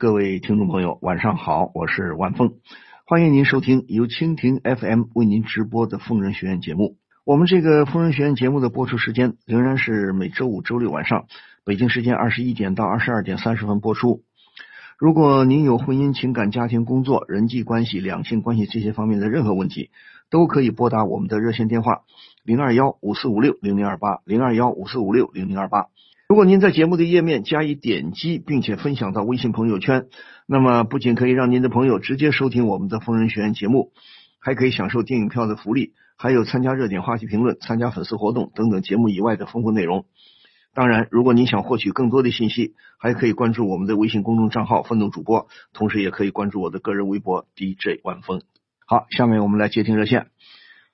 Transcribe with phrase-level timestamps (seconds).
[0.00, 2.54] 各位听众朋友，晚上好，我是万峰，
[3.04, 6.96] 欢迎您收听由蜻蜓 FM 为您直播的疯人学院节目。
[7.26, 11.26] 我们这个疯人学院节目的播出时间仍然是每周五、周六晚上，
[11.66, 14.22] 北京时间二十一点到二十二点三十分播出。
[14.96, 19.90] 如果您有婚姻、情感、家庭、工作、人际关系、两性关系这些方面的任何问题，
[20.30, 22.04] 都可以拨打我们的热线电话
[22.42, 25.88] 零二幺五四五六零零二八零二幺五四五六零零二八。
[26.30, 30.06] 如果您在节目的页面加以点击，并且分享到微信朋友圈，
[30.46, 33.90] 那么不仅可以让您的朋友直接收听我们的疯人学院节目，
[34.38, 40.06] 还可以享受电影票的福利，还有参加热点话题评论、参加粉丝活动等等节目以外的丰富内容。
[40.72, 48.40] 当然，如果您想获取更多的信息，还可以关注我们的微信公众账号“奋斗主播”，同时也可以关注我的个人微博 DJ 万峰。
[48.86, 50.28] 好，下面我们来接听热线。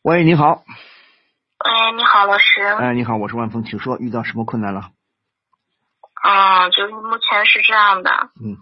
[0.01, 0.63] 喂，你好。
[1.63, 2.63] 喂，你好，老师。
[2.63, 4.93] 哎，你好，我是万峰，请说，遇到什么困难了？
[6.23, 8.31] 啊，就是目前是这样的。
[8.43, 8.57] 嗯。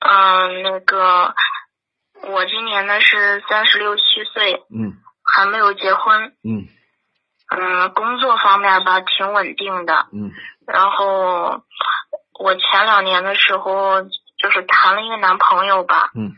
[0.00, 1.34] 嗯，那个，
[2.22, 4.54] 我今年呢是三十六七岁。
[4.70, 4.94] 嗯。
[5.24, 6.34] 还没有结婚。
[6.42, 6.66] 嗯。
[7.54, 10.06] 嗯，工作方面吧挺稳定的。
[10.12, 10.32] 嗯。
[10.66, 11.62] 然后，
[12.40, 16.10] 我前两年的时候就是谈了一个男朋友吧。
[16.14, 16.32] 嗯。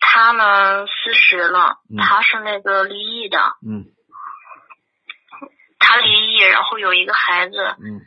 [0.00, 3.38] 他呢四十了，他是那个离异的。
[3.66, 3.84] 嗯。
[5.78, 7.56] 他离异，然后有一个孩子。
[7.56, 8.00] 嗯。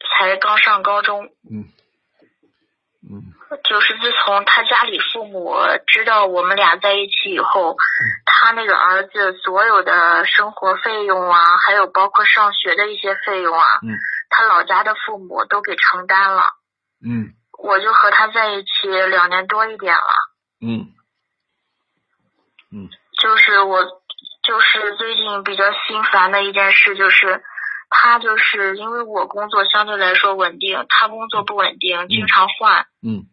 [0.00, 1.66] 才刚上高中，嗯，
[3.02, 7.76] 嗯，就是自从他家里父母知道我们俩在一起以后，
[8.24, 13.98] 他那个儿子所有的生活费用啊，还有包括上学的一些费用啊，嗯，
[14.30, 16.42] 他老家的父母都给承担了，
[17.04, 20.10] 嗯，我就和他在一起两年多一点了，
[20.60, 20.94] 嗯，
[22.72, 22.88] 嗯，
[23.20, 23.82] 就是我
[24.42, 27.42] 就是最近比较心烦的一件事就是。
[27.90, 32.86] 他就是因为我工作相对来说稳定，他工作不稳定，经常换。
[33.02, 33.24] 嗯。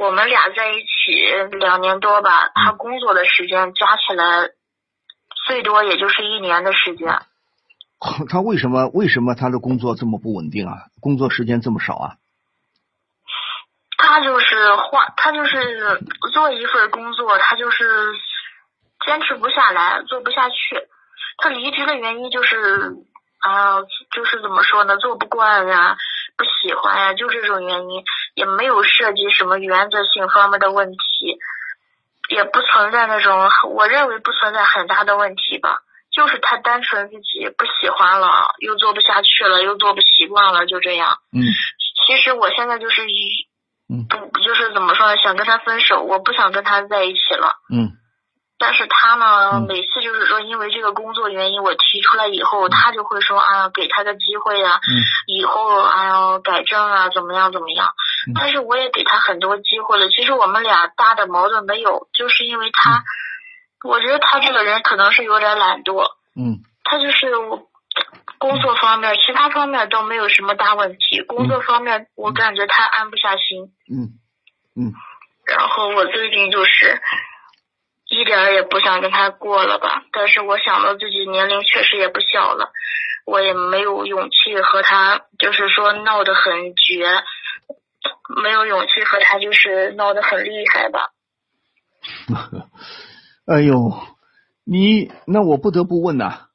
[0.00, 4.48] 我们俩在一起两年多吧，他工作的时间加起来
[5.46, 7.20] 最多也就是一年的时间。
[8.30, 10.88] 他为什么为什么他的工作这么不稳定啊？
[11.00, 12.16] 工作时间这么少啊？
[13.98, 16.02] 他就是换，他就是
[16.32, 17.86] 做一份工作，他就是
[19.04, 20.54] 坚持不下来，做不下去。
[21.36, 22.96] 他离职的原因就是。
[23.42, 23.82] 啊，
[24.14, 25.96] 就是怎么说呢，做不惯呀，
[26.36, 28.04] 不喜欢呀，就这种原因，
[28.34, 31.38] 也没有涉及什么原则性方面的问题，
[32.28, 35.78] 也不存在那种，我认为不存在很大的问题吧，
[36.12, 41.18] 就是他单纯自己不喜欢了，又做不下去了，又做不习惯了，就这样。
[41.32, 41.42] 嗯。
[42.06, 43.48] 其实我现在就是一，
[43.92, 45.16] 嗯，不就是怎么说呢？
[45.16, 47.58] 想跟他分手，我不想跟他在一起了。
[47.72, 47.90] 嗯。
[48.62, 54.78] 但是他呢，每次就是说，因为这个工作原因，我提出来以后，他就会说啊，给他个机会呀，
[55.26, 57.88] 以后哎呀改正啊，怎么样怎么样。
[58.36, 60.08] 但是我也给他很多机会了。
[60.10, 63.02] 其实我们俩大的矛盾没有，就是因为他，
[63.82, 66.04] 我觉得他这个人可能是有点懒惰。
[66.36, 66.62] 嗯。
[66.84, 67.68] 他就是我
[68.38, 71.20] 工作方面，其他方面都没有什么大问题。
[71.26, 73.72] 工作方面，我感觉他安不下心。
[73.90, 74.14] 嗯
[74.76, 74.94] 嗯。
[75.46, 77.02] 然后我最近就是。
[78.12, 82.70] 一点也不想跟他过了吧，但是我想到自己年龄确实也不小了，
[83.24, 87.06] 我也没有勇气和他，就是说闹得很绝，
[88.42, 91.08] 没有勇气和他就是闹得很厉害吧。
[93.48, 93.94] 哎呦，
[94.66, 96.48] 你那我不得不问呐，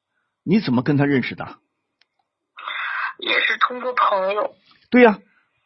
[0.44, 1.56] 你怎么跟他认识的？
[3.18, 4.54] 也是通过朋友。
[4.92, 5.18] 对呀，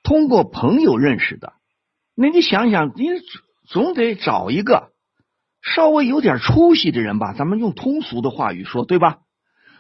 [0.03, 1.51] 通过朋友认识的。
[2.16, 3.09] 那你想想，你
[3.68, 4.91] 总得找一个。
[5.62, 9.20] 稍微有点出息的人吧，咱们用通俗的话语说，对吧？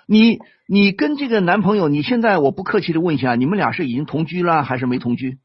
[0.07, 5.39] 你你跟这个男朋友，你现在我不客气的问一下，你们俩是已经同居了还是没同居？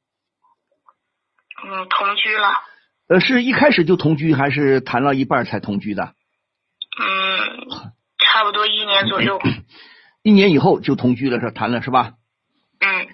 [1.64, 2.48] 嗯，同居了。
[3.08, 6.14] 呃，是一开始就同居，还是谈了一半才同居的？
[6.98, 7.68] 嗯，
[8.18, 9.40] 差不多一年左右。
[10.22, 12.14] 一年以后就同居了，是谈了是吧？
[12.80, 13.06] 嗯。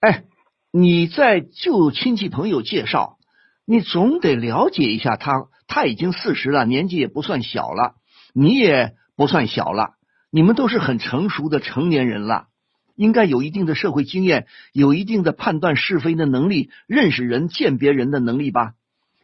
[0.00, 0.24] 哎，
[0.72, 3.18] 你在就亲戚朋友介绍，
[3.66, 5.32] 你总得了解一下他。
[5.66, 7.94] 他已经四十了，年纪也不算小了，
[8.32, 9.94] 你也不算小了，
[10.30, 12.46] 你们都是很成熟的成年人了，
[12.94, 18.74] 应该有一定的社会经验，有一定的判断是非的能力，认识人、鉴别人的能力吧？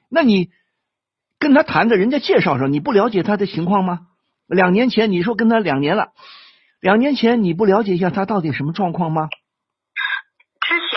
[0.09, 0.51] 那你
[1.39, 4.07] 跟他谈的，人家介绍上，你不了解他的情况吗？
[4.47, 6.09] 两年前你说跟他两年了，
[6.81, 9.29] 两年前你不了解一下他到底什么状况吗？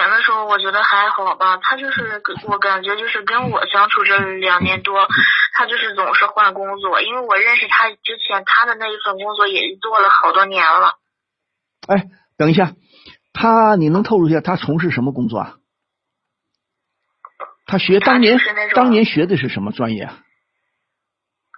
[0.04, 5.08] 之前的时候我觉得还好吧，他就是我感觉就是跟我相处这两年多，
[5.54, 10.98] 他就是总是换工作，因为我认识他之前，他的那一份工作也做了好多年了。
[11.88, 12.04] 哎，
[12.38, 12.74] 等一下，
[13.32, 15.54] 他你能透露一下他从事什么工作啊？
[17.66, 18.38] 他学当年
[18.76, 20.18] 当年学的是什么专业啊？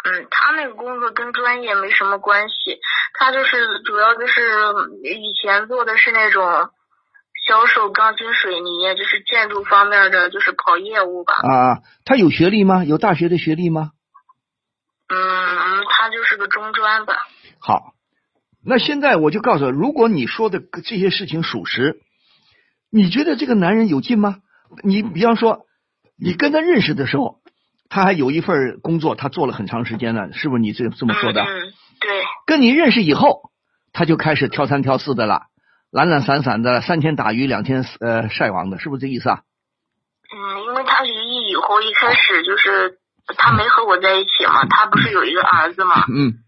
[0.04, 2.80] 嗯，他那个工作跟专业没什么关系，
[3.18, 4.44] 他就是主要就是
[5.04, 6.70] 以前做的是那种
[7.48, 11.34] 销售钢筋水泥，就是建筑方面的，就是跑业务吧。
[11.36, 12.84] 啊，他有学历吗？
[12.84, 13.92] 有大学的学历吗？
[15.08, 15.18] 嗯，
[15.90, 17.14] 他就是个中专吧。
[17.60, 17.94] 好，
[18.66, 22.00] 那现在我就告诉他，如果你说的这些事情属实，
[22.92, 24.38] 你觉得这个男人有劲吗？
[24.84, 25.68] 你比方说，
[26.18, 27.38] 你跟他认识的时候，
[27.90, 31.42] 他还有一份工作，他做了很长时间了，是不是你这这么说的？
[31.44, 33.52] 嗯，嗯对，跟你认识以后，
[33.94, 35.44] 他就开始挑三挑四的了，
[35.96, 39.40] 懒懒散散的，三天打鱼两天呃晒网的，是不是这意思啊？
[40.28, 43.00] 嗯，因为他离异以后，一开始就是
[43.38, 46.44] 他没和我在一起嘛，他不是有一个儿子嘛，嗯。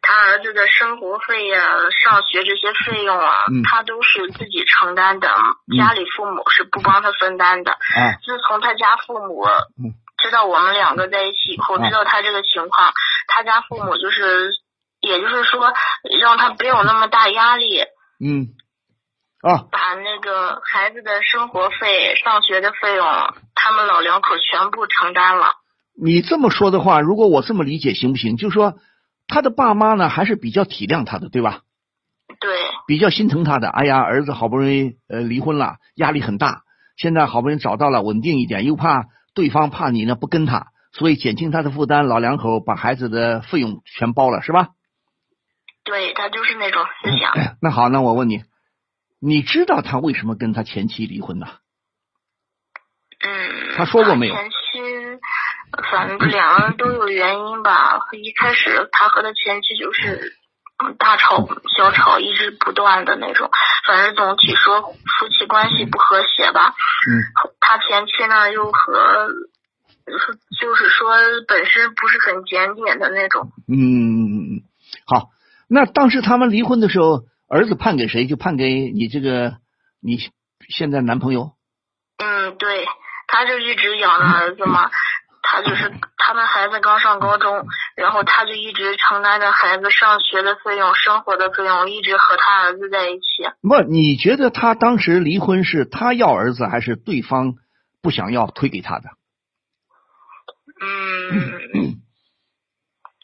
[0.00, 1.60] 他儿子的生活费呀、
[2.04, 3.64] 上学这些费用啊，嗯。
[3.64, 5.28] 他都是自己承担的，
[5.76, 7.72] 家里父母是不帮他分担的。
[7.72, 9.42] 嗯自从他家父母
[9.82, 9.90] 嗯。
[10.22, 11.88] 知道我们两个在一起以后，啊。
[11.88, 12.92] 知道他这个情况，
[13.26, 14.52] 他家父母就是，
[15.00, 15.74] 也就是说，
[16.22, 17.80] 让他不要有那么大压力，
[18.22, 18.54] 嗯
[19.40, 23.06] 啊把那个孩子的生活费、上学的费用，
[23.54, 25.46] 他们老两口全部承担了。
[26.00, 28.36] 你这么说的话，如果我这么理解行不行？
[28.36, 28.74] 就是说，
[29.26, 31.60] 他的爸妈呢还是比较体谅他的，对吧？
[32.40, 32.50] 对，
[32.86, 33.68] 比较心疼他的。
[33.68, 36.62] 哎呀，儿子好不容易呃离婚了，压力很大，
[36.96, 39.04] 现在好不容易找到了稳定一点，又怕
[39.34, 44.68] 对方怕你呢不跟他，所以减轻他的负担，老两口把孩子的费用全包了，是吧？
[45.84, 47.56] 对他就是那种思想。
[47.62, 48.42] 那好，那我问你，
[49.20, 51.46] 你知道他为什么跟他前妻离婚呢？
[53.20, 54.56] 嗯，他说过没有前妻，
[55.90, 58.00] 反正两个人都有原因吧。
[58.12, 60.36] 一开始他和他前妻就是
[60.84, 63.50] 嗯大吵小吵，一直不断的那种。
[63.86, 66.68] 反正总体说夫妻关系不和谐吧。
[67.10, 67.10] 嗯，
[67.60, 69.30] 他前妻呢又和，
[70.60, 71.16] 就是说
[71.48, 73.50] 本身不是很检点的那种。
[73.66, 74.62] 嗯嗯嗯嗯，
[75.06, 75.30] 好。
[75.70, 78.26] 那当时他们离婚的时候，儿子判给谁？
[78.26, 79.56] 就判给你这个
[80.00, 80.18] 你
[80.68, 81.52] 现在男朋友？
[82.18, 82.86] 嗯，对，
[83.26, 84.90] 他就一直养着儿子嘛。
[85.40, 87.66] 他就是他们孩子刚上高中，
[87.96, 93.48] 然后他就一直承担着孩子上学的费用、生活的费用，一直和他儿子在一起。
[93.62, 97.54] 不，你觉得他当时离婚是他要儿子，还是对方
[98.02, 99.08] 不想要推给他的？
[100.82, 101.96] 嗯，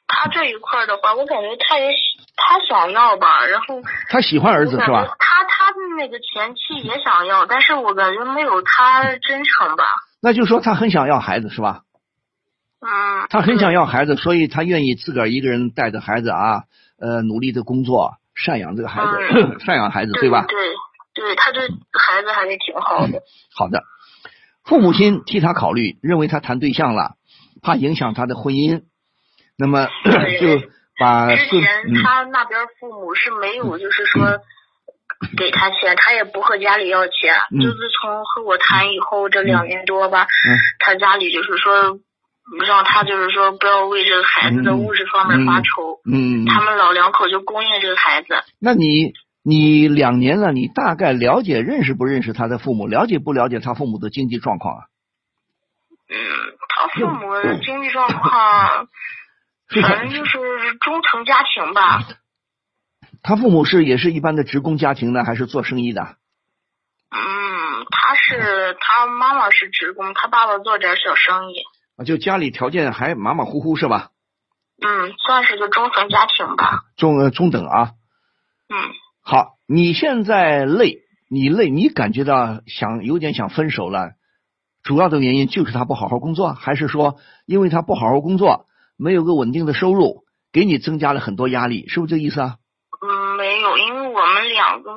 [0.06, 1.90] 他这一块的话，我感觉他也
[2.36, 5.06] 他想要吧，然后他喜欢儿子是吧？
[5.18, 9.84] 他他的那个前妻也想要，但是我感觉没有他真诚吧。
[10.20, 11.82] 那就说他很想要孩子是吧？
[12.80, 16.64] 嗯，他很想要孩子，所以他愿意自个儿一个人带着孩子啊，
[17.00, 19.08] 呃，努力的工作，赡养这个孩子，
[19.64, 20.44] 赡养孩子，对吧？
[20.46, 20.58] 对
[21.14, 23.22] 对，他对孩子还是挺好的。
[23.54, 23.84] 好的，
[24.64, 27.14] 父母亲替他考虑，认为他谈对象了，
[27.62, 28.82] 怕影响他的婚姻，
[29.56, 29.86] 那么
[30.40, 31.62] 就把之前
[32.02, 34.40] 他那边父母是没有，就是说
[35.36, 37.34] 给他钱，他也不和家里要钱。
[37.50, 41.98] 嗯就自从和我谈以后这两年多吧，嗯他家里就是说
[42.66, 48.28] 让他就是说不要为这个孩子的物质方面发愁，嗯，他们老两口就供应这个孩子。
[48.60, 52.86] 那你你两年了，你大概了解认识不认识他的父母？
[52.86, 54.80] 了解不了解他父母的经济状况啊？
[56.06, 56.16] 嗯，
[56.68, 58.20] 他父母的经济状况，
[58.82, 58.88] 是
[59.68, 60.38] 反正就是
[60.80, 62.02] 中层家庭吧。
[63.22, 66.02] 他父母是也是一般的职工家庭呢，还是做生意的？
[67.10, 71.56] 嗯，他是他妈妈是职工，他爸爸做点小生意。
[71.96, 74.10] 啊，就家里条件还马马虎虎是吧？
[74.82, 76.84] 嗯，算是个中层家庭吧。
[76.96, 77.92] 中呃中等啊。
[78.68, 78.76] 嗯，
[79.22, 84.14] 好，你现在累，你累，你感觉到想有点想分手了，
[84.82, 87.16] 主要的原因就是他不好好工作，还是说
[87.46, 88.66] 因为他不好好工作，
[88.96, 92.54] 没有个稳定的收入，给你增加了很多压力，是不是这意思啊？
[93.00, 94.92] 嗯，没有，因为我们两个，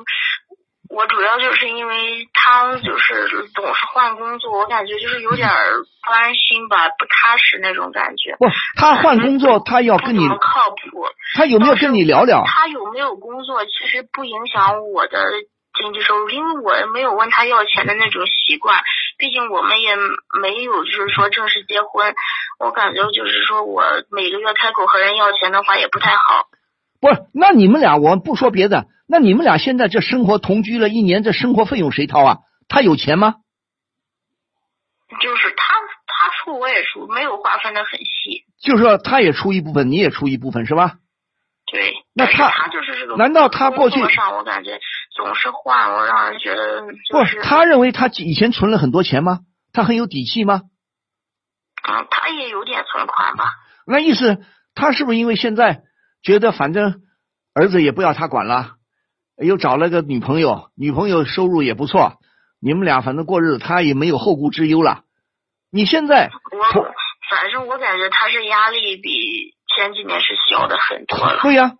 [0.88, 8.36] 我主要就是因为他就是总是换工作，我感觉就是有点儿不安心吧，不踏实那种感觉。
[8.38, 11.04] 不，他换工作，他要跟你不靠谱。
[11.34, 12.44] 他有没有跟你聊聊？
[12.46, 15.30] 他有没有工作，其实不影响我的
[15.74, 18.82] 经济收入，因为我没有问他要钱的那种习惯。
[19.18, 19.96] 毕竟我们也
[20.40, 22.14] 没有就是说正式结婚，
[22.60, 26.46] 我感觉就是说我每个月开口和人要钱的话也不太好。
[27.00, 32.38] 不是，那你们俩我不说别的，那你们俩现在这生活同居了一年，这生活费用谁掏啊？
[32.68, 33.34] 他有钱吗？
[35.20, 35.74] 就是他
[36.06, 38.44] 他出我也出，没有划分的很细。
[38.60, 40.92] 就是说他也出一部分，你也出一部分，是吧？
[41.70, 44.78] 对，那他他就是这个，难道他过去上我感觉
[45.18, 49.40] 总是换，我让人觉得不就是，他认为他以前存了很多钱吗？
[49.72, 50.62] 他很有底气吗？
[51.88, 53.46] 嗯，他也有点存款吧。
[53.84, 54.44] 那意思
[54.76, 55.82] 他是不是因为现在
[56.22, 57.02] 觉得反正
[57.52, 58.76] 儿子也不要他管了，
[59.36, 62.20] 又找了个女朋友，女朋友收入也不错，
[62.60, 65.02] 你们俩反正过日子，他也没有后顾之忧了。
[65.72, 66.82] 你现在我
[67.28, 71.40] 反正我感觉他是压力比前几年是小的很多了。
[71.42, 71.72] 对呀，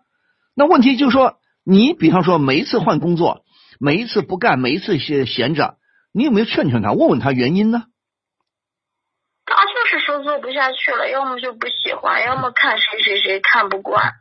[0.56, 1.37] 那问题就是说，
[1.70, 3.44] 你比方说每一次换工作，
[3.78, 5.76] 每一次不干，每一次闲闲着，
[6.14, 7.84] 你有没有劝劝他，问问他原因呢？
[9.44, 14.14] 他就是说做不下去了，要么就不喜欢，要么看谁谁谁看不惯，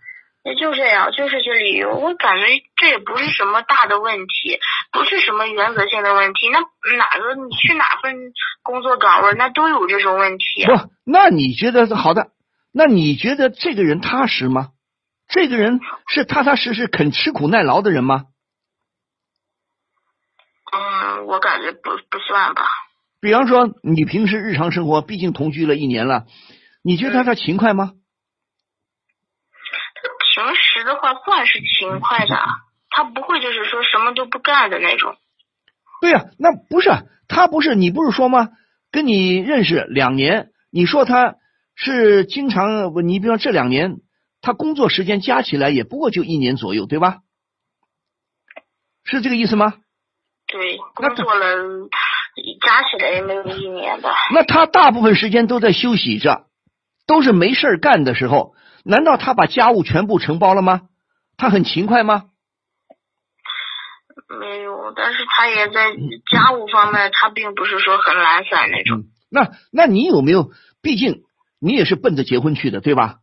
[0.44, 1.96] 也就这样，就是这理由。
[1.96, 4.60] 我感觉这也不是什么大的问题，
[4.92, 6.50] 不是什么原则性的问题。
[6.50, 6.60] 那
[6.98, 8.14] 哪个你去哪份
[8.62, 10.66] 工作岗位，那都有这种问题。
[10.66, 10.74] 不，
[11.06, 12.28] 那你觉得好的？
[12.74, 14.72] 那你觉得这个人踏实吗？
[15.28, 18.26] 这个人是踏踏实实肯吃苦耐劳的人吗？
[20.72, 22.64] 嗯，我感觉不不算吧。
[23.20, 26.26] 比方说，你平时日常生活，毕竟同居了一年了，
[26.84, 27.94] 你觉得他勤快吗？
[29.96, 32.38] 他平时的话算是勤快的，
[32.90, 35.16] 他不会就是说什么都不干的那种。
[36.00, 36.92] 对呀，那不是
[37.28, 38.50] 他不是你不是说吗？
[38.92, 41.36] 跟你认识两年，你说他
[41.76, 43.98] 是经常，你比方这两年，
[44.48, 47.18] 他工作时间加起来也不过就一年左右，对吧？
[49.04, 49.74] 是这个意思吗？
[50.48, 51.90] 对，工作了。
[52.62, 54.10] 加起来也没有一年吧。
[54.34, 56.46] 那他大部分时间都在休息着，
[57.06, 58.56] 都是没事干的时候。
[58.86, 60.84] 难道他把家务全部承包了吗？
[61.36, 62.30] 他很勤快吗？
[64.30, 65.92] 没有，但是他也在
[66.32, 69.04] 家务方面，他并不是说很懒散那种。
[69.30, 70.52] 那那你有没有？
[70.82, 71.24] 毕竟
[71.60, 73.18] 你也是奔着结婚去的，对吧？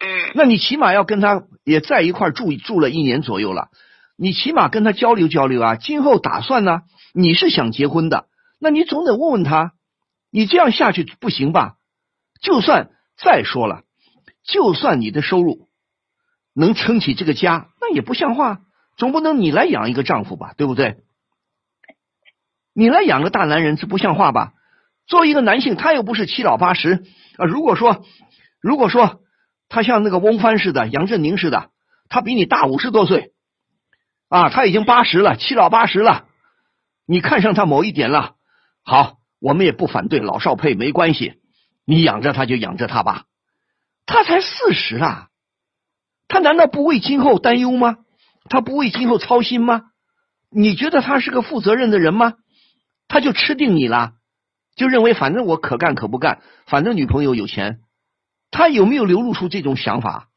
[0.00, 0.32] 嗯。
[0.34, 3.68] 那你起码要跟他也在一块住住了一年左右了，
[4.16, 6.82] 你起码跟他交流交流啊，今后打算呢？
[7.14, 8.26] 你是想结婚的，
[8.60, 9.72] 那你总得问问他，
[10.30, 11.74] 你这样下去不行吧？
[12.40, 13.82] 就算再说了，
[14.44, 15.68] 就算你的收入
[16.54, 18.60] 能撑起这个家，那也不像话，
[18.96, 20.98] 总不能你来养一个丈夫吧，对不对？
[22.72, 24.52] 你来养个大男人，这不像话吧？
[25.06, 27.04] 作为一个男性，他又不是七老八十
[27.36, 27.44] 啊。
[27.44, 28.04] 如果说，
[28.60, 29.20] 如果说
[29.70, 31.70] 他像那个翁帆似的、杨振宁似的，
[32.10, 33.32] 他比你大五十多岁
[34.28, 36.26] 啊，他已经八十了，七老八十了。
[37.06, 38.34] 你看上他某一点了，
[38.82, 41.40] 好，我们也不反对，老少配没关系，
[41.86, 43.24] 你养着他就养着他吧。
[44.06, 45.28] 他才四十啊，
[46.28, 47.98] 他难道不为今后担忧吗？
[48.48, 49.82] 他不为今后操心吗？
[50.50, 52.34] 你觉得他是个负责任的人吗？
[53.06, 54.14] 他就吃定你了，
[54.74, 57.80] 就认为反正我可干可不干，反正女朋友有钱，
[58.50, 60.28] 他有没有流露出这种想法？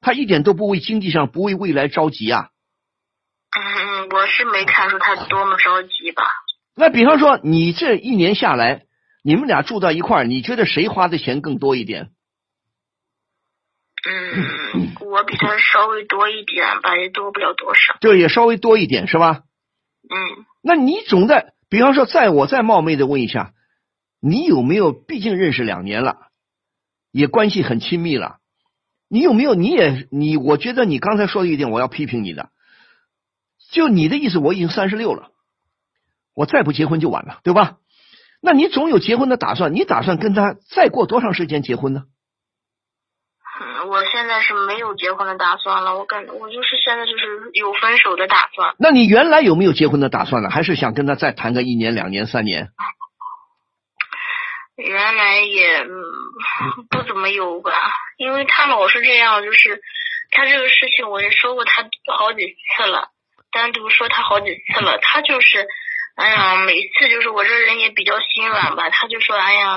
[0.00, 2.50] 他一点都不为经济上不为未来着急啊。
[3.50, 6.22] 嗯，我是没看出他多么着急吧。
[6.76, 8.84] 那比方说，你这一年下来，
[9.24, 12.10] 你们俩住到一块儿，你觉得谁花的钱更多一点？
[14.08, 17.98] 嗯，我比他稍微多一点吧，也多不了多少。
[18.00, 19.42] 就也稍微多一点是吧？
[20.08, 20.44] 嗯。
[20.62, 23.52] 那你总的，比方说，在我再冒昧的问一下，
[24.20, 24.92] 你有没有？
[24.92, 26.27] 毕竟认识两年了，
[27.10, 28.38] 也关系很亲密了，
[29.08, 29.54] 你有没有？
[29.54, 32.50] 你也你，我觉得你刚才说的一点，我要批评你的。
[33.70, 35.30] 就你的意思，我已经三十六了，
[36.34, 37.76] 我再不结婚就晚了，对吧？
[38.40, 42.04] 那你总有结婚的打算，你打算跟他再过多长时间结婚呢？
[43.60, 48.74] 嗯，我现在是没有结婚的打算了，我感觉我就是现在就是有分手的打算。
[48.78, 50.50] 那你原来有没有结婚的打算呢？
[50.50, 52.70] 还是想跟他再谈个一年、两年、三年？
[54.78, 55.84] 原来也
[56.88, 57.72] 不怎么有吧，
[58.16, 59.82] 因为他老是这样，就是
[60.30, 61.82] 他这个事情我也说过他
[62.16, 63.10] 好几次了。
[63.50, 65.66] 单独说他好几次了，他就是，
[66.16, 69.76] 哎呀，每次就是我这人也比较心软吧，他就说，哎呀，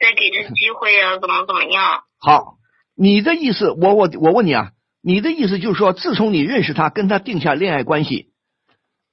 [0.00, 2.02] 再给他机会呀， 怎么怎么样？
[2.18, 2.54] 好，
[2.96, 4.70] 你的意思，我我我问你啊，
[5.02, 8.32] 你的意思就是说，自从你认识他，跟他定下恋爱关系，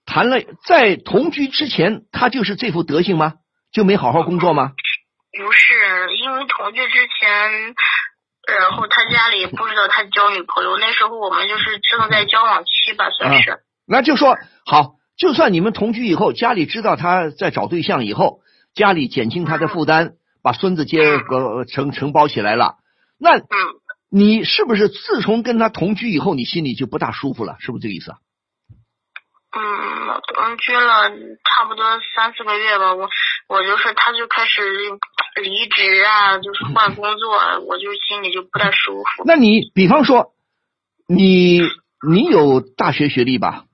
[0.05, 3.33] 谈了在同居之前，他就是这副德行吗？
[3.71, 4.71] 就没好好工作吗？
[5.31, 7.75] 不是，因为同居之前，
[8.57, 13.59] 然后他家里不知道他交女朋友，那时候我们就是正在交往期吧，算是。
[13.87, 18.41] 那就说好，就算你们同居以后，家里知道他在找对象以后，
[18.73, 22.77] 家里减轻他的负担，把孙子接个承承包起来了。
[23.19, 23.45] 那嗯，
[24.09, 27.55] 你是不是自从跟他同居以后，你心里就不大舒服了？
[27.59, 28.13] 是不是这个意思？
[29.51, 31.83] 嗯，同居了差不多
[32.15, 33.09] 三四个月吧，我
[33.47, 34.61] 我就是他就开始
[35.35, 37.29] 离职啊，就是换工作，
[37.67, 39.23] 我就心里就不太舒服。
[39.25, 40.33] 那你比方说，
[41.07, 41.61] 你
[42.07, 43.65] 你有大学学历吧？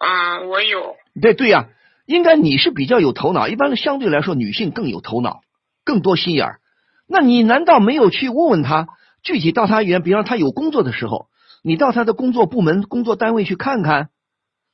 [0.00, 0.96] 嗯，我有。
[1.20, 1.68] 对对呀，
[2.06, 5.40] 应该你是比较有头脑，一般的相对来说女性更有头脑，
[5.84, 6.60] 更多心眼儿。
[7.06, 8.88] 那你难道没有去问问他，
[9.22, 11.28] 具体到他原，比方他有工作的时候，
[11.62, 14.10] 你到他的工作部门、工作单位去看看，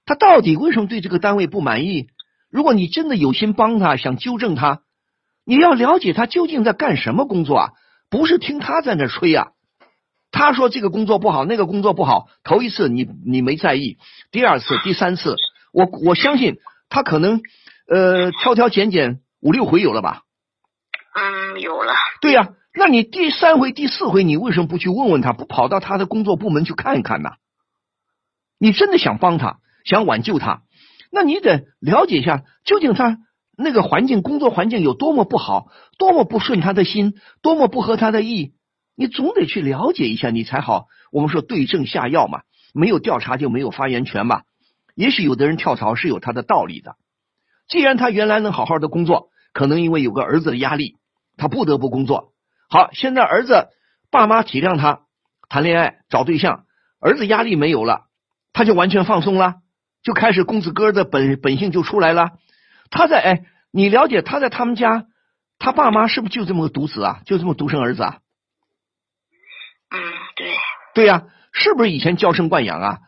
[0.07, 2.09] 他到底为什么对这个单位不满意？
[2.50, 4.81] 如果你真的有心帮他，想纠正他，
[5.44, 7.70] 你要了解他究竟在干什么工作啊，
[8.09, 9.52] 不是听他在那吹呀。
[10.32, 13.99] 他说这个工作不好，那个工作不好，头一次你你没在意，
[14.30, 15.37] 第二次、第三次，
[15.73, 17.40] 我我相信他可能
[17.88, 20.23] 呃挑挑拣拣五六回有了吧。
[21.14, 21.92] 嗯，有了。
[22.20, 27.30] 对呀，那你第三回、第四回，你为什么不去问问他，不跑到他的工作部门去看一看呢？
[28.56, 30.62] 你真的想帮他，想挽救他，
[31.11, 33.18] 那你得了解一下，究竟他
[33.62, 35.67] 那个环境、工作环境有多么不好，
[35.99, 38.55] 多么不顺他的心，多么不合他的意，
[38.97, 40.87] 你总得去了解一下，你才好。
[41.12, 42.40] 我们说对症下药嘛，
[42.73, 44.43] 没有调查就没有发言权嘛。
[44.95, 46.97] 也许有的人跳槽是有他的道理的，
[47.69, 50.97] 既然他原来能好好的工作，可能因为有个儿子的压力。
[51.37, 52.33] 他不得不工作。
[52.69, 53.69] 好，现在儿子
[54.11, 55.00] 爸妈体谅他，
[55.49, 56.64] 谈恋爱找对象，
[57.00, 58.02] 儿子压力没有了，
[58.52, 59.55] 他就完全放松了，
[60.02, 62.31] 就开始公子哥的本本性就出来了。
[62.90, 65.06] 他在哎，你了解他在他们家，
[65.59, 67.23] 他爸妈是不是就这么个独子啊？
[67.25, 68.18] 就这么独生儿子啊？
[69.90, 69.99] 嗯，
[70.37, 70.52] 对。
[70.92, 72.99] 对呀，是不是以前娇生惯养啊？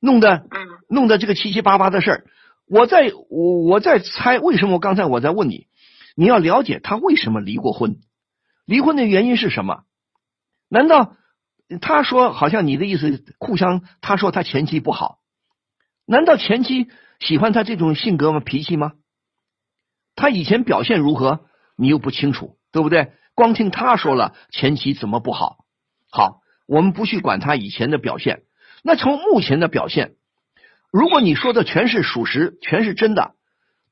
[0.00, 2.24] 弄得嗯弄得这个七七八八的事儿。
[2.66, 5.66] 我在我我在猜，为什么刚才我在问你？
[6.16, 7.96] 你要了解他为什么离过婚，
[8.64, 9.82] 离婚的原因是什么？
[10.68, 11.14] 难道
[11.80, 13.82] 他说好像你的意思互相？
[14.00, 15.18] 他说他前妻不好，
[16.06, 16.88] 难道前妻
[17.20, 18.40] 喜欢他这种性格吗？
[18.40, 18.92] 脾气吗？
[20.16, 21.46] 他以前表现如何？
[21.76, 23.12] 你又不清楚，对不对？
[23.34, 25.58] 光听他说了前期怎么不好？
[26.10, 28.44] 好，我们不去管他以前的表现。
[28.82, 30.14] 那从目前的表现，
[30.90, 33.34] 如果你说的全是属实，全是真的，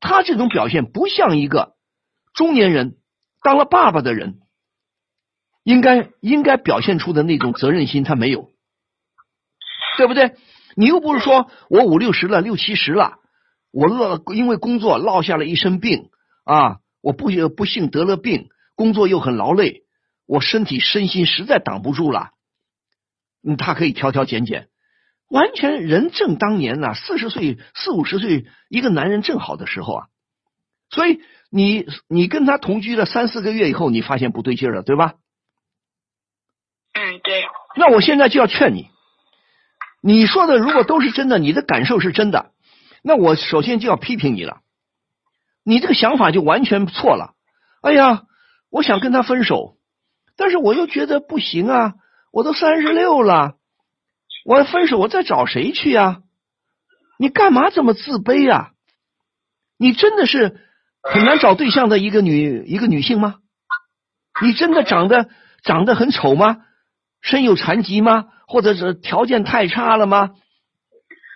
[0.00, 1.74] 他这种表现不像一个。
[2.32, 2.96] 中年人
[3.42, 4.40] 当了爸爸的人，
[5.62, 8.50] 应该应该表现出的那种责任心，他没有，
[9.98, 10.36] 对不对？
[10.74, 13.18] 你又不是说我五六十了，六七十了，
[13.70, 16.10] 我落因为工作落下了一身病
[16.44, 19.82] 啊，我不不幸得了病，工作又很劳累，
[20.26, 22.30] 我身体身心实在挡不住了。
[23.42, 24.68] 嗯，他可以挑挑拣拣，
[25.28, 30.06] 完全人正当年呐，四十岁四五十岁，一个男人正好的时候啊，
[30.90, 31.20] 所以。
[31.50, 35.14] 你你跟他同居了三四个月以后，你发现不对劲了，对吧？
[36.94, 37.44] 嗯，对。
[37.76, 38.88] 那我现在就要劝你，
[40.02, 42.50] 你说的如果都是真的，你的感受是真的，
[43.04, 44.62] 那我首先就要批评你了。
[45.64, 47.32] 你这个想法就完全错了。
[47.80, 48.22] 哎呀，
[48.70, 49.76] 我想跟他分手，
[50.36, 51.94] 但是我又觉得不行啊，
[52.32, 53.54] 我都三十六了，
[54.44, 56.22] 我要分手我再找谁去呀？
[57.18, 58.72] 你干嘛这么自卑呀？
[59.78, 60.60] 你真的是。
[61.06, 63.34] 很难找对象的一个女一个女性吗？
[64.40, 65.28] 你真的长得
[65.62, 66.62] 长得很丑吗？
[67.20, 68.28] 身有残疾吗？
[68.46, 70.30] 或者是条件太差了吗？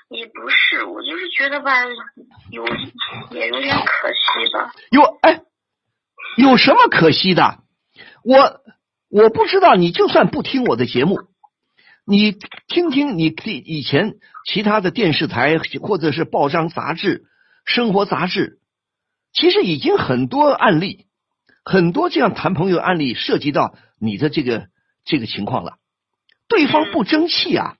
[0.08, 1.84] 也不是，我就是觉得吧，
[2.50, 2.64] 有
[3.30, 4.72] 也有点可惜吧。
[4.90, 5.42] 有哎，
[6.36, 7.58] 有什么可惜的？
[8.24, 8.60] 我
[9.10, 11.18] 我不知道，你就算不听我的节目，
[12.06, 12.32] 你
[12.66, 14.14] 听听你以前
[14.46, 17.24] 其他的电视台或者是报章杂志、
[17.64, 18.60] 生活杂志。
[19.32, 21.06] 其实已经很多案例，
[21.64, 24.68] 很多这样谈朋友案例涉及到你的这个
[25.04, 25.76] 这个情况了。
[26.48, 27.76] 对方不争气啊，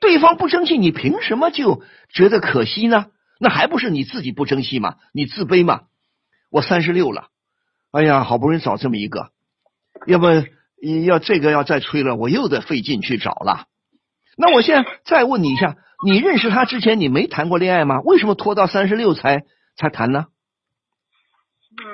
[0.00, 3.06] 对方不争气，你凭什么就觉得可惜呢？
[3.40, 4.96] 那还不是你自己不争气吗？
[5.12, 5.82] 你自卑吗？
[6.50, 7.28] 我三十六了，
[7.92, 9.30] 哎呀，好不容易找这么一个，
[10.06, 10.26] 要不
[11.06, 13.66] 要这个要再催了，我又得费劲去找了。
[14.36, 18.00] 那我现在再问你一下，你认识他之前你没谈过恋爱吗？
[18.00, 19.42] 为什么拖到三十六才
[19.76, 20.26] 才谈呢？
[21.80, 21.84] 嗯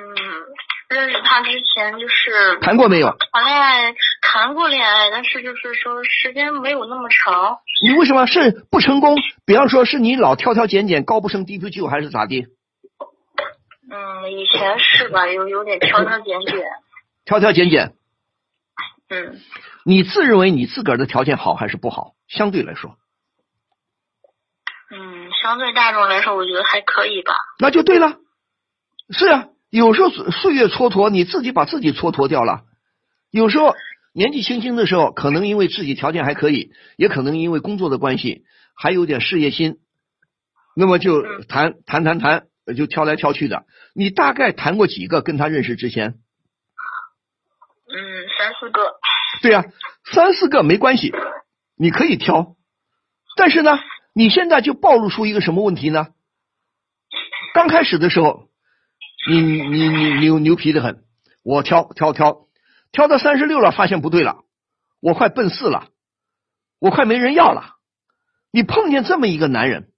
[0.87, 3.17] 认识他之前就是谈过没有？
[3.33, 3.91] 谈恋爱
[4.33, 7.59] 谈过恋爱，但是就是说时间没有那么长。
[7.83, 9.15] 你为什么是不成功？
[9.45, 12.47] 比方说是你老挑挑拣拣，高不成低不就，还是咋的？
[13.89, 16.63] 嗯，以前是吧，有有点挑挑拣拣。
[17.23, 17.93] 挑挑拣拣。
[19.09, 19.39] 嗯。
[19.85, 22.13] 你自认为你自个儿的条件好还是不好？
[22.27, 22.97] 相对来说。
[24.91, 27.33] 嗯，相对大众来说，我觉得还可以吧。
[27.59, 28.17] 那就对了。
[29.11, 29.47] 是啊。
[29.71, 32.61] 有时候岁月蹉跎，你自己把自己蹉跎掉了。
[33.29, 33.75] 有时候
[34.15, 39.79] 年纪轻轻的时候，可能因为自己条件还可以，也可能因为工作的关系，还有点事业心，
[40.73, 42.47] 那么就谈谈谈谈，
[42.77, 43.65] 就挑来挑去的。
[43.93, 45.21] 你大概谈过几个？
[45.21, 46.11] 跟他认识之前？
[47.87, 47.99] 嗯，
[48.37, 48.81] 三四个。
[49.41, 49.65] 对呀，
[50.13, 51.11] 三四个没关系，
[51.77, 52.55] 你可以挑。
[53.35, 53.77] 但是呢，
[54.13, 56.07] 你现在就暴露出一个什么问题呢？
[57.53, 58.47] 刚开始的时候，
[59.29, 61.03] 你你你牛牛皮的很，
[61.43, 62.44] 我挑挑挑
[62.95, 64.45] 挑到三十六了，发现不对了，
[65.01, 65.89] 我快奔四了，
[66.79, 67.75] 我快没人要了。
[68.53, 69.89] 你碰见这么一个男人，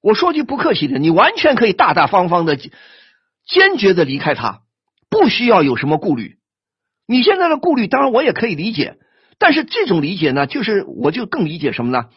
[0.00, 4.62] 我说句不客气的，你完全可以大大方方的、坚决的离开他，
[5.10, 6.38] 不需要有什么顾虑。
[7.08, 8.98] 你现在的顾虑，当然我也可以理解，
[9.40, 12.10] 但是这种理解呢，就是我就更理解什么呢？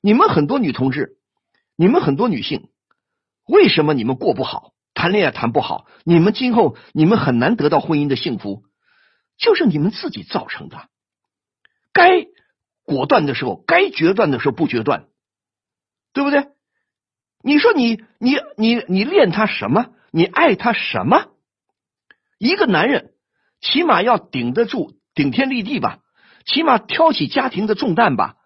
[0.00, 1.18] 你们很多女同志，
[1.76, 2.70] 你们很多女性，
[3.46, 8.62] 为什么你们过不好，谈恋爱谈不好，你们今后你们很难得到婚姻的幸福，
[9.36, 10.88] 就是你们自己造成的。
[11.92, 12.26] 该
[12.84, 15.06] 果断的时候，该决断的时候不决断，
[16.12, 16.48] 对不对？
[17.42, 19.86] 你说你你你你恋他什么？
[20.10, 21.28] 你爱他什么？
[22.38, 23.12] 一个男人。
[23.60, 26.00] 起码要顶得住，顶天立地吧。
[26.44, 28.36] 起码挑起家庭的重担吧。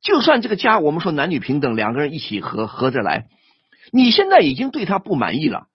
[0.00, 3.26] 就算这个家，我们说男女平等，两个人一起合合着来。
[3.92, 5.66] 你现在已经对他不满意了，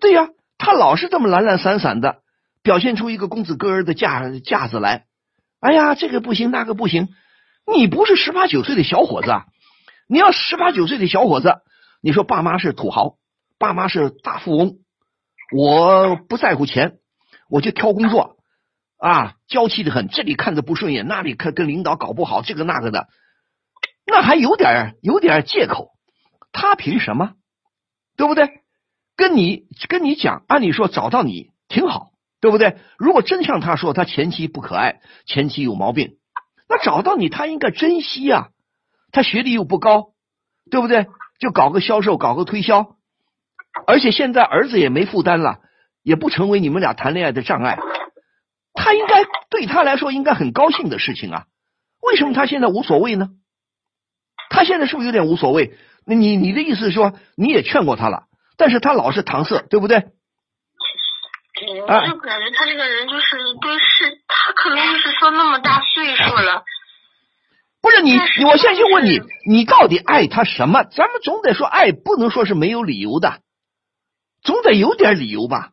[0.00, 0.28] 对呀，
[0.58, 2.22] 他老是这么懒懒散散的，
[2.66, 5.06] 表现出一个公子哥儿的架架子来。
[5.60, 7.10] 哎呀，这个不行，那个不行。
[7.64, 9.30] 你不是十八九岁的小伙子，
[10.08, 11.58] 你要十八九岁的小伙子，
[12.02, 13.18] 你说爸妈是土豪，
[13.56, 14.78] 爸妈是大富翁，
[15.56, 16.96] 我不在乎钱。
[17.48, 18.38] 我就挑工作
[18.98, 20.08] 啊，娇气的很。
[20.08, 23.06] 这里看着不顺眼，那里看跟领导搞不好，这个那个的，
[24.04, 25.90] 那还有点有点借口。
[26.50, 27.34] 他凭什么？
[28.16, 28.50] 对不对？
[29.14, 32.76] 跟你跟你讲，按理说找到你挺好，对不对？
[32.98, 36.16] 如果真像他说，他前妻不可爱，前妻有毛病，
[36.68, 38.48] 那找到你他应该珍惜呀。
[39.12, 40.08] 他学历又不高，
[40.70, 41.06] 对不对？
[41.38, 42.96] 就搞个销售，搞个推销，
[43.86, 45.60] 而且现在儿子也没负担了。
[46.02, 47.80] 也不成为你们俩谈恋爱的障碍，
[48.74, 51.46] 他应该对他来说应该很高兴的事情啊！
[52.00, 53.30] 为什么他现在无所谓呢？
[54.48, 55.74] 他现在是不是有点无所谓？
[56.04, 60.12] 你你的意思是说你也劝过他了，但是他老是搪塞，对不对？
[61.86, 66.64] 我就感觉他这个人就是对事，他可能就是说那么大岁数了。
[67.80, 70.82] 不是你，我现在就问你，你到底爱他什么？
[70.84, 73.40] 咱们总得说爱，不能说是没有理由的，
[74.42, 75.70] 总得有点理由吧？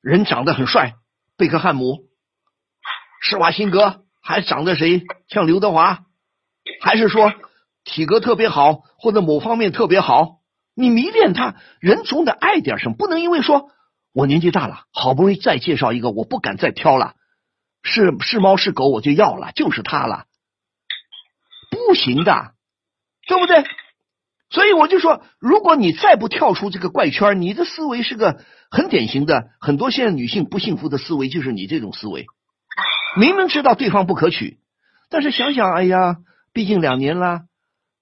[0.00, 0.94] 人长得很帅，
[1.36, 1.98] 贝克汉姆、
[3.20, 6.00] 施瓦辛格，还长得谁像刘德华？
[6.80, 7.32] 还是说
[7.84, 10.40] 体格特别好，或者某方面特别好？
[10.74, 13.70] 你迷恋他，人总得爱点什么，不能因为说
[14.12, 17.14] 我年纪大了，好不容易再介绍一个，我不敢再挑了，
[17.82, 20.24] 是是猫是狗我就要了，就是他了，
[21.70, 22.54] 不行的，
[23.26, 23.64] 对不对？
[24.50, 32.26] 所以我就说，如果你再不跳出这个怪圈，你的思维是个很典型的，很多现在女性不幸福的思维就是你这种思维。
[33.16, 34.58] 明明知道对方不可取，
[35.08, 36.16] 但是想想，哎呀，
[36.52, 37.42] 毕竟两年啦，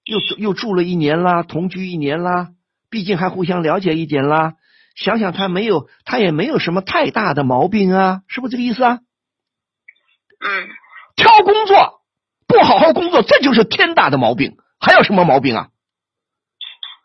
[0.05, 2.49] 又又住了一年啦，同居一年啦，
[2.89, 4.55] 毕竟还互相了解一点啦。
[4.99, 8.99] 想想他没有，他也没有什么太大的毛病啊，是不是这个意思啊？
[10.39, 10.67] 嗯。
[11.15, 12.01] 挑工作
[12.47, 15.69] 不好好工作，这就是天大的毛病，还有什么毛病啊？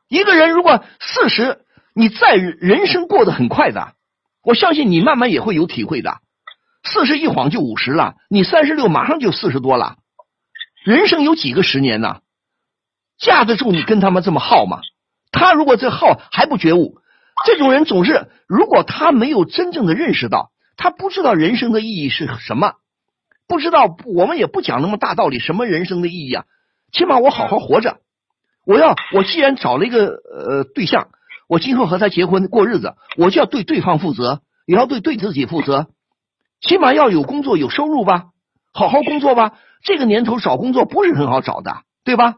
[0.08, 3.94] 一个人如果四十，你在人生过得很快的，
[4.42, 6.18] 我相信你慢慢也会有体会的。
[6.82, 9.96] 四十一晃就五十了，你三十六马上就四十多了。
[10.84, 12.20] 人生有几个十年呢？
[13.18, 14.80] 架得住你跟他们这么耗吗？
[15.32, 16.98] 他如果这耗还不觉悟，
[17.44, 22.74] 这种人总是，如果他没有真正的认识到，他不知道人生的意义是什么，
[23.48, 26.44] 不知道我们也不讲那么大道理，什么人生的意义啊？
[26.92, 27.98] 起码我好好活着。
[28.64, 31.08] 我要我既然找了一个呃对象，
[31.48, 35.88] 我今后和他结婚过日子，我就要对对方负责，也要对对自己负责，
[36.60, 38.26] 起码要有工作有收入吧，
[38.72, 39.58] 好好工作吧。
[39.82, 42.36] 这个年头找工作不是很好找的，对吧？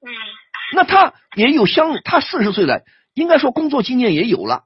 [0.00, 0.10] 嗯。
[0.74, 2.80] 那他也有相，他四十岁了，
[3.14, 4.64] 应该说工作经验也有了，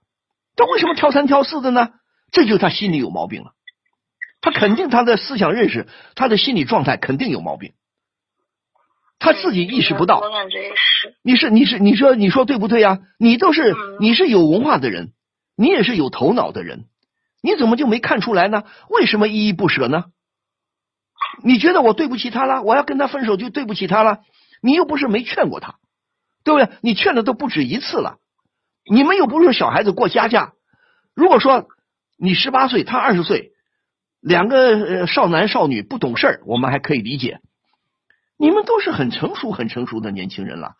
[0.56, 1.90] 但为什么挑三挑四的呢？
[2.30, 3.52] 这就是他心里有毛病了，
[4.40, 7.72] 他肯定他的思想认识，他的心理状态肯定有毛病。
[9.18, 11.16] 他自己意识不到，我感觉是。
[11.22, 13.00] 你是你是你说你说对不对呀？
[13.18, 15.12] 你都是你是有文化的人，
[15.56, 16.86] 你也是有头脑的人，
[17.42, 18.62] 你怎么就没看出来呢？
[18.88, 20.04] 为什么依依不舍呢？
[21.42, 22.62] 你觉得我对不起他了？
[22.62, 24.20] 我要跟他分手就对不起他了？
[24.62, 25.76] 你又不是没劝过他，
[26.44, 26.72] 对不对？
[26.80, 28.18] 你劝的都不止一次了。
[28.90, 30.52] 你们又不是小孩子过家家。
[31.14, 31.68] 如果说
[32.16, 33.52] 你十八岁，他二十岁，
[34.20, 37.40] 两个少男少女不懂事儿，我们还可以理解。
[38.36, 40.74] 你们都是很成熟、很成熟的年轻人了。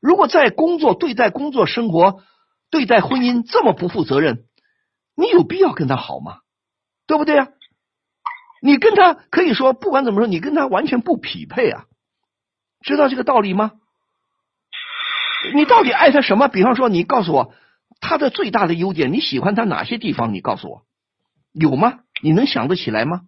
[0.00, 2.22] 如果在工作、对待工作、生活、
[2.70, 4.44] 对待婚姻这么不负责任，
[5.14, 6.38] 你有必要跟他好吗？
[7.06, 7.48] 对不对啊？
[8.62, 11.84] 你跟他可以说，不管怎么说，你跟他完全不匹配啊！
[12.80, 13.72] 知道这个道理吗？
[15.54, 16.48] 你到底爱他什么？
[16.48, 17.54] 比方说，你告诉我，
[18.00, 20.32] 他的最大的优点，你喜欢他哪些地方？
[20.32, 20.82] 你告诉我，
[21.52, 22.00] 有吗？
[22.22, 23.22] 你能想得起来吗？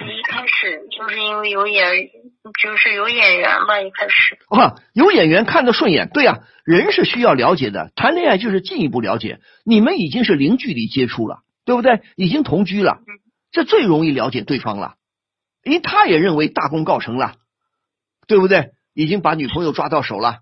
[0.00, 1.84] 一开始就是因为有眼，
[2.60, 3.80] 就是有眼缘吧。
[3.80, 9.38] 一开始啊，有眼缘看得顺眼，对呀，人是需要了解的，谈恋爱就是进一步了解。
[9.64, 12.00] 你们已经是零距离接触了，对不对？
[12.16, 12.98] 已经同居了，
[13.52, 14.94] 这最容易了解对方了，
[15.62, 17.36] 因为他也认为大功告成了，
[18.26, 18.70] 对不对？
[18.94, 20.38] 已经把女朋友抓到手了。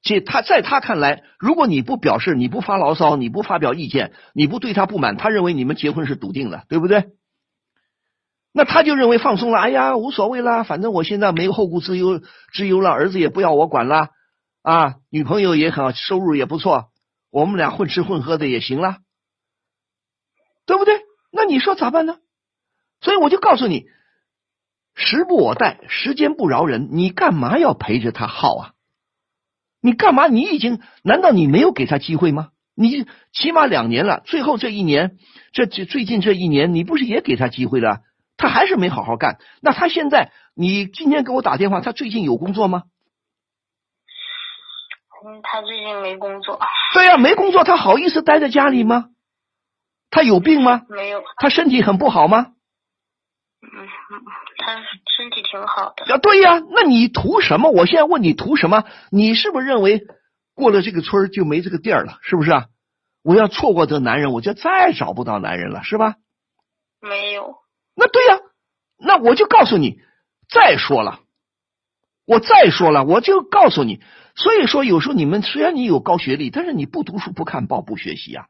[0.00, 7.08] 这他在他看来，如果你不表示，你不发牢骚，你不发表意见，你不对他不满，他认为你们结婚是笃定的，对不对？
[8.52, 12.20] 那他就认为放松了，哎呀，无所谓啦，反正我现在没有后顾之忧
[12.52, 14.10] 之忧了，儿子也不要我管了
[14.62, 16.90] 啊，女朋友也很收入也不错，
[17.30, 18.98] 我们俩混吃混喝的也行了，
[20.64, 21.00] 对不对？
[21.30, 22.18] 那你说咋办呢？
[23.00, 23.86] 所以我就告诉你，
[24.98, 28.72] 时不我待，时间不饶人，你干嘛要陪着他耗啊？
[29.80, 30.26] 你干嘛？
[30.26, 32.48] 你已经难道你没有给他机会吗？
[32.74, 35.16] 你起码两年了，最后这一年，
[35.52, 38.00] 这这最近这一年，你不是也给他机会了？
[38.36, 39.38] 他还是没好好干。
[39.62, 42.82] 那他现在，你今天给我打电话，他最近有工作吗？
[45.24, 46.58] 嗯，他最近没工作。
[46.92, 49.10] 对呀，没工作，他好意思待在家里吗？
[50.10, 50.82] 他有病吗？
[50.88, 51.22] 没有。
[51.36, 52.54] 他身体很不好吗？
[53.60, 53.68] 嗯，
[54.58, 54.74] 他
[55.16, 56.14] 身体挺好的。
[56.14, 57.70] 啊，对呀，那你图什么？
[57.70, 58.84] 我现在问你图什么？
[59.10, 60.06] 你是不是认为
[60.54, 62.18] 过了这个村就没这个店了？
[62.22, 62.66] 是不是啊？
[63.22, 66.14] 我要错过这男人，我就再找不到男人了，是吧？
[67.00, 67.56] 没有。
[67.96, 68.38] 那对呀，
[68.96, 70.00] 那我就告诉你，
[70.48, 71.20] 再说了，
[72.26, 74.00] 我再说了，我就告诉你。
[74.36, 78.46] 所以说，有时候你们虽然你有高学历，但是你不读书、不看报、不学习啊。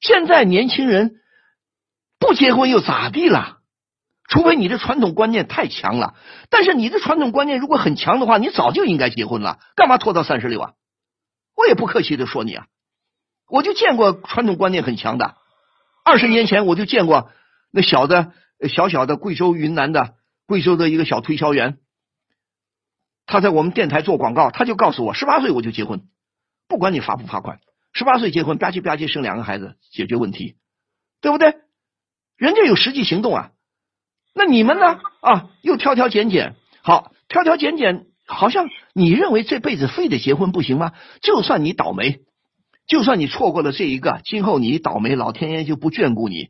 [0.00, 1.20] 现在年轻人
[2.18, 3.61] 不结婚又咋地了？
[4.28, 6.14] 除非你的传统观念太强了，
[6.48, 10.72] 但是你的传统观念如果很强的话，你早就应该结婚了，干嘛拖到三十六啊？
[11.54, 12.66] 我也不客气的说你啊，
[13.48, 15.36] 我就见过传统观念很强的，
[16.04, 17.30] 二十年前我就见过
[17.70, 18.32] 那小的
[18.72, 20.14] 小小的贵州云南的
[20.46, 21.78] 贵州的一个小推销员，
[23.26, 26.08] 他在我们电台做广告，他就告诉我，十八岁我就结婚，
[26.68, 27.60] 不管你罚不罚款，
[27.92, 30.56] 十八岁结婚吧唧吧唧生两个孩子解决问题，
[31.20, 31.56] 对不对？
[32.36, 33.50] 人家有实际行动啊。
[34.34, 34.98] 那你们呢？
[35.20, 40.92] 啊，又挑挑拣拣，好，挑挑拣拣，好像你认为这辈子非得结婚不行吗？
[41.20, 42.20] 就算你倒霉，
[42.86, 46.48] 就算你错过了这一个，今后你倒霉，老天爷就不眷顾你，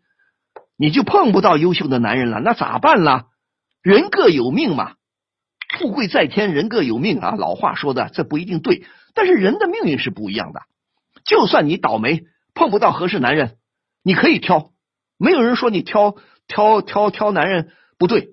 [0.78, 3.26] 你就碰不到优秀的男人了，那咋办啦？
[3.82, 4.92] 人各有命嘛，
[5.78, 7.34] 富贵在天，人各有命啊。
[7.36, 10.60] 老话说的，这不一定对，但是人的命运是不一样的。
[11.24, 12.22] 就算你倒霉，
[12.54, 13.56] 碰不到合适男人，
[14.04, 14.70] 你可以挑，
[15.18, 16.14] 没有人说你挑。
[16.52, 18.28] 挑挑挑男人不对，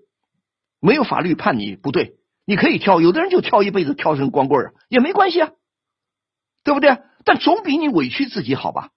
[0.82, 2.99] 没有法律判你不对，你可以挑。
[2.99, 5.51] 有的人就挑一辈子，挑成光棍儿也没关系啊，
[6.65, 6.97] 对不对？
[7.23, 8.89] 但总比你委屈自己好吧？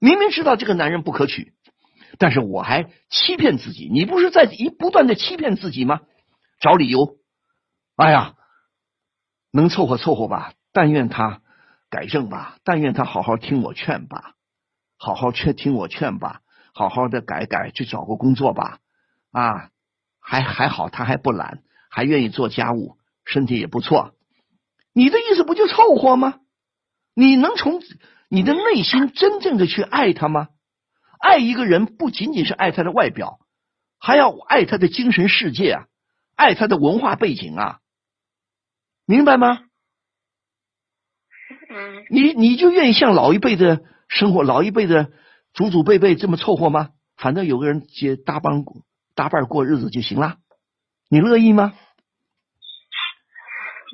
[0.00, 1.52] 明明知道这个男人不可取，
[2.18, 3.90] 但是我还欺骗自己。
[3.92, 6.00] 你不是在一不断的欺骗自己吗？
[6.58, 7.18] 找理由。
[7.96, 8.34] 哎呀，
[9.52, 11.42] 能凑合凑合吧，但愿他
[11.90, 14.32] 改正吧，但愿他好好听我劝吧，
[14.96, 16.40] 好好劝听我劝吧。
[16.78, 18.78] 好好的改改，去找个工作吧，
[19.32, 19.70] 啊，
[20.20, 24.14] 还还好，他还不懒，还愿意做家务，身体也不错。
[24.92, 26.38] 你的意思不就凑合吗？
[27.16, 27.82] 你能从
[28.28, 30.50] 你的内心真正的去爱他吗？
[31.18, 33.40] 爱一个人不仅仅是爱他的外表，
[33.98, 35.86] 还要爱他的精神世界啊，
[36.36, 37.80] 爱他的文化背景啊，
[39.04, 39.64] 明白吗？
[41.70, 42.04] 嗯。
[42.08, 45.10] 你你就愿意像老一辈的生活，老一辈的。
[45.54, 46.90] 祖祖辈辈这么凑合吗？
[47.16, 48.64] 反正有个人结搭帮
[49.14, 50.36] 搭伴过日子就行了，
[51.10, 51.72] 你乐意吗？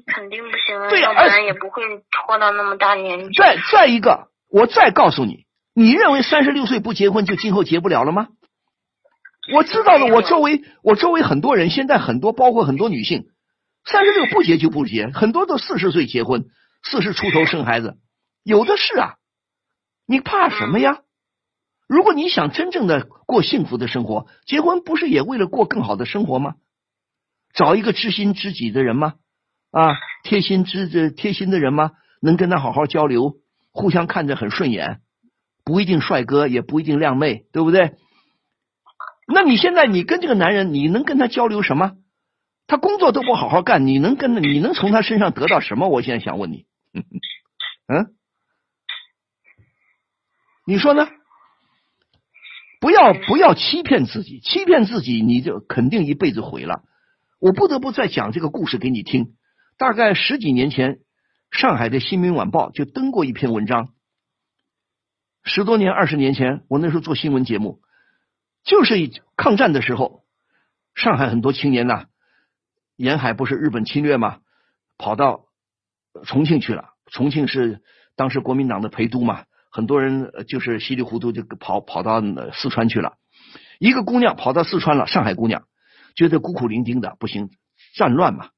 [0.07, 3.35] 肯定不行啊，要不然也不会拖到那么大年纪。
[3.35, 8.29] 再再一个，我再告诉你，你认为三十六岁不结婚就今后结不了了吗？
[9.55, 13.29] 我知道的，我周围我周围很多人，现在很多包括很多女性，
[13.87, 16.45] 三十六不结就不结，很多都四十岁结婚，
[16.83, 17.97] 四十出头生孩子，
[18.43, 19.15] 有的是啊，
[20.07, 21.01] 你怕什么呀？
[21.95, 26.57] 如果你想真正的过幸福的生活，结婚不是也为了过更好的生活吗？
[27.55, 29.15] 找一个知心知己的人吗？
[29.71, 31.93] 啊，贴心知这贴心的人吗？
[32.21, 33.37] 能跟他好好交流，
[33.71, 35.03] 互相看着很顺眼，
[35.65, 37.93] 不一定帅哥，也不一定靓妹，对不对？
[39.33, 41.93] 那你现在你跟这个男人，你能跟他交流什么？
[42.67, 45.89] 他工作都不好好干，你能跟你能从他身上得到什么？
[45.89, 46.67] 我现在想问你，
[47.87, 48.17] 嗯，
[50.67, 51.07] 你说呢？
[52.85, 56.83] 不要不要欺骗自己，欺骗自己你就肯定一辈子毁了。
[57.41, 59.37] 我不得不再讲这个故事给你听。
[59.79, 60.99] 大概十几年前，
[61.51, 63.89] 上海的《新民晚报》就登过一篇文章。
[65.45, 67.81] 十多年、二十年前，我那时候做新闻节目，
[68.65, 68.97] 就是
[69.35, 70.23] 抗战的时候，
[70.95, 72.05] 上海很多青年呐，
[72.97, 74.41] 沿海不是日本侵略吗？
[74.99, 75.47] 跑到
[76.25, 76.91] 重庆去了。
[77.07, 77.81] 重庆是
[78.15, 82.21] 当时国民党的陪都嘛，很多人就是稀里糊涂就跑跑到
[82.53, 83.15] 四川去了。
[83.81, 85.65] 一个姑娘跑到四川了，上海姑娘
[86.15, 87.51] 觉得孤苦伶仃的不行，
[87.97, 88.51] 战乱嘛，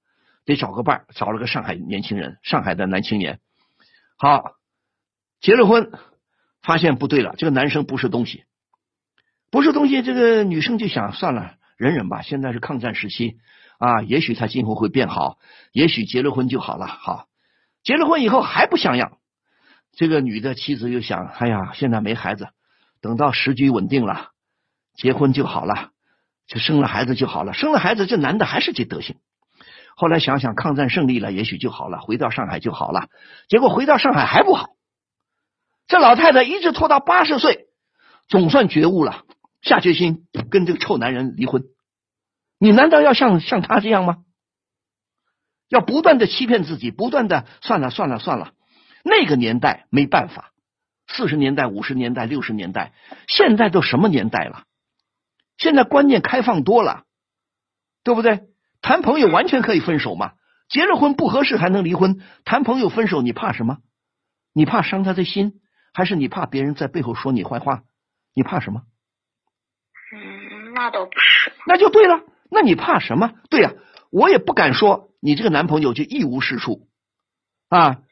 [0.45, 3.41] 得找个伴找了个上海年轻人，上海的男青年。
[4.19, 4.57] 好，
[5.41, 5.91] 结了婚，
[6.61, 8.45] 发现不对了，这个男生不是东西，
[9.51, 10.03] 不是东西。
[10.03, 12.21] 这个女生就想算了，忍忍吧。
[12.21, 13.39] 现在是抗战时期
[13.79, 15.39] 啊，也许他今后会变好，
[15.73, 16.87] 也许结了婚就好了。
[16.87, 17.25] 好，
[17.83, 19.17] 结了婚以后还不像样，
[19.97, 22.49] 这个女的妻子又想，哎呀，现在没孩子，
[23.01, 24.29] 等到时局稳定了。
[24.95, 25.91] 结婚就好了，
[26.47, 27.55] 就生了孩子就好了。
[27.55, 29.17] 生了孩子，这男的还是这德行。
[29.97, 33.09] 后来想想，抗战胜利了，也许就好了，回到上海就好了。
[33.49, 34.69] 结果回到上海还不好。
[35.87, 37.69] 这老太太一直拖到八十岁，
[38.29, 39.25] 总算觉悟了，
[39.63, 41.65] 下决心跟这个臭男人离婚。
[42.59, 44.19] 你难道要像像他这样吗？
[45.69, 48.53] 要不断的欺骗自己，不断的算了算了算了。
[49.09, 50.51] 那个年代没办法，
[51.07, 52.93] 四十年代、五十年代、六十年代，
[53.29, 54.65] 现在都什么年代了？
[55.59, 57.05] 现在观念开放多了，
[58.03, 58.49] 对不对？
[58.83, 60.33] 谈朋友完全可以分手嘛，
[60.69, 63.79] 结了婚不合适还能离婚，谈朋友分手你怕什么？
[64.53, 65.61] 你怕伤他的心，
[65.95, 67.85] 还是你怕别人在背后说你坏话？
[68.35, 68.83] 你怕什么？
[70.13, 71.53] 嗯，那倒不是。
[71.65, 73.35] 那就对了，那你怕什么？
[73.51, 73.73] 对呀，
[74.11, 76.89] 我也不敢说你这个男朋友就一无是处
[77.69, 78.03] 啊，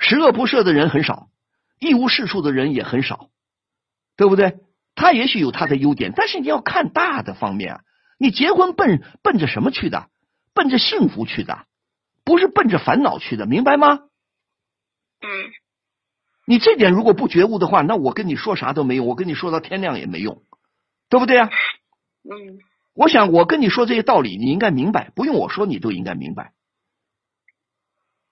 [0.00, 1.28] 十恶不赦的人很少，
[1.78, 3.28] 一无是处的人也很少，
[4.16, 4.58] 对不对？
[4.96, 7.80] 他也许有他的优点，但是你要看大的方面啊。
[8.18, 10.08] 你结婚奔奔着什么去的？
[10.52, 11.66] 奔着幸福去的，
[12.24, 14.00] 不是奔着烦恼去的，明白吗？
[15.20, 15.28] 嗯。
[16.46, 20.42] 你这点如果不觉悟的话，那我跟你说啥都没用，我跟你说到天亮也没用，
[21.08, 21.50] 对不对啊？
[22.24, 22.58] 嗯。
[22.94, 26.52] 我想我跟你说这些道理，你应该明白，不用我说你都应该明白，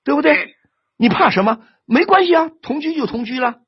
[0.03, 0.57] 对不对？
[0.99, 1.61] 你怕什么？
[1.87, 3.61] 没关系啊，同居就同居了，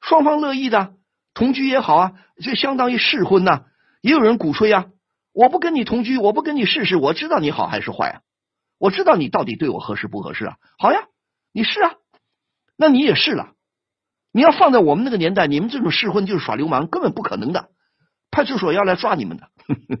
[0.00, 0.94] 双方乐意的。
[1.32, 3.64] 同居也好啊，就相当于试婚呐。
[4.00, 4.86] 也有人鼓吹啊，
[5.32, 8.20] 我不跟你同居，我不跟你试试，我知道你好还是坏啊？
[8.78, 10.56] 我知道你到底对我合适不合适啊？
[10.78, 11.00] 好呀，
[11.52, 11.94] 你试啊，
[12.76, 13.52] 那你也试了。
[14.32, 17.70] 你要放在我们那个年代，你们这种试婚就是耍流氓，根本不可能的。
[18.30, 19.48] 派出所要来抓你们的，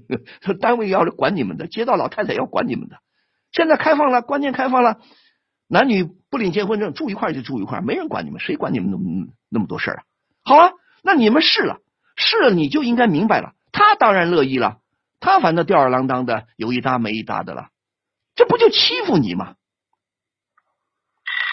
[0.60, 2.98] 单位要来管你们的，街道老太太要管你们的。
[3.52, 4.98] 现在开放了，观念开放了，
[5.68, 10.02] 男女不领结婚证，住一块就住一块，没人管你们，谁管你们那么那么多事儿啊？
[10.44, 10.72] 好啊。
[11.06, 11.80] 那你们试了，
[12.16, 13.52] 试了你就应该明白了。
[13.72, 14.78] 他当然乐意了，
[15.20, 17.68] 他反正吊儿郎当的，有一搭没一搭的了，
[18.34, 19.56] 这不就欺负你吗？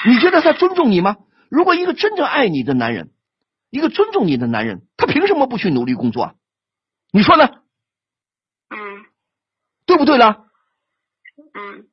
[0.08, 1.18] 你觉得他尊重你吗？
[1.50, 3.12] 如果一个真正爱你的男人，
[3.70, 6.36] 一个尊重你的男人，他凭什么不去努力工作？
[7.12, 7.50] 你说呢？
[8.70, 9.06] 嗯，
[9.86, 10.46] 对不对了？
[11.54, 11.88] 嗯，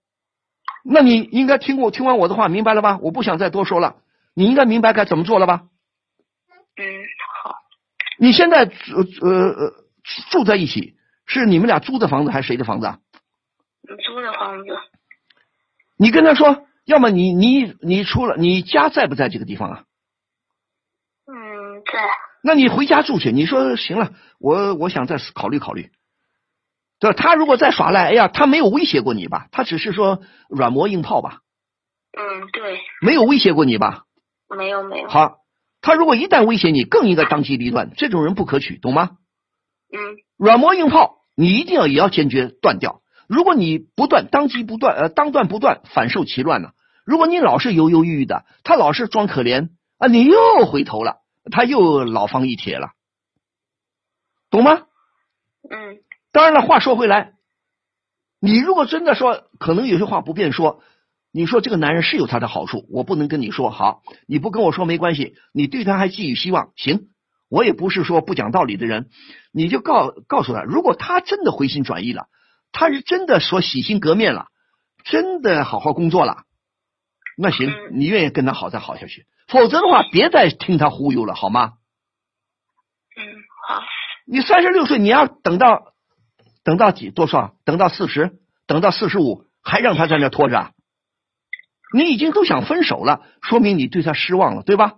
[0.90, 2.98] 那你应该听过听完我的话，明白了吧？
[3.02, 3.96] 我不想再多说了，
[4.32, 5.64] 你应该明白该怎么做了吧？
[6.76, 6.84] 嗯。
[7.42, 7.54] 好
[8.18, 9.72] 你现在呃呃
[10.30, 10.96] 住在一起，
[11.26, 12.98] 是你们俩租的房子还是谁的房子啊？
[13.86, 14.70] 租的房子。
[15.98, 19.84] 你跟他说，要么你你你出了，你家在不在这个地方啊？
[21.26, 22.08] 嗯，在。
[22.42, 23.30] 那你回家住去。
[23.30, 25.90] 你说行了，我我想再考虑考虑。
[27.00, 27.16] 对吧？
[27.16, 29.48] 他如果再耍赖，哎呀，他没有威胁过你吧？
[29.52, 31.40] 他只是说软磨硬泡吧？
[32.12, 32.80] 嗯，对。
[33.00, 34.04] 没有威胁过你吧？
[34.48, 35.08] 没有没有。
[35.08, 35.36] 好。
[35.80, 37.92] 他如果一旦威胁你，更应该当机立断。
[37.96, 39.10] 这种人不可取，懂吗？
[39.92, 40.16] 嗯。
[40.36, 43.00] 软磨硬泡，你一定要也要坚决断掉。
[43.28, 46.70] 如果你不断，当机不断，呃，当断不断，反受其乱呢。
[47.04, 51.18] 如果你老是犹犹豫豫的，他老是装可怜啊，你又回头了，
[51.52, 52.90] 他又老方一铁了，
[54.50, 54.82] 懂吗？
[55.70, 56.00] 嗯。
[56.32, 57.34] 当然了，话说回来，
[58.40, 60.82] 你如果真的说，可能有些话不便说。
[61.30, 67.10] 你说这个男人是有他的好处，我不能跟你说好，你不跟我说没关系，你对他还寄予希望，行，
[67.50, 69.10] 我也不是说不讲道理的人，
[69.52, 72.28] 你就告告诉他，如果他真的回心转意了，
[72.72, 74.46] 他是真的说洗心革面了，
[75.04, 76.44] 真的好好工作了，
[77.36, 81.74] 那行，你愿意跟他好再好下去，否则的话，别再听他忽悠了，好吗？
[83.16, 83.22] 嗯，
[83.68, 83.82] 好。
[84.26, 85.92] 你三十六岁，你要等到
[86.68, 87.54] 等到几多少？
[87.64, 88.30] 等到四十，
[88.66, 90.74] 等到四十五，还让他在那拖着？
[91.94, 94.96] 你已经都想分手了，说明你对他失望了，对吧？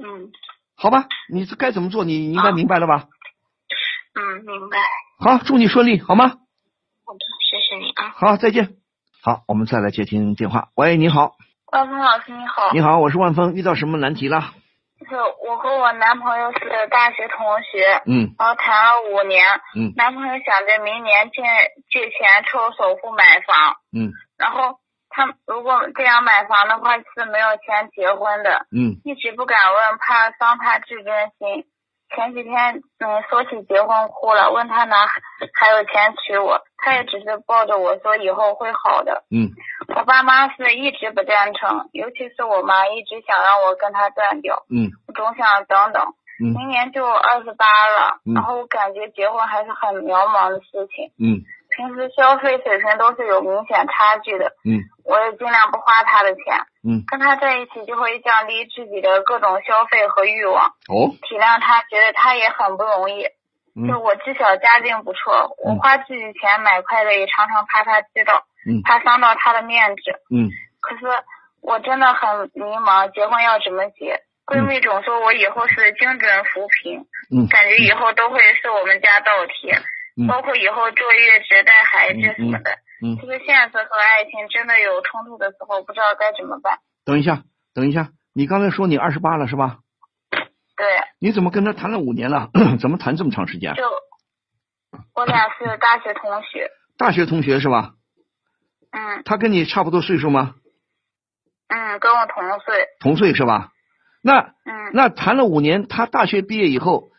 [0.00, 0.30] 嗯。
[0.76, 3.08] 好吧，你该怎么做，你应该明白了吧？
[4.14, 4.78] 嗯，明白。
[5.18, 6.28] 好，祝你顺利，好吗？
[6.28, 8.10] 好的，谢谢你啊。
[8.14, 8.76] 好，再见。
[9.20, 10.68] 好，我们再来接听电话。
[10.76, 11.34] 喂，你好。
[11.72, 14.54] 万峰老师你好，你好，我是万峰，遇到什么难题了？
[15.04, 15.14] 是
[15.46, 18.34] 我和我男朋友是大学同学，嗯。
[18.38, 19.44] 然后谈了五年，
[19.76, 19.92] 嗯。
[19.96, 21.42] 男朋友想着明年借
[21.90, 24.12] 借钱凑首付买房，嗯。
[24.38, 24.80] 然后
[25.10, 28.96] 他如果这样买房的话是没有钱结婚的，嗯。
[29.04, 31.66] 一直不敢问，怕伤他自尊心。
[32.14, 35.06] 前几天嗯说起结婚哭了，问他哪
[35.54, 39.24] 还有钱娶我，他也只是抱着我说以后会好的。
[39.30, 39.50] 嗯。
[39.94, 44.90] 我爸妈是一直不赞成，尤其是我妈一直想让我跟他断掉，嗯。
[45.06, 46.02] 我总想等等。
[46.42, 46.52] 嗯。
[46.54, 48.34] 明年就二十八了，嗯。
[48.34, 51.42] 然后我感觉结婚还是很渺茫的事情，嗯
[51.76, 54.80] 平时消费水平都是有明显差距的，嗯。
[55.04, 56.42] 我也尽量不花他的钱，
[56.82, 63.24] 嗯，跟他在一起就会降低自己的各种消费和欲望，哦，体谅他，觉得他也很不容易。
[63.76, 63.86] 嗯。
[63.86, 65.78] 就我自小家境不错，我嗯。
[65.78, 68.82] 花自己钱买快乐也常常怕他知道，嗯。
[68.82, 70.02] 怕伤到他的面子。
[70.34, 70.50] 嗯。
[70.80, 71.06] 可是
[71.62, 74.22] 我真的很迷茫，结婚要怎么结？
[74.46, 77.00] 闺蜜总说我以后是精准扶贫，
[77.30, 77.46] 嗯。
[77.48, 79.82] 感觉以后都会是我们家倒贴，嗯
[80.28, 82.70] 包括以后坐月子、带孩子什么的。
[83.04, 86.78] 嗯，这个现实和爱情真的有冲突的时候，不知道该怎么办。
[87.04, 87.42] 等一下，
[87.74, 89.80] 等一下，你刚才说你二十八了是吧？
[90.76, 90.86] 对，
[91.18, 92.48] 你怎么跟他谈了五年了？
[92.80, 93.74] 怎么谈这么长时间？
[93.74, 93.82] 就
[95.14, 97.92] 我俩是大学同学，大学同学是吧？
[98.92, 100.54] 嗯他跟你差不多岁数吗？
[101.68, 103.68] 嗯，跟我同岁，同岁是吧？
[104.22, 107.10] 那嗯那谈了五年，他大学毕业以后，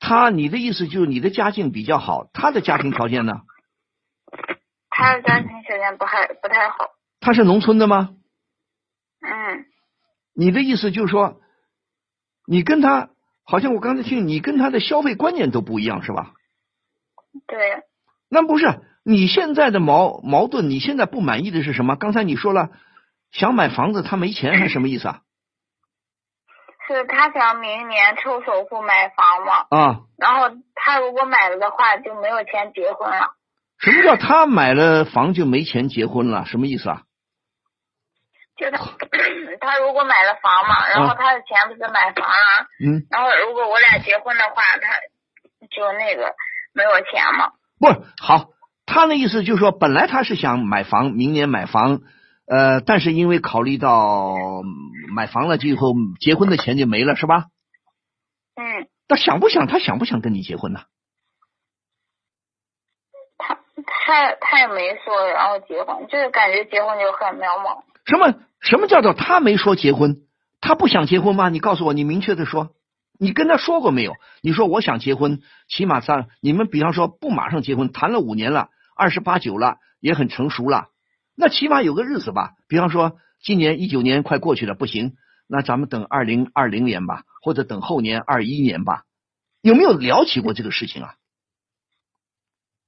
[0.00, 3.42] 他你的意思就是你的家境比较好，他的家庭条件呢？
[4.88, 6.90] 他的家庭条件不太不太好，
[7.20, 8.16] 他是农村的吗？
[9.20, 9.66] 嗯
[10.34, 11.40] 你的意思就是说，
[12.46, 13.10] 你跟他
[13.44, 16.32] 好像我刚才听你跟他的消费观念都不一样是吧？
[17.46, 17.82] 对，
[18.28, 21.96] 那不是你现在的矛矛盾，你现在不满意的是什么？
[21.96, 22.70] 刚才你说了
[23.30, 25.22] 想买房子，他没钱还是什么意思啊？
[26.94, 33.30] 是他想明年抽首付买房嘛，啊，然后他如果买了的话就没有钱结婚了。
[33.78, 36.44] 什么叫他买了房就没钱结婚了？
[36.46, 37.02] 什么意思啊？
[38.56, 38.78] 就他
[39.60, 45.00] 他如果买了房嘛，然后他的钱不是买房啊，嗯，然后如果我俩结婚的话，他
[45.74, 46.34] 就那个
[46.74, 47.52] 没有钱嘛。
[47.78, 48.50] 不是好，
[48.84, 52.00] 他那意思就是说，本来他是想买房，明年买房，
[52.46, 54.64] 呃，但是因为考虑到嗯
[55.10, 57.46] 买房了，就以后结婚的钱就没了，是吧？
[58.54, 59.66] 嗯，他想不想？
[59.66, 60.80] 他想不想跟你结婚呢？
[63.38, 63.54] 他
[63.86, 67.82] 他他也没说然后结婚，就是感觉结婚就很渺茫。
[68.04, 70.16] 什么什么叫做他没说结婚？
[70.60, 71.48] 他不想结婚吗？
[71.48, 72.74] 你告诉我，你明确的说，
[73.18, 74.12] 你跟他说过没有？
[74.42, 80.88] 你说我想结婚，起码三，你们比方说不马上结婚，谈了五年了，二十八九了，也很成熟了，
[81.34, 82.50] 那起码有个日子吧。
[82.68, 85.16] 比方说今年一九年快过去了，不行，
[85.46, 89.04] 那咱们等二零二零年吧，或者等后年二一年吧，
[89.62, 91.14] 有没有聊起过这个事情啊？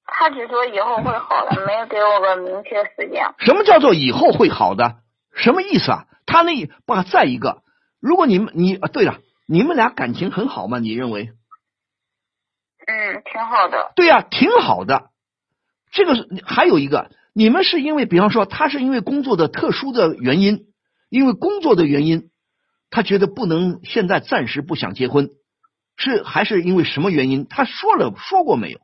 [0.04, 3.34] 他只说以后会好的，没有给我个明确时间。
[3.38, 4.98] 什么叫做以后会好的？
[5.34, 6.06] 什么意思啊？
[6.26, 7.62] 他那不再一个，
[7.98, 10.78] 如果你们你啊，对了，你们俩感情很好吗？
[10.78, 11.32] 你认为？
[12.86, 13.92] 嗯，挺好的。
[13.96, 15.10] 对呀、挺好的。
[15.92, 20.66] 这个是还有一个，你们是因为，比方说，他是因为工作的特殊的原因，
[21.08, 22.30] 因为工作的原因，
[22.90, 25.30] 他觉得不能现在暂时不想结婚，
[25.96, 27.46] 是还是因为什么原因？
[27.48, 28.80] 他说了说过没有？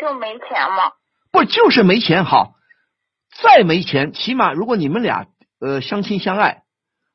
[0.00, 0.92] 就没钱嘛。
[1.30, 2.54] 不就是没钱好，
[3.42, 5.26] 再没钱，起码如果你们俩
[5.60, 6.64] 呃相亲相爱，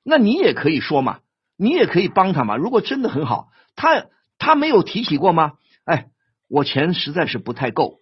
[0.03, 1.19] 那你也可以说嘛，
[1.57, 2.55] 你也可以帮他嘛。
[2.55, 4.05] 如果真的很好，他
[4.37, 5.53] 他没有提起过吗？
[5.85, 6.07] 哎，
[6.47, 7.99] 我钱实在是不太够，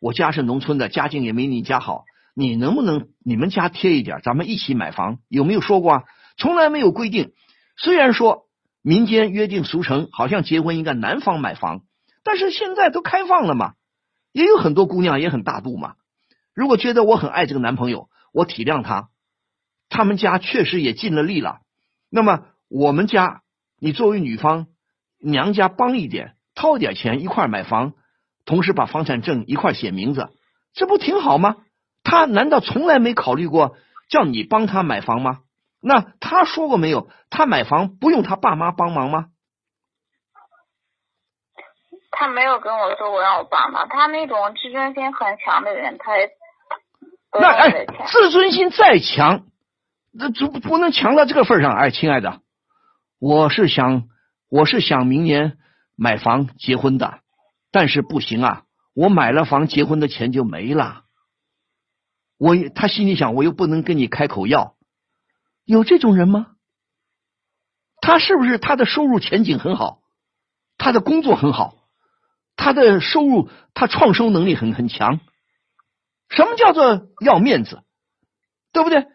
[0.00, 5.18] 我家是农村的，家境也没你家好，你能不能你们家贴一点，咱们一起买房？
[5.28, 6.04] 有没有说过啊？
[6.36, 7.32] 从来没有规定。
[7.76, 8.46] 虽然说
[8.82, 11.82] 民间约定俗成，好像结婚应该男方买房，
[12.22, 13.74] 但是现在都开放了嘛。
[14.32, 15.94] 也有很多姑娘也很大度嘛。
[16.54, 19.08] 如果觉得我很爱这个男朋友，我体谅他，
[19.88, 21.60] 他们家确实也尽了力了。
[22.10, 23.40] 那么我们家，
[23.78, 24.66] 你作为女方，
[25.18, 27.94] 娘家帮一点，掏点钱一块买房，
[28.46, 30.30] 同时把房产证一块写名字，
[30.72, 31.56] 这不挺好吗？
[32.02, 33.76] 他难道从来没考虑过
[34.08, 35.40] 叫你帮他买房吗？
[35.82, 37.10] 那他说过没有？
[37.28, 39.26] 他买房不用他爸妈帮忙吗？
[42.10, 46.30] 他没有跟我说过让我爸妈，他那种自尊心很强的人，他也
[47.32, 49.44] 那哎自尊心再强，
[50.12, 51.74] 那不不能强到这个份上。
[51.74, 52.40] 哎，亲爱的，
[53.18, 54.04] 我是想
[54.48, 55.58] 我是想明年
[55.94, 57.18] 买房结婚的，
[57.76, 58.62] 但是不行啊，
[58.94, 61.02] 我买了房结婚的钱就没了。
[62.38, 64.76] 我他心里想，我又不能跟你开口要，
[65.66, 66.52] 有这种人吗？
[68.00, 69.98] 他是不是他的收入前景很好，
[70.78, 71.74] 他的工作很好，
[72.56, 75.20] 他的收入他创收能力很很强？
[76.30, 77.82] 什么叫做要面子？
[78.72, 79.06] 对不对？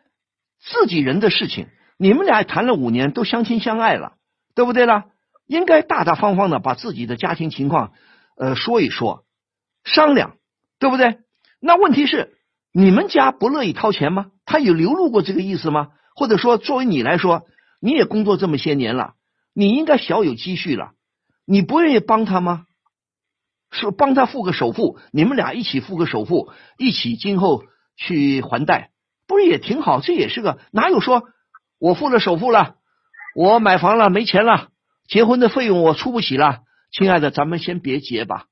[0.60, 4.18] 自己人的事情，你们俩谈了五年，都相亲相爱了，
[4.54, 5.06] 对不对啦？
[5.48, 7.94] 应该大大方方的把自己的家庭情况
[8.42, 9.24] 呃说一说，
[9.84, 10.38] 商量，
[10.80, 11.20] 对不对？
[11.60, 12.34] 那问题是
[12.74, 14.32] 你们家不乐意掏钱吗？
[14.46, 15.90] 他有流露过这个意思吗？
[16.16, 17.46] 或者说，作为你来说？
[17.80, 19.14] 你也工作这么些年了，
[19.54, 20.94] 你应该小有积蓄了，
[21.46, 22.66] 你不愿意帮他吗？
[23.70, 27.64] 是帮他付个首付，你们俩一起付个首付，一起今后
[27.96, 28.90] 去还贷，
[29.28, 30.02] 不是也挺好？
[30.02, 31.26] 这也是个哪有说
[31.78, 32.78] 我付了首付了，
[33.36, 34.70] 我买房了没钱了，
[35.08, 38.48] 结婚的费用我出不起了，亲爱的，咱们先别结吧。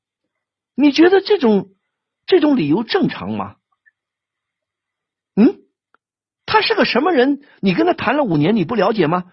[0.76, 1.72] 你觉得这种
[2.26, 3.56] 这种理由正常吗？
[5.36, 5.60] 嗯？
[6.46, 7.42] 他是个什么人？
[7.62, 9.26] 你跟他谈了五年，你不了解吗？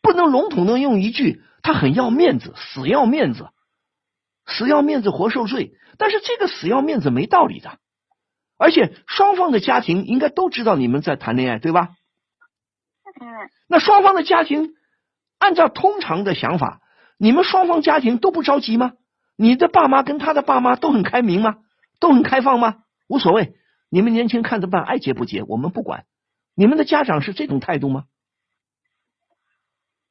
[0.00, 3.48] 不能笼统的用一句，他很要面子，死要面子，
[4.46, 5.74] 死要面子活受罪。
[5.98, 7.78] 但是这个死要面子没道理的，
[8.58, 11.90] 而且双方的家庭应该都知道你们在谈恋爱，对吧？
[13.20, 13.50] 嗯。
[13.66, 14.74] 那双方的家庭
[15.38, 16.80] 按照通常的想法，
[17.22, 18.94] 你们双方家庭都不着急吗？
[19.36, 21.58] 你的爸妈跟他的爸妈都很开明吗？
[22.00, 22.78] 都很开放吗？
[23.06, 23.54] 无所谓，
[23.88, 26.04] 你们年轻看着办，爱结不结，我们不管。
[26.56, 28.06] 你们的家长是这种态度吗？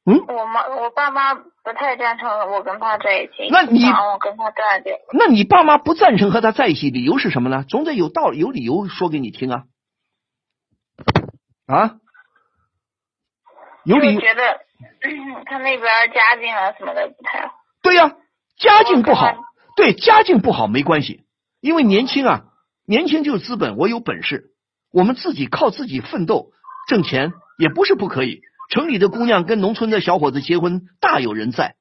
[0.06, 3.50] 嗯，我妈我爸妈不太赞成我跟他在一起。
[3.50, 4.96] 那你我跟他断掉。
[5.12, 7.62] 那你爸妈不赞成和他在一起，理由是什么呢？
[7.68, 9.64] 总得有道有理由说给你听啊。
[11.66, 11.96] 啊？
[13.84, 14.20] 有理由？
[14.22, 14.60] 觉得
[15.46, 17.54] 他那边家境啊什么的不太好。
[17.82, 18.16] 对呀，
[18.58, 19.34] 家境不好，
[19.76, 21.24] 对家境不好没关系，
[21.60, 22.44] 因为年轻啊，
[22.86, 24.50] 年轻就是资本，我有本事。
[24.92, 26.52] 我们自己靠自己奋斗
[26.86, 28.42] 挣钱也不是不可以。
[28.70, 31.76] 城里的姑娘跟农村的小伙子结婚大有人在，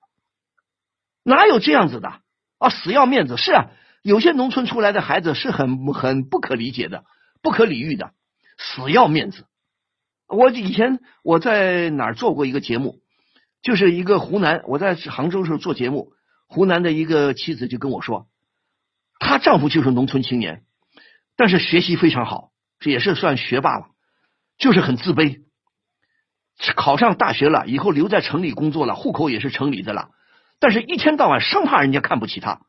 [1.23, 2.19] 哪有这样子的
[2.57, 2.69] 啊？
[2.69, 3.65] 死要面子是啊，
[4.01, 7.03] 有些农村出来的孩子是很很不可理解的、
[7.41, 8.11] 不可理喻的，
[8.57, 9.45] 死要面子。
[10.31, 12.99] 我以前我在哪儿做过一个节目，
[13.61, 16.13] 就是一个湖南，我在杭州时候做节目，
[16.47, 18.27] 湖南的一个妻子就跟我说，
[19.19, 20.63] 她丈夫就是农村青年，
[21.35, 22.49] 但是学习非常好。
[22.79, 23.89] 这也是算学霸了，
[24.57, 25.43] 就是很自卑。
[26.75, 30.09] 考上大学了以后，留在城里工作了，户口也是城里的了。
[30.59, 32.61] 但是，一天到晚生怕人家看不起他，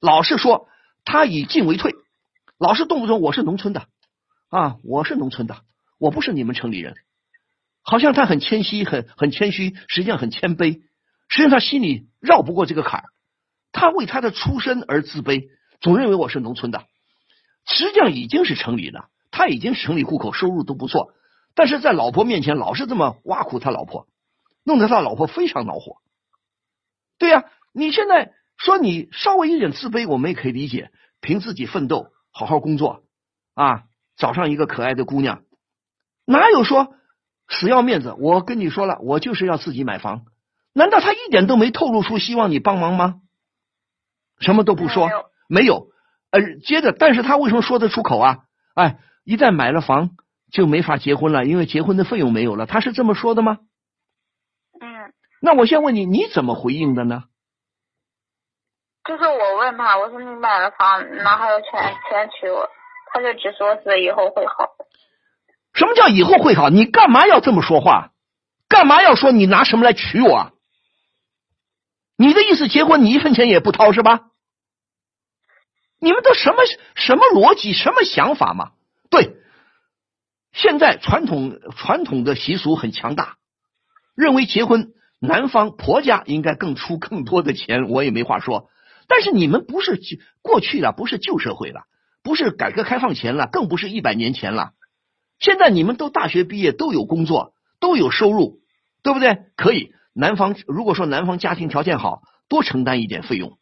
[0.00, 0.68] 老是说
[1.04, 1.94] 他以进为退，
[2.58, 3.86] 老是动不动我是农村的
[4.50, 5.62] 啊，我是农村的，
[5.98, 6.94] 我不是你们城里人。
[7.88, 10.82] 好像他很谦虚，很很谦虚，实际上很谦卑。
[11.28, 13.04] 实际上他心里绕不过这个坎儿，
[13.70, 15.48] 他为他的出身而自卑，
[15.80, 16.84] 总认为我是农村的，
[17.64, 19.08] 实际上已经是城里的。
[19.30, 21.12] 他已经城里户口，收入都不错，
[21.54, 24.08] 但是在老婆面前老是这么挖苦他老婆，
[24.64, 25.98] 弄得他老婆非常恼火。
[27.18, 33.02] 对呀，你现在说你稍微有点自卑，我们也可以理解，凭自己奋斗，好好工作
[33.54, 33.84] 啊，
[34.16, 35.42] 找上一个可爱的姑娘，
[36.24, 36.94] 哪有说
[37.48, 38.14] 死要面子？
[38.18, 40.26] 我跟你说了，我就是要自己买房，
[40.72, 43.16] 难道他一点都没透露出希望你帮忙吗？
[44.40, 45.08] 什么都不说，
[45.48, 45.88] 没有。
[46.30, 48.38] 呃，接着，但是他为什么说得出口啊？
[48.74, 48.98] 哎。
[49.28, 50.10] 一旦买了房
[50.52, 52.64] 就没法结婚了，因为结婚的费用没有了。
[52.66, 53.58] 他是这么说的吗？
[54.80, 55.12] 嗯。
[55.40, 57.24] 那我先问你，你怎么回应的呢？
[59.02, 61.72] 就是我问他，我说你买了房，哪还有钱
[62.08, 62.70] 钱娶我，
[63.12, 64.76] 他就只说是以后会好。
[65.76, 66.70] 什么叫以后会好？
[66.70, 68.12] 你干嘛要这么说话？
[68.66, 70.52] 干嘛要说你拿什么来娶我？
[72.16, 74.22] 你的意思，结婚你一分钱也不掏是吧？
[76.00, 76.62] 你们都什么
[76.94, 78.72] 什么逻辑，什么想法嘛？
[79.10, 79.36] 对，
[80.52, 83.36] 现在传统传统的习俗很强大，
[84.14, 88.70] 认为结婚男方婆家应该更出更多的钱，我也没话说。
[89.08, 90.00] 但是你们不是
[90.40, 91.82] 过去了，不是旧社会了，
[92.22, 94.72] 不是改革开放前了，更不是一百年前了。
[95.38, 98.60] 现在你们都大学毕业，都有工作，都有收入，
[99.02, 99.44] 对不对？
[99.56, 103.58] 可以，男方如果说男方家庭条件好，多承担一点费用；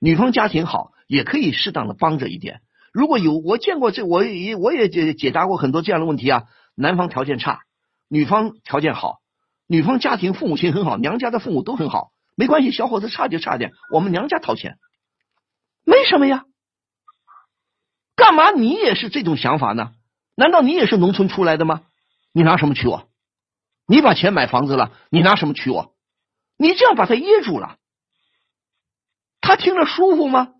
[0.00, 2.60] 女方家庭好，也可以适当的帮着一点。
[2.92, 6.44] 如果有我见过这，我也我也解解答过很多这样的问题啊。
[6.74, 7.60] 男方条件差，
[8.08, 9.18] 女方条件好，
[9.66, 14.78] 女方家庭父母亲很好，娘家的父母都很好，没关系，小伙子差就差点，我们娘家掏钱，
[15.84, 16.44] 没什么呀。
[18.16, 19.92] 干嘛你也是这种想法呢？
[20.38, 21.82] 难道你也是农村出来的吗？
[22.30, 23.08] 你拿什么娶我？
[23.88, 25.96] 你把钱买房子了，你拿什么娶我？
[26.56, 27.76] 你这样把他噎住了，
[29.40, 30.54] 他听着舒服吗？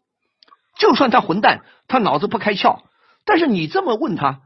[0.77, 2.83] 就算他混蛋，他脑子不开窍，
[3.25, 4.41] 但是你这么问他，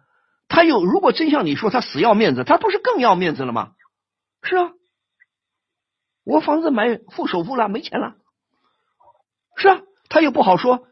[0.48, 3.72] 他又如果真像你说他死要面子，他不是更要面子了吗？
[4.42, 4.72] 是啊，
[6.24, 8.16] 我房子买付首付了，没钱了。
[9.56, 9.80] 是啊，
[10.10, 10.86] 他又不好说。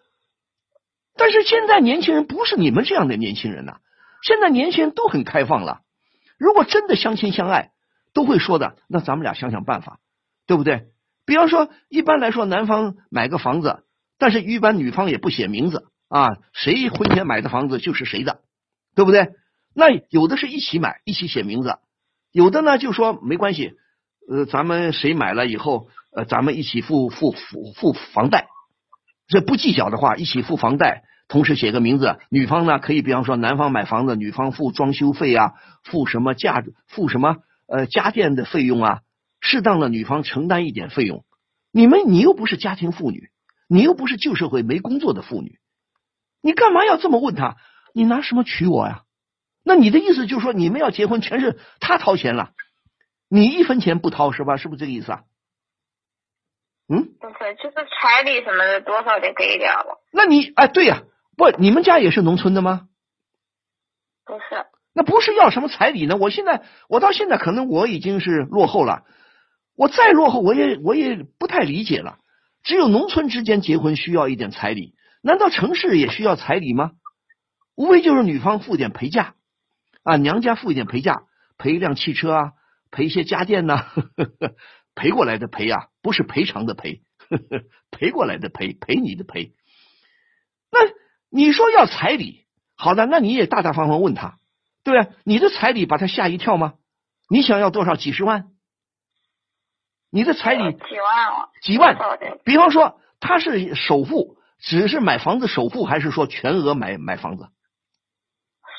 [1.14, 3.80] 但是现在年轻人不是你们这样的年轻人呐，
[4.22, 5.80] 现在年轻人都很开放了。
[6.38, 7.70] 如果真的相亲相爱，
[8.12, 8.76] 都会说的。
[8.88, 9.98] 那咱们俩想想办法，
[10.46, 10.88] 对不对？
[11.26, 13.84] 比方说，一般来说，男方买个房子，
[14.18, 18.40] 但是一般女方也不写名字啊，谁婚前买的房子就是谁的，
[18.94, 19.28] 对不对？
[19.74, 21.78] 那有的是一起买，一起写名字，
[22.32, 23.74] 有的呢就说没关系，
[24.28, 28.48] 呃，咱们谁买了以后，呃，咱们一起付付付付房贷，
[29.28, 32.18] 这不计较的话，一起付房贷，同时写个名字。
[32.28, 35.54] 女方呢可以，比方说男方买房子，女方付装修费啊，
[35.84, 39.00] 付什么价，付什么呃家电的费用啊，
[39.40, 41.24] 适当的女方承担一点费用。
[41.72, 43.30] 你们你又不是家庭妇女，
[43.68, 45.58] 你又不是旧社会没工作的妇女，
[46.42, 47.56] 你干嘛要这么问他？
[47.94, 49.04] 你拿什么娶我呀？
[49.62, 52.50] 那你的意思就是说，你们要结婚全是他掏钱了，
[53.28, 54.56] 你一分钱不掏是吧？
[54.56, 55.22] 是不是这个意思啊？
[56.88, 59.98] 嗯，不是，就是彩礼什么的，多少得给点吧。
[60.10, 61.02] 那你哎，对呀，
[61.41, 62.88] 不，你们家也是农村的吗？
[64.26, 64.66] 不是。
[64.93, 66.18] 那不是要什么彩礼呢？
[66.18, 69.05] 我现在，我到现在可能我已经是落后了，
[69.74, 72.18] 我再落后，我也我也不太理解了。
[72.62, 76.91] 只有农村之间结婚需要一点彩礼，难道城市也需要彩礼吗？
[77.74, 79.34] 无非就是女方付点陪嫁。
[80.03, 81.22] 啊，娘家付一点陪嫁，
[81.57, 82.53] 陪一辆汽车啊，
[82.91, 83.86] 陪一些家电呐，
[84.95, 87.01] 赔过来的赔啊，不是赔偿的赔，
[87.91, 89.55] 赔过来的赔，赔你的赔。
[91.30, 92.44] 那你说要彩礼，
[92.76, 94.36] 好的，那你也大大方方问他，
[94.84, 95.14] 对不对？
[95.24, 96.74] 你的彩礼把他吓一跳吗？
[97.28, 97.96] 你想要多少？
[97.96, 98.48] 几十万？
[100.10, 101.48] 你的彩礼几万？
[101.62, 101.96] 几万？
[102.44, 107.48] 比方说他是首付，只是买房子首付，还是说全额买买房子？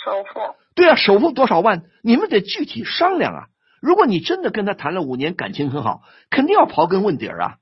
[0.04, 0.56] 首付。
[0.76, 1.84] 对啊，首付多少万？
[2.04, 3.48] 你们得具体商量啊！
[3.82, 7.58] 如果你真的跟他谈了五年，感情很好，肯定要刨根问底儿啊！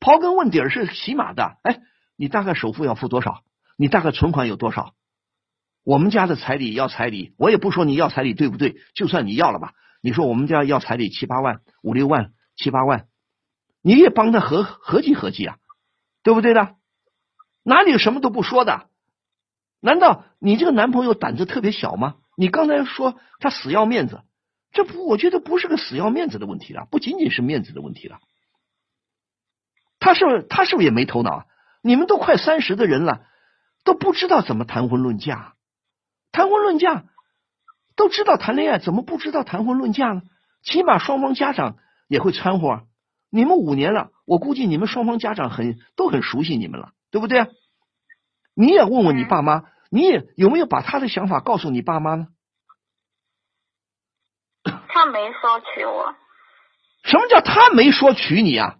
[0.00, 1.56] 刨根问底儿是起码的。
[1.62, 1.80] 哎，
[2.16, 3.42] 你大概首付要付多少？
[3.80, 4.92] 你大概存款有多少？
[5.84, 8.76] 我们家的彩礼要彩礼，我也不说你要彩礼对不对？
[8.94, 9.72] 就算你要了吧，
[10.02, 13.06] 你说我们家要彩礼七八万、五六万、七八万，
[13.80, 15.56] 你也帮他合合计合计啊，
[16.22, 16.76] 对不对的？
[17.62, 18.90] 哪里有什么都不说的？
[19.80, 22.16] 难道你这个男朋友胆子特别小吗？
[22.36, 24.20] 你刚才说他死要面子，
[24.72, 28.18] 这不，我觉得不是个死要面子的问题了，不仅仅是面子的问题了。
[29.98, 31.46] 他是他是不是也没头脑？
[31.82, 33.24] 你们都快三十的人了，
[33.84, 35.54] 都不知道怎么谈婚论嫁，
[36.32, 37.04] 谈婚论嫁
[37.96, 40.22] 都知道谈恋爱，怎么不知道谈婚论嫁呢？
[40.62, 41.78] 起码双方家长
[42.08, 42.86] 也会掺和。
[43.30, 47.46] 你们五年了，我估计你们双方家长很都很熟悉你们了，对不对？
[48.54, 52.26] 你也问问你爸妈，你也有没有把他的想法告诉你爸妈呢？
[54.88, 56.14] 他没说娶我。
[57.04, 58.76] 什么叫他没说娶你啊？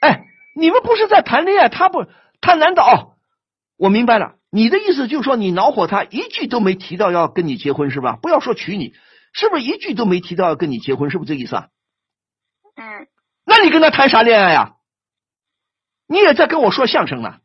[0.00, 0.24] 哎，
[0.56, 1.68] 你们不是在谈恋爱？
[1.68, 2.06] 他不，
[2.40, 3.11] 他难道？
[3.76, 8.16] 我明白了，你的意思就是说你恼火他，一句都没提到要跟你结婚是吧？
[8.22, 8.94] 不要说娶你，
[9.32, 11.10] 是不是一句都没提到要跟你结婚？
[11.10, 11.68] 是不是这意思啊？
[12.76, 13.06] 嗯。
[13.44, 14.76] 那你跟他谈啥恋爱呀？
[16.06, 17.38] 你也在跟我说相声呢。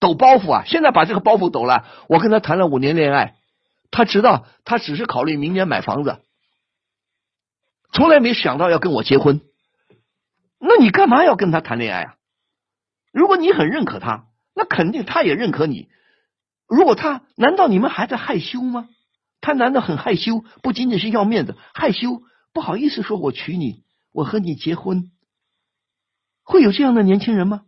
[0.00, 0.64] 抖包袱啊！
[0.66, 1.84] 现在把这个包袱抖了。
[2.08, 3.36] 我跟他谈了五年恋爱，
[3.90, 6.24] 他知道他只是考虑明年买房子，
[7.92, 9.42] 从来没想到要跟我结婚。
[10.58, 12.14] 那你干嘛要跟他谈恋爱啊？
[13.12, 14.24] 如果你很认可他，
[14.54, 15.88] 那肯定他也认可你。
[16.66, 18.88] 如果他难道你们还在害羞吗？
[19.40, 20.44] 他难道很害羞？
[20.62, 22.22] 不仅仅是要面子，害羞
[22.52, 25.10] 不好意思说我娶你，我和你结婚，
[26.42, 27.64] 会有这样的年轻人吗？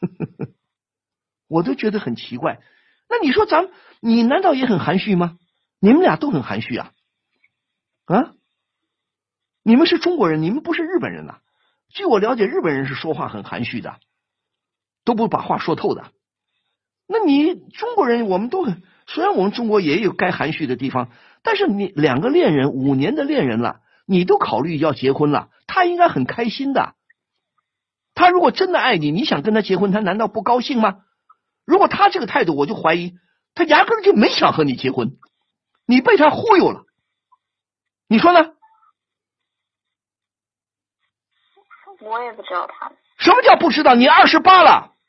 [1.46, 2.60] 我都觉得很奇怪，
[3.08, 3.68] 那你说咱
[4.00, 5.38] 你难道也很含蓄吗？
[5.78, 6.92] 你们俩都很含蓄啊？
[8.06, 8.34] 啊？
[9.62, 11.40] 你们是中国人，你们不是日本人呐？
[11.90, 14.00] 据我了解，日本人是说话很含蓄的，
[15.04, 16.12] 都不把话说透的。
[17.12, 21.10] 那你中国人，我们都很，虽然我们中国也有该含蓄的地方，
[21.42, 26.94] 但是你两个恋人五年的恋人了，你都考虑要结婚了，他应该很开心的。
[28.14, 31.00] 他如果真的爱你，你想跟他结婚，他难道不高兴吗？
[31.64, 33.14] 如果他这个态度，我就怀疑
[33.56, 35.16] 他压根就没想和你结婚，
[35.86, 36.84] 你被他忽悠了，
[38.06, 38.52] 你说呢？
[42.02, 42.92] 我也不知道他。
[43.18, 43.96] 什么叫不知道？
[43.96, 44.99] 你二十八了，你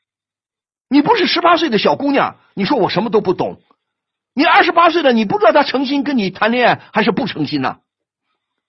[1.12, 2.38] 不是十八岁的小姑娘。
[2.54, 3.60] 你说我什么都不懂，
[4.32, 7.80] 你二十八岁了，你不知道他诚心跟你谈恋爱还是不诚心呢？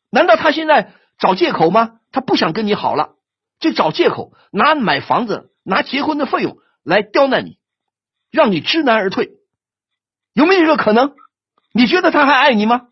[0.09, 2.01] 难道他现在找借口吗？
[2.11, 3.15] 他不想跟你好了，
[3.59, 7.59] 就找借口拿买房子、拿结婚的费用来刁难你。
[8.29, 9.29] 让你知难而退，
[10.33, 11.15] 有没有这个可能？
[11.71, 12.87] 你觉得他还爱你吗？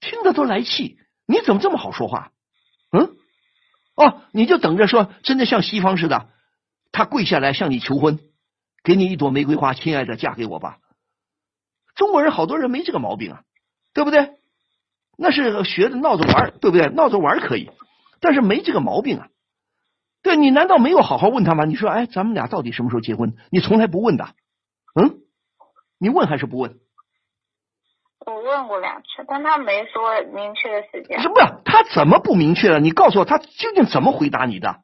[0.00, 0.98] 听得都来气。
[1.24, 2.32] 你怎么这么好说话？
[2.90, 3.14] 嗯？
[3.94, 6.30] 哦，你就等着说，真的像西方似的，
[6.92, 8.18] 他跪下来向你求婚，
[8.82, 10.78] 给你一朵玫瑰花，亲爱的，嫁给我吧。
[11.94, 13.42] 中国人好多人没这个毛病啊，
[13.94, 14.34] 对不对？
[15.18, 16.88] 那是学着闹着玩，对不对？
[16.88, 17.70] 闹着玩可以，
[18.20, 19.28] 但是没这个毛病啊。
[20.22, 21.64] 对你难道没有好好问他吗？
[21.64, 23.36] 你说，哎，咱们俩到底什么时候结婚？
[23.50, 24.34] 你从来不问的，
[24.94, 25.20] 嗯？
[25.98, 26.78] 你问还是不问？
[28.26, 31.20] 我问过两次，但他没说明确的时间。
[31.20, 31.62] 什么？
[31.64, 32.80] 他怎么不明确了？
[32.80, 34.82] 你告诉我，他究竟怎么回答你的？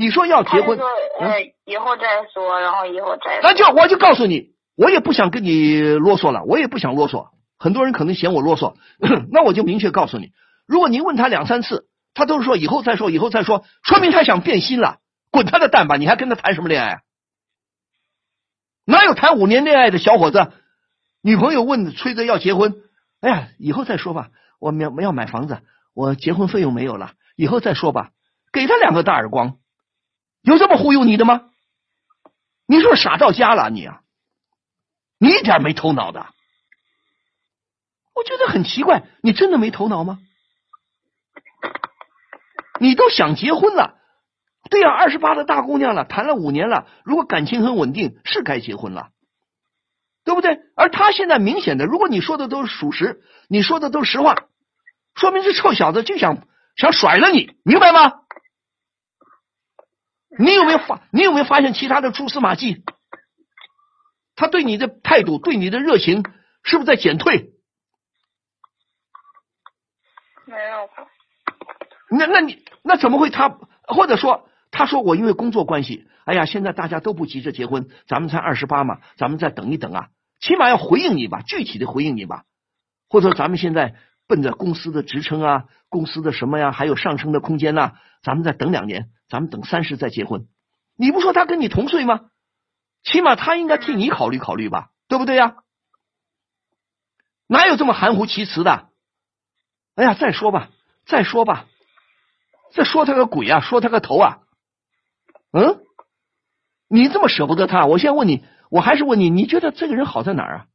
[0.00, 0.88] 你说要结婚，说
[1.20, 3.38] 呃以后再说，然后以后再。
[3.42, 7.28] 那就我就告诉你，我也不想跟你啰嗦了，我也不想啰嗦。
[7.58, 8.76] 很多人可能嫌我啰嗦，
[9.30, 10.32] 那我就明确告诉你，
[10.66, 11.84] 如果您问他两三次，
[12.14, 15.98] 他都是说以后再说，以后再说，说明他想变心了，滚他的蛋吧！
[15.98, 17.02] 你还跟他谈什么恋爱？
[18.86, 20.50] 哪有谈五年恋爱的小伙子？
[21.20, 22.74] 女朋友问催着要结婚，
[23.20, 24.30] 哎呀，以后再说吧。
[24.60, 25.58] 我们要要买房子，
[25.92, 28.12] 我结婚费用没有了，以后再说吧。
[28.52, 29.58] 给他两个大耳光，
[30.42, 31.50] 有这么忽悠你的吗？
[32.66, 33.70] 你是不是傻到家了？
[33.70, 34.00] 你啊，
[35.18, 36.26] 你一点没头脑的。
[38.14, 40.18] 我觉得很奇怪，你真的没头脑吗？
[42.78, 43.98] 你都想结婚了，
[44.70, 49.10] 对呀，二十八的大姑娘了，谈了五年了，如果感情很稳定，是该结婚了。
[50.22, 50.60] 对不对？
[50.76, 54.34] 而他现在明显的，如果你说的都是属实，你说的都是实话，
[55.14, 58.19] 说明这臭小子就想想甩了你，明白吗？
[60.38, 61.02] 你有没有发？
[61.10, 62.84] 你有没有发现其他的蛛丝马迹？
[64.36, 66.24] 他对你的态度，对你的热情，
[66.62, 67.52] 是不是在减退？
[70.46, 70.88] 没有。
[72.10, 73.30] 那那你那怎么会？
[73.30, 76.06] 他或者说他说我因为工作关系。
[76.24, 82.44] 哎呀，现在大家都不急着结婚，咱们才二十八嘛，咱们再等一等啊，起码要回应你吧，具体的回应你吧，
[83.08, 83.96] 或者咱们现在
[84.28, 90.46] 奔着公司的职称啊，公司的什么呀，还有上升的空间呐，咱们再等两年，咱们等三十再结婚。
[90.96, 92.28] 你不说他跟你同岁吗？
[93.02, 95.56] 起码他应该替你考虑考虑吧，对不对呀？
[97.46, 98.90] 哪有这么含糊其辞的？
[99.94, 100.70] 哎呀，再说吧，
[101.06, 101.66] 再说吧，
[102.72, 104.40] 再说他个鬼啊，说他个头啊，
[105.52, 105.80] 嗯？
[106.88, 110.66] 你这么舍不得他，我先问你，我还是问你，你觉得这个人好在哪儿啊？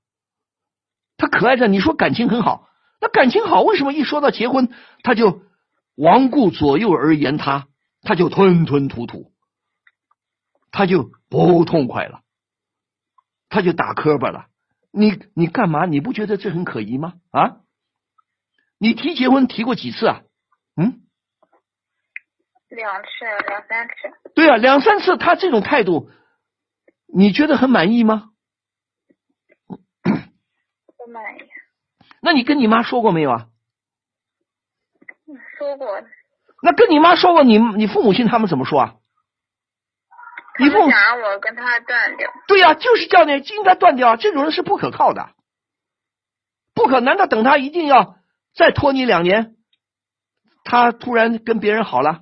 [1.18, 5.43] 他可爱着，你说感情很好，那感情好，为什么一说到结婚，他就
[5.95, 7.68] 罔顾左右而言他，
[8.06, 9.34] 他就吞吞吐吐，
[10.72, 12.22] 他就不痛快了，
[13.49, 14.47] 他就打磕巴了？
[14.91, 15.86] 你你干嘛？
[15.86, 17.16] 你不觉得这很可疑吗？
[17.32, 17.58] 啊？
[18.78, 20.22] 你提结婚提过几次啊？
[20.78, 21.01] 嗯？
[22.70, 23.10] 两次，
[23.47, 23.93] 两三次。
[24.36, 26.10] 对啊，两三次，他这种态度，
[27.08, 28.32] 你觉得很满意吗？
[29.68, 31.49] 不满意。
[32.22, 33.49] 那你跟你妈说过没有啊？
[35.58, 35.88] 说过。
[36.66, 38.95] 那跟你妈说过，你你父母亲他们怎么说啊？
[40.57, 42.28] 你父母想我跟他断掉。
[42.47, 45.30] 对呀，就是叫你应该断掉，这种人是不可靠的，
[46.74, 46.99] 不可。
[46.99, 48.18] 难道等他一定要
[48.55, 49.57] 再拖你两年，
[50.63, 52.22] 他突然跟别人好了？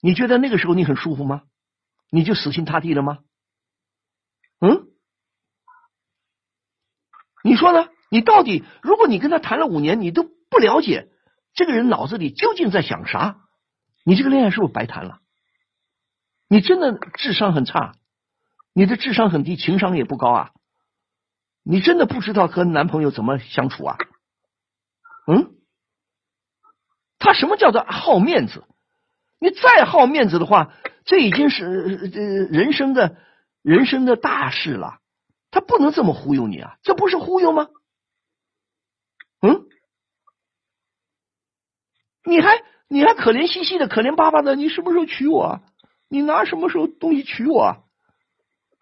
[0.00, 1.42] 你觉得那个时候你很舒服吗？
[2.10, 3.18] 你就死心塌地了吗？
[4.60, 4.88] 嗯？
[7.44, 7.88] 你说呢？
[8.10, 11.08] 你到底，如果你跟他谈了五年，你都不了解
[11.54, 13.36] 这个人脑子里究竟在想啥，
[14.04, 15.20] 你这个恋爱是不是白谈了？
[16.48, 17.94] 你真的智商很差，
[18.72, 20.50] 你的智商很低，情商也不高啊！
[21.62, 23.98] 你真的不知道和男朋友怎么相处啊？
[25.26, 25.54] 嗯？
[27.18, 28.64] 他什么叫做好面子？
[29.38, 30.74] 你再好面子的话，
[31.04, 32.18] 这已经是呃
[32.58, 33.16] 人生的
[33.62, 34.98] 人生的大事了。
[35.50, 37.68] 他不能这么忽悠你啊，这不是忽悠吗？
[39.40, 39.66] 嗯？
[42.24, 42.62] 你还
[42.92, 45.60] 你还可怜兮兮的，可怜巴巴的，你什么时候娶我？
[46.08, 47.88] 你拿什么时候东西娶我？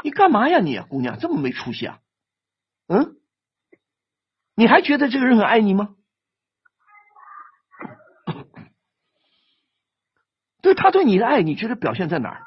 [0.03, 2.01] 你干嘛呀你姑娘这么没出息啊？
[2.87, 3.19] 嗯？
[4.55, 5.95] 你还觉得这个人很爱你吗？
[10.63, 12.47] 对他对你的爱，你觉得表现在哪儿？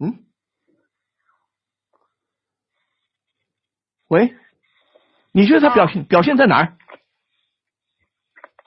[0.00, 0.26] 嗯？
[4.08, 4.36] 喂，
[5.30, 6.76] 你觉得他表现表现在哪儿？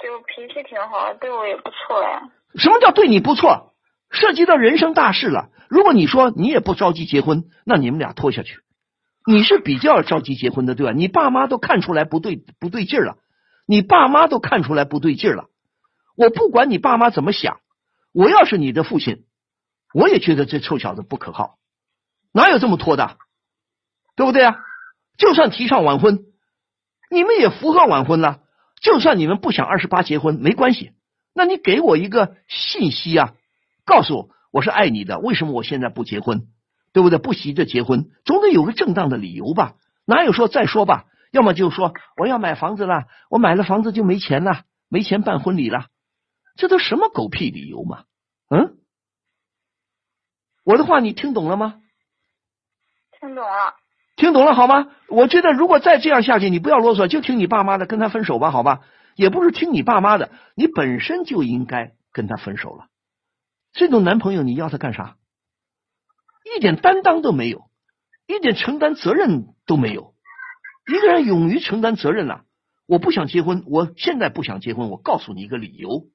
[0.06, 2.30] 就脾气挺好，对我也不错呀。
[2.54, 3.74] 什么叫对你不错？
[4.12, 5.50] 涉及到人生大事了。
[5.68, 8.60] 如果你说你也不着急结婚，那你们俩拖下去。
[9.26, 10.92] 你是比较着急结婚的，对吧？
[10.92, 13.18] 你爸妈都看出来不对不对劲了，
[13.66, 15.46] 你爸妈都看出来不对劲了。
[16.16, 17.58] 我不管你爸妈怎么想。
[18.14, 19.26] 我要是你的父亲，
[19.92, 21.58] 我也觉得这臭小子不可靠，
[22.32, 23.18] 哪有这么拖的，
[24.16, 24.56] 对不对啊？
[25.18, 26.20] 就算提倡晚婚，
[27.10, 28.42] 你们也符合晚婚了，
[28.82, 30.92] 就算你们不想二十八结婚没关系，
[31.34, 33.34] 那你给我一个信息啊，
[33.86, 36.48] 告诉我我是爱你的，为什么我现在不结婚，
[36.94, 37.18] 对不对？
[37.18, 39.76] 不急着结婚，总得有个正当的理由吧？
[40.06, 41.06] 哪有说再说吧？
[41.32, 45.88] 要么就说我要买房子了，我买了房子就没钱了，没钱办婚礼了，
[46.56, 48.06] 这都什么狗屁理由嘛？
[48.50, 48.78] 嗯，
[50.64, 51.82] 我的话你听懂了吗？
[53.20, 53.76] 听懂了。
[54.26, 54.88] 听懂了好吗？
[55.08, 58.82] 我觉得如果再这样下去，你不要啰嗦，就听你爸妈的，跟他分手吧，好吧？
[59.16, 62.88] 也不是听你爸妈的，你本身就应该跟他分手了。
[63.72, 65.18] 这种男朋友你要他干啥？
[66.56, 67.66] 一点担当都没有，
[68.26, 70.16] 一点承担责任都没有。
[70.92, 72.46] 一个人勇于承担责任了，
[72.88, 76.08] 我不想结婚，我现在不想结婚，我告诉你一个理由，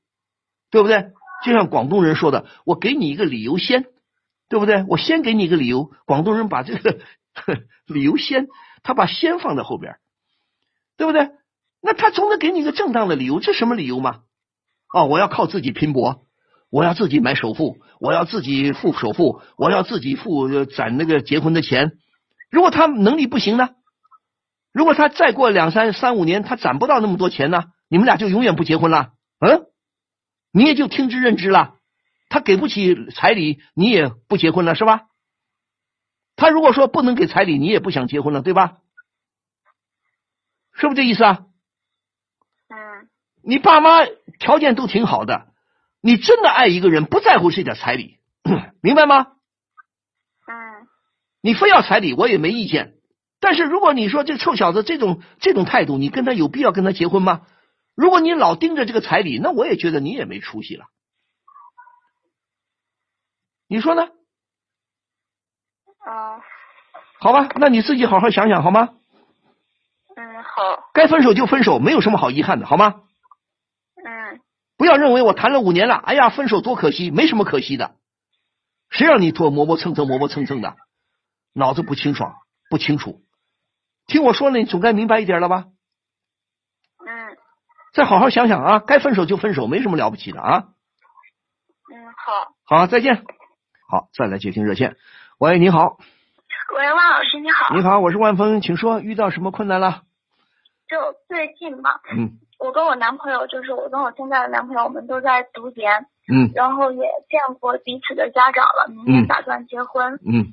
[0.72, 1.12] 对不对？
[1.44, 3.84] 就像广东人说的，我给你一个理由先，
[4.48, 4.84] 对不对？
[4.88, 5.92] 我先给你一个理由。
[6.06, 6.98] 广东人把这个。
[7.86, 8.48] 理由先，
[8.82, 9.96] 他把先放在后边，
[10.96, 11.30] 对不对？
[11.82, 14.20] 那他总得给你一个正当的理由，这什么理由吗？
[14.92, 16.26] 哦，我要靠自己拼搏，
[16.70, 21.92] 我要自己买首付，我要自己付首付，我要自己付攒那个结婚的钱。
[22.50, 23.70] 如果他能力不行呢？
[24.72, 27.64] 如果他再过两三三五年，他攒不到那么多钱呢？
[27.88, 29.12] 你们俩就永远不结婚了？
[29.40, 29.66] 嗯？
[30.52, 31.76] 你也就听之任之了。
[32.28, 35.02] 他给不起彩礼，你也不结婚了，是吧？
[36.40, 38.78] 他如果说不能给彩礼，你也不想结婚了，对吧？
[40.72, 41.44] 是不是这意思啊？
[42.68, 43.10] 嗯。
[43.42, 44.06] 你爸妈
[44.38, 45.52] 条件都挺好的，
[46.00, 48.20] 你真的爱一个人，不在乎这点彩礼，
[48.80, 49.26] 明白吗？
[50.46, 50.88] 嗯。
[51.42, 52.94] 你非要彩礼，我也没意见。
[53.38, 57.46] 但是如果你说这臭小子这种这种态度，你跟他有必要跟他结婚吗？
[57.94, 60.86] 如果你老盯着这个彩礼，那我也觉得你也没出息了。
[63.68, 64.08] 你说呢？
[66.10, 66.42] 啊，
[67.20, 68.88] 好吧，那你自己好好想想好吗？
[70.16, 70.90] 嗯，好。
[70.92, 73.02] 该分手就分手，没有什么好遗憾的，好吗？
[74.04, 74.40] 嗯。
[74.76, 77.94] 不要认为我谈了五年了，哎呀，分手多可惜，没什么可惜的。
[78.88, 80.74] 谁让你拖磨磨蹭蹭磨磨蹭蹭的，
[81.54, 82.34] 脑子不清爽
[82.68, 83.20] 不清楚。
[84.06, 85.66] 听我说呢，你总该明白一点了吧？
[87.06, 87.36] 嗯。
[87.92, 90.64] 再好好想想啊，该分手就分手，没什么了不起的啊。
[91.92, 92.78] 嗯，好。
[92.78, 93.24] 好，再见。
[93.88, 94.96] 好，再来接听热线。
[95.40, 95.96] 喂，你好。
[96.76, 97.74] 喂，万老师，你好。
[97.74, 100.02] 你好，我是万峰，请说，遇到什么困难了？
[100.86, 110.52] 就最近嘛，嗯，我跟我男朋友，就是我跟我现在的男朋友，我们都在读研，嗯，然后也见过彼此的家长了，明年打算结婚，嗯。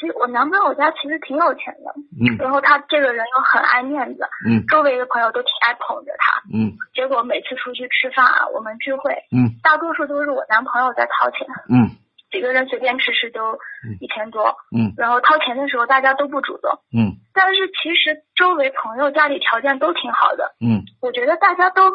[0.00, 11.92] 其实我男朋友家其实挺有钱的，嗯，然后他这个人又很爱面子，嗯，周围的朋友都挺爱捧着他，嗯，结果每次出去吃饭啊，我们聚会，嗯，大多数都是我男朋友在掏钱，嗯。
[12.32, 13.58] 几个人随便吃吃都
[14.00, 21.92] 一千多，嗯，然后掏钱的时候大家都不主动，嗯，但是其实周围朋友家里条件都挺好的，嗯，我觉得大家都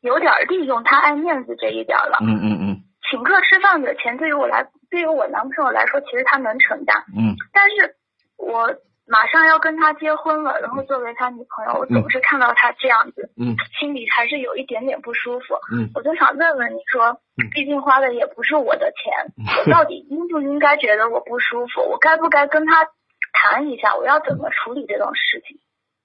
[0.00, 2.76] 有点利用他爱面子这一点了，嗯嗯嗯，
[3.10, 7.94] 请客吃饭的钱对于我来，对于我男朋友来说，其实他能承担，嗯，但是
[8.38, 8.74] 我。
[9.08, 17.20] 马上要跟他结婚了，然后作为他女朋友，我总是看到他这样子，嗯，心里还是有一点点不舒服，嗯，我就想问问你说，
[17.52, 19.32] 毕竟花的也不是我的钱，
[19.64, 21.82] 我到底应不应该觉得我不舒服？
[21.82, 22.88] 我该不该跟他
[23.32, 23.94] 谈一下？
[23.94, 25.58] 我要怎么处理这种事情？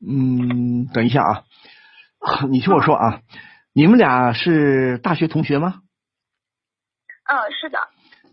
[0.07, 1.43] 嗯，等一下啊，
[2.49, 3.21] 你听我说啊，
[3.73, 5.81] 你们俩是大学同学吗？
[7.25, 7.79] 嗯，是的。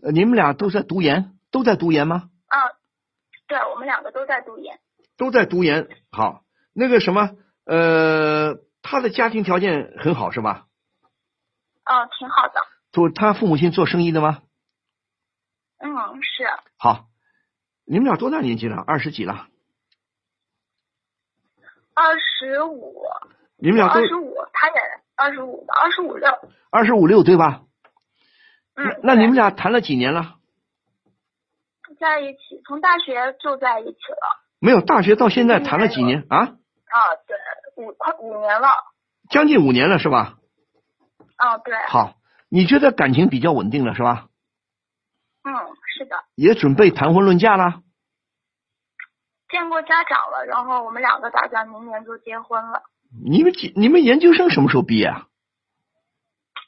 [0.03, 2.28] 呃，你们俩都在读研，都在读研吗？
[3.49, 3.57] 嗯。
[3.57, 4.79] 对，我们两个都在读研，
[5.17, 5.89] 都在读研。
[6.11, 6.43] 好，
[6.73, 7.31] 那个什么，
[7.65, 10.67] 呃，他的家庭条件很好是吧？
[11.83, 12.61] 嗯，挺好的。
[12.91, 14.43] 做他父母亲做生意的吗？
[15.79, 15.89] 嗯，
[16.21, 16.45] 是。
[16.77, 17.07] 好，
[17.85, 18.83] 你们俩多大年纪了？
[18.85, 19.47] 二十几了？
[21.95, 23.03] 二十五。
[23.57, 24.75] 你们俩二十五，他也
[25.15, 25.73] 二十五吧？
[25.81, 26.29] 二十五六。
[26.69, 27.63] 二十五六对吧？
[28.75, 28.99] 嗯。
[29.03, 30.38] 那你们俩谈了几年了？
[31.99, 34.39] 在一起，从大学就在一起了。
[34.59, 36.37] 没有，大学到现在谈了几年啊？
[36.37, 36.97] 啊，
[37.27, 37.37] 对，
[37.75, 38.69] 五快五年了。
[39.29, 40.37] 将近五年了，是吧？
[41.35, 41.75] 啊，对。
[41.87, 42.15] 好，
[42.49, 44.27] 你觉得感情比较稳定了，是吧？
[45.43, 45.53] 嗯，
[45.95, 46.15] 是的。
[46.35, 47.81] 也准备谈婚论嫁了。
[49.49, 52.83] 见过家长了，然后我们两个打算明年就结婚了。
[53.23, 53.73] 你们几？
[53.75, 55.27] 你们研究生什么时候毕业啊？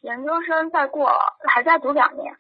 [0.01, 1.11] 研究生再过
[1.47, 2.35] 还在读两年。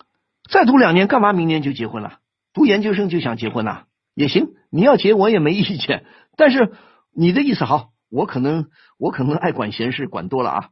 [0.49, 2.19] 再读两年，干嘛明年就结婚了？
[2.53, 3.85] 读研究生就想结婚呐？
[4.13, 6.05] 也行，你要结我也没意见。
[6.35, 6.73] 但是
[7.15, 10.69] 你的意思好，我可能我可能爱管闲事，管多了啊。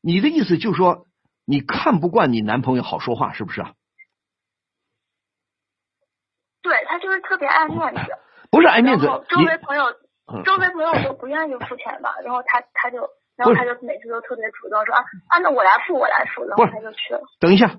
[0.00, 1.06] 你的意思就是说，
[1.44, 3.72] 你看不惯你男朋友好说话，是不是啊？
[6.62, 8.00] 对他就是特别爱面子，
[8.50, 9.06] 不是爱面子。
[9.28, 9.84] 周围朋友，
[10.44, 12.98] 周围朋友都不愿意付钱吧，然后他他就
[13.36, 17.20] 然后他就每次都特别主动说啊啊，那我来付，我来付，然后他就去了。
[17.40, 17.78] 等一下，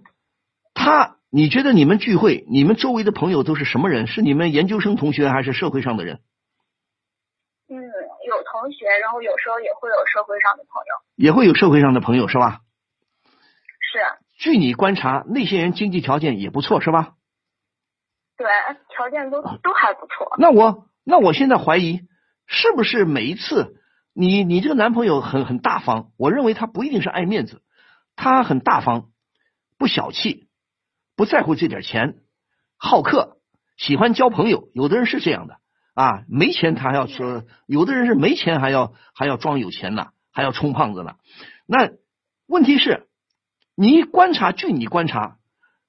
[0.73, 4.07] 他你觉得你们聚会，你们周围的朋友都是什么人？
[4.07, 6.19] 是你们研究生同学还是社会上的人？
[7.69, 10.93] 嗯，有同学，然后有时候也会有社会上的朋友。
[11.15, 12.61] 也会有社会上的朋友是吧？
[13.79, 13.99] 是。
[14.37, 17.13] 据你观察，那些人经济条件也不错是吧？
[18.37, 18.47] 对，
[18.89, 20.35] 条件都都还不错。
[20.37, 22.01] 那我那我现在怀疑，
[22.47, 23.75] 是不是每一次
[24.13, 26.11] 你你这个男朋友很很大方？
[26.17, 27.61] 我认为他不一定是爱面子，
[28.15, 29.11] 他很大方，
[29.77, 30.47] 不小气，
[31.15, 32.15] 不在乎这点钱，
[32.77, 33.37] 好客，
[33.77, 34.69] 喜欢交朋友。
[34.73, 35.59] 有的人是这样的
[35.93, 41.15] 啊，没钱他还要说，有的人是没钱还要还要装有钱呢，还要充胖子呢。
[41.65, 41.91] 那
[42.47, 43.07] 问题是，
[43.75, 45.37] 你观察，据你观察，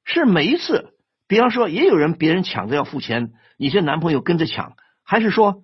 [0.05, 0.97] 是每一次。
[1.29, 5.63] 比方说，也有人别人抢着要付钱，你这男朋友跟着抢，还是说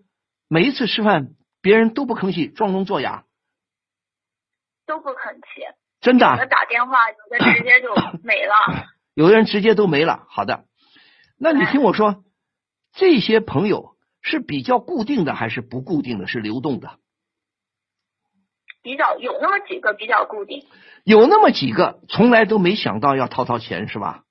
[0.49, 3.25] 每一次吃饭别人都不吭气，装聋作哑，
[4.87, 5.63] 都不吭气，
[6.01, 6.27] 真的？
[6.31, 8.55] 有的打电话，有的直接就没了，
[9.19, 10.29] 有的人直接都没了。
[10.29, 10.63] 好的，
[11.41, 12.23] 那你听我说，
[12.93, 17.01] 这些朋友是比较固定的，还是不固定的，是流动的？
[18.81, 20.65] 比较有那么几个比较固定，
[21.03, 24.23] 有那么几个从来都没想到要掏掏钱，是吧？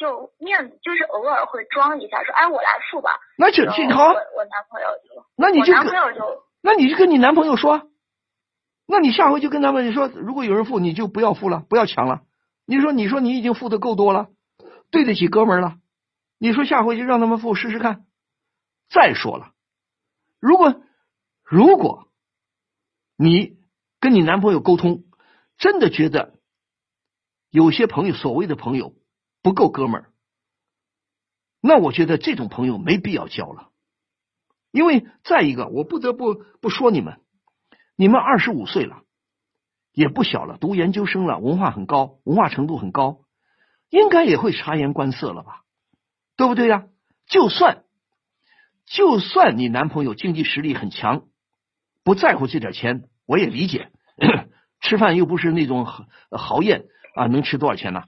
[0.00, 3.10] 就面子，就是偶尔会装一下，说哎，我来付吧。
[3.36, 4.06] 那就就好。
[4.06, 6.24] 我男朋友就，那你就男朋友就，
[6.62, 7.82] 那你就跟你男朋友说，
[8.86, 12.22] 那你下回就跟他们说，如果有人付，你就不要付了，不要抢了。
[12.66, 14.28] 你说，你说你已经付的够多了，
[14.90, 15.78] 对得起哥们了。
[16.38, 18.04] 你说下回就让他们付试试看。
[18.88, 19.52] 再说了，
[20.40, 20.82] 如果
[21.42, 22.08] 如果
[23.16, 23.58] 你
[24.00, 25.04] 跟你男朋友沟通，
[25.56, 26.38] 真的觉得
[27.50, 28.94] 有些朋友，所谓的朋友。
[29.42, 30.12] 不够哥们儿，
[31.60, 33.70] 那我觉得这种朋友没必要交了。
[34.72, 37.20] 因为再一个，我不得不不说你们，
[37.94, 39.04] 你们二十五岁了，
[39.96, 43.20] 也不小了，读研究生了，文化很高，文化程度很高，
[43.88, 45.62] 应该也会察言观色了吧？
[46.36, 46.84] 对不对呀？
[47.26, 47.84] 就算
[48.84, 51.22] 就算你男朋友经济实力很强，
[52.04, 53.90] 不在乎这点钱，我也理解。
[54.82, 55.86] 吃饭又不是那种
[56.30, 56.84] 豪宴
[57.14, 58.04] 啊，能吃多少钱呢？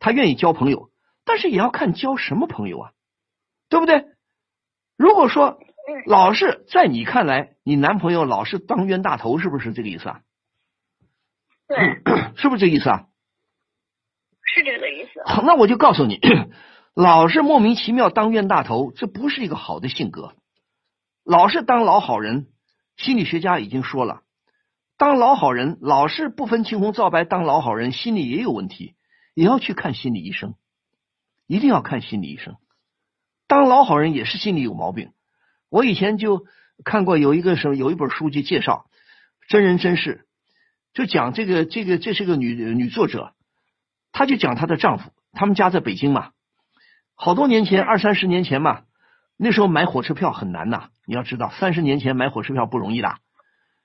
[0.00, 0.90] 他愿意交朋友，
[1.24, 2.90] 但是也要看交什么朋友啊，
[3.68, 4.06] 对不对？
[4.96, 5.60] 如果说
[6.04, 10.20] 老是在你看来，你男朋友老是当冤大头，是不是这个意思啊？
[11.68, 12.02] 对，
[12.36, 13.06] 是不是这意思啊？
[14.42, 15.22] 是这个意思。
[15.24, 16.18] 好，那我就告诉你，
[16.94, 20.34] 老是莫名其妙当冤大头，这不是一个好的性格。
[21.24, 22.46] 老是当老好人，
[22.96, 24.22] 心理学家已经说了，
[24.96, 28.94] 当老好人老是不分青红皂白当老好人，心里也有问题。
[29.34, 30.54] 也要去看心理医生，
[31.46, 32.56] 一定要看心理医生。
[33.46, 35.12] 当老好人也是心里有毛病。
[35.68, 36.44] 我以前就
[36.84, 38.86] 看过有一个什么有一本书就介绍
[39.46, 40.26] 真人真事，
[40.98, 43.32] 就讲这个这个这是个女女作者，
[44.10, 46.32] 她就讲她的丈夫，他们家在北京嘛，
[47.14, 48.80] 好多年前二三十年前嘛，
[49.36, 50.88] 那时候买火车票很难呐。
[51.06, 53.14] 你要知道，三十年前买火车票不容易的，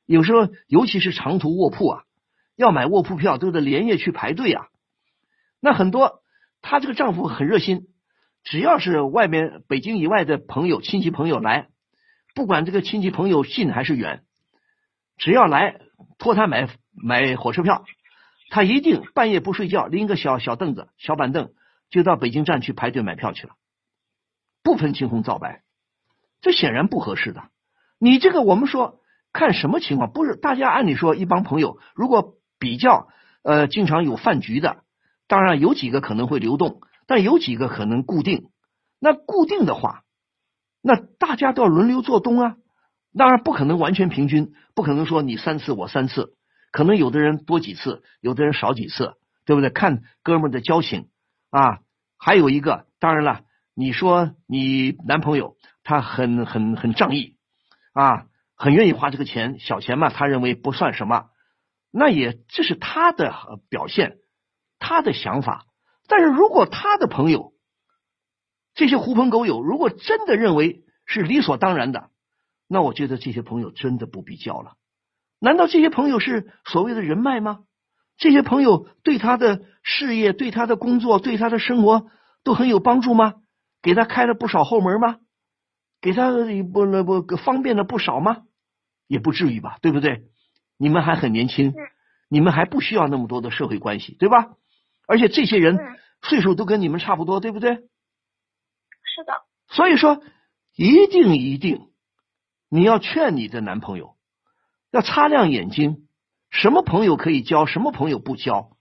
[0.08, 2.02] 有时候尤其是长途卧铺啊，
[2.56, 4.66] 要买卧铺票都得连夜去排队啊。
[5.62, 6.24] 那很多，
[6.64, 7.90] 她这个丈夫很热心，
[8.44, 11.68] 只要是外面北京以外的朋友、亲戚朋友来，
[12.34, 14.24] 不管这个亲戚朋友近还是远，
[15.20, 15.80] 只要来
[16.18, 17.84] 托他买买火车票，
[18.50, 21.52] 他一定半夜不睡觉，拎个小小凳子、小板凳，
[21.90, 23.54] 就到北京站去排队买票去了，
[24.64, 25.64] 不分青红皂白，
[26.42, 27.44] 这显然不合适的。
[28.00, 29.00] 你这个我们说
[29.32, 33.08] 看什么情况，不是大家按理说一帮朋友，如果比较
[33.44, 34.84] 呃经常有饭局的。
[35.26, 38.50] 当然有几个可能会流动，但有几个可能固定。
[39.00, 40.04] 那固定的话，
[40.82, 42.58] 那大家都要轮流做东啊。
[43.18, 46.36] 当然不可能完全平均，不可能说你三次我三次，
[46.74, 49.14] 可能有的人多几次，有的人少几次，
[49.46, 49.70] 对不对？
[49.70, 51.08] 看哥们的交情
[51.50, 51.80] 啊。
[52.18, 53.42] 还有一个，当然了，
[53.74, 57.38] 你说你男朋友他很很很仗义
[57.94, 61.30] 啊，很愿意花这个钱，小钱嘛，他认为不算什么，
[61.92, 63.34] 那也这是他的
[63.70, 64.18] 表现。
[64.80, 65.66] 他的想法，
[66.08, 67.54] 但是如果他的朋友
[68.74, 72.10] 这些狐朋狗友如果真的认为是理所当然的，
[72.68, 74.74] 那我觉得这些朋友真的不必交了。
[75.44, 77.66] 难道这些朋友是所谓的人脉吗？
[78.16, 82.06] 这些朋友对他的事业、对他的工作、对他的生活
[82.46, 83.34] 都很有帮助吗？
[83.82, 85.18] 给他开了不少后门吗？
[86.00, 86.32] 给他
[86.72, 88.44] 不不方便了不少吗？
[89.08, 90.24] 也不至于吧，对不对？
[90.78, 91.74] 你们还很年轻，
[92.30, 94.54] 你们还不需要那么多的社会关系，对吧？
[95.08, 95.78] 而且这些人
[96.22, 97.76] 岁数都跟你们差不多，对不对？
[97.76, 99.34] 是的。
[99.68, 100.24] 所以说，
[100.78, 101.90] 一定一定，
[102.70, 104.13] 你要劝你的男朋友
[104.94, 106.08] 要擦亮眼睛，
[106.52, 108.78] 什么朋友可以交，什么朋友不交。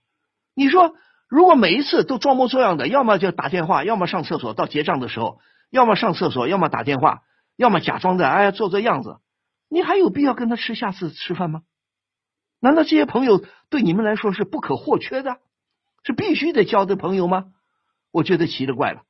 [0.53, 0.93] 你说，
[1.27, 5.39] 如果每一次都装模作样的，要么就打电话，要么上厕所，到结账的时候，
[5.71, 7.23] 要么上厕所，要么打电话，
[7.57, 9.17] 要么假装的哎做做样子，
[9.69, 11.63] 你还有必要跟他吃下次吃饭吗？
[12.59, 15.37] 难道这些朋友对你们来说是不可或缺的，
[16.03, 17.45] 是必须得交的朋友吗？
[18.11, 19.01] 我觉得奇了怪了。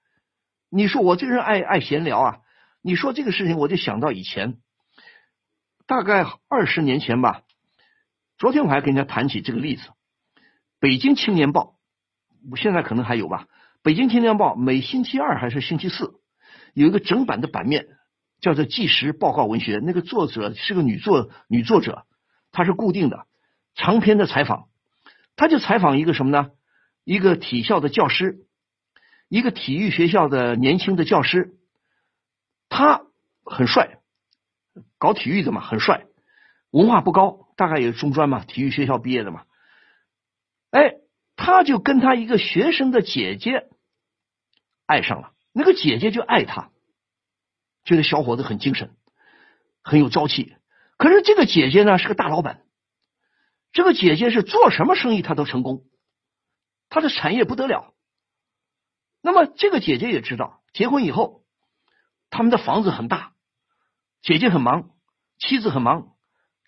[0.70, 2.38] 你说我这个人爱爱闲聊啊，
[2.82, 4.56] 你说这个事情我就想到以前，
[5.86, 7.42] 大概二十年前吧。
[8.38, 9.84] 昨天我还跟人家谈起这个例子，
[10.80, 11.76] 《北京青年报》，
[12.60, 13.46] 现在可能还有吧，
[13.84, 16.20] 《北京青年报》每星期二还是星期四
[16.74, 17.88] 有一个整版的版面，
[18.42, 22.06] 叫做纪实报告文学，那个作者是个女作女作者，
[22.52, 23.28] 她是固定的
[23.76, 24.68] 长篇的采访，
[25.36, 26.52] 她就采访一个什么呢？
[27.06, 28.46] 一个体校的教师，
[29.30, 31.56] 一个体育学校的年轻的教师，
[32.70, 33.02] 他
[33.46, 34.00] 很帅，
[34.98, 36.06] 搞体育的嘛，很帅，
[36.72, 37.42] 文化不高。
[37.56, 39.46] 大概也是中专嘛，体育学校毕业的嘛。
[40.72, 40.96] 哎，
[41.36, 43.70] 他就跟他一个学生的姐姐
[44.88, 46.72] 爱上了，那个姐姐就爱他，
[47.84, 48.96] 觉得小伙子很精神，
[49.84, 50.56] 很有朝气。
[50.98, 52.64] 可是这个姐姐呢是个大老板，
[53.72, 55.86] 这个姐姐是做什么生意她都成功，
[56.90, 57.94] 她的产业不得了。
[59.22, 61.44] 那么这个姐姐也知道，结婚以后
[62.32, 63.33] 他们的房子很大，
[64.24, 64.90] 姐姐很忙，
[65.38, 66.14] 妻子很忙。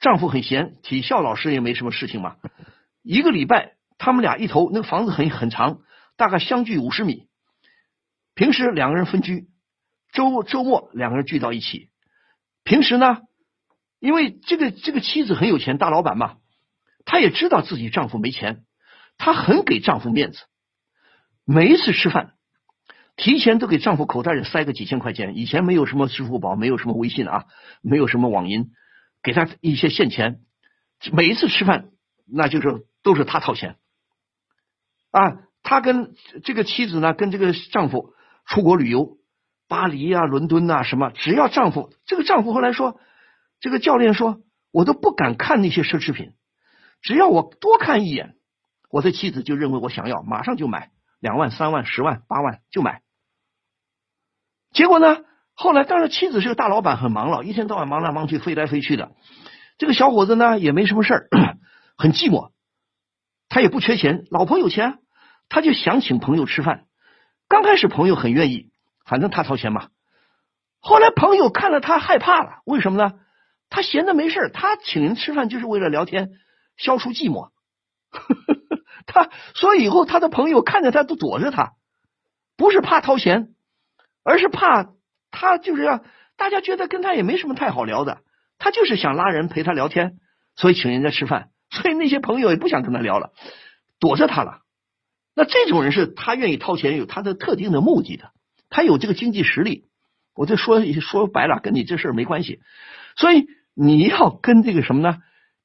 [0.02, 2.36] 丈夫很闲，体校老师也没什么事情嘛。
[3.02, 5.80] 一个礼拜，他们俩一头那个房子很很长，
[6.18, 7.30] 大概相距五十米。
[8.34, 9.48] 平时两个人分居，
[10.12, 11.90] 周周末两个人聚到一起。
[12.66, 13.22] 平时呢，
[14.00, 16.36] 因为这个这个妻子很有钱，大老板嘛，
[17.06, 18.66] 她也知道自己丈夫没钱，
[19.18, 20.40] 她很给丈夫面子。
[21.46, 22.34] 每一次吃饭，
[23.16, 25.38] 提前都给丈夫口袋里塞个几千块钱。
[25.38, 27.46] 以前没有什么支付宝，没有什么微信啊，
[27.82, 28.72] 没有什么网银。
[29.24, 30.42] 给他一些现钱，
[31.12, 31.90] 每一次吃饭，
[32.28, 33.78] 那就是都是他掏钱
[35.12, 35.40] 啊。
[35.64, 36.14] 他跟
[36.44, 38.14] 这个妻子呢，跟这个丈夫
[38.46, 39.18] 出国旅游，
[39.68, 43.00] 巴黎啊、伦敦啊什么，只要丈夫这个丈夫后来说，
[43.60, 44.42] 这个教练说，
[44.72, 46.34] 我都不敢看那些奢侈品，
[47.02, 48.36] 只要我多看一眼，
[48.92, 53.02] 我的妻子就认为我想要，马上就买两万、三万、十万、八万就买。
[54.76, 55.24] 结果呢？
[55.54, 59.14] 后来，当然妻子是个大老板，很忙了，一天到晚忙来忙去，飞来飞去的。
[59.78, 61.30] 这个小伙子呢，也没什么事儿，
[61.98, 62.52] 很寂寞。
[63.48, 65.00] 他也不缺钱，老婆有钱，
[65.48, 66.84] 他就想请朋友吃饭。
[67.48, 68.70] 刚开始朋友很愿意，
[69.06, 69.88] 反正他掏钱嘛。
[70.82, 73.14] 后来朋友看了他害怕了，为什么呢？
[73.70, 76.32] 他闲的没事他请人吃饭就是为了聊天，
[76.76, 77.52] 消除寂寞。
[79.08, 81.72] 他所以以后他的朋友看着他都躲着他，
[82.58, 83.55] 不是怕掏钱，
[84.26, 84.90] 而是怕。
[85.32, 86.02] 他就是要
[86.38, 88.20] 大家觉得跟他也没什么太好聊的，
[88.58, 90.18] 他就是想拉人陪他聊天，
[90.56, 93.32] 所以请人家吃饭， 所以那些朋友也不想跟他聊了，
[94.00, 94.60] 躲着他了。
[95.36, 98.32] 那这种人是他愿意掏钱，有他的特定的目的的，
[98.70, 99.86] 他有这个经济实力。
[100.34, 102.62] 我这说说白了，跟你这事儿没关系。
[103.18, 105.18] 所以你要跟这个什么呢？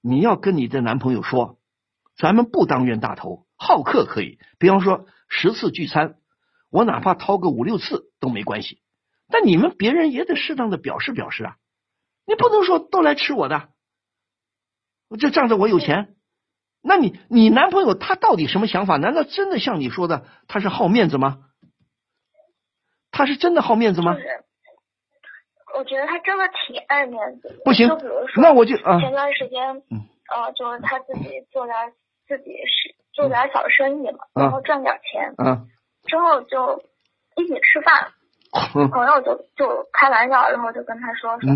[0.02, 1.58] 你要跟你的男朋友说，
[2.16, 4.40] 咱们不当冤大头，好客可以。
[4.58, 6.16] 比方说十次聚餐，
[6.70, 8.80] 我哪怕掏个五六次都没关系。
[9.28, 11.56] 但你们别人也得适当的表示表示啊，
[12.26, 13.68] 你不能说都来吃我的，
[15.18, 16.14] 就仗着我有钱，
[16.82, 18.96] 那你你男朋友他到底什么想法？
[18.96, 21.44] 难道真的像你说的他是好面子吗？
[23.12, 24.16] 他是真的好面子吗？
[25.78, 27.60] 我觉得他真的挺爱面子。
[27.64, 30.02] 不行，就比如说，那我就啊，前段时间，嗯，
[30.32, 31.76] 呃，就是他自己做点
[32.26, 35.68] 自己是做点小生意嘛，然后赚点钱，嗯，
[36.10, 36.82] 之后就
[37.36, 38.10] 一起吃饭。
[38.90, 41.48] 朋友就就开玩笑，然后就跟他说说，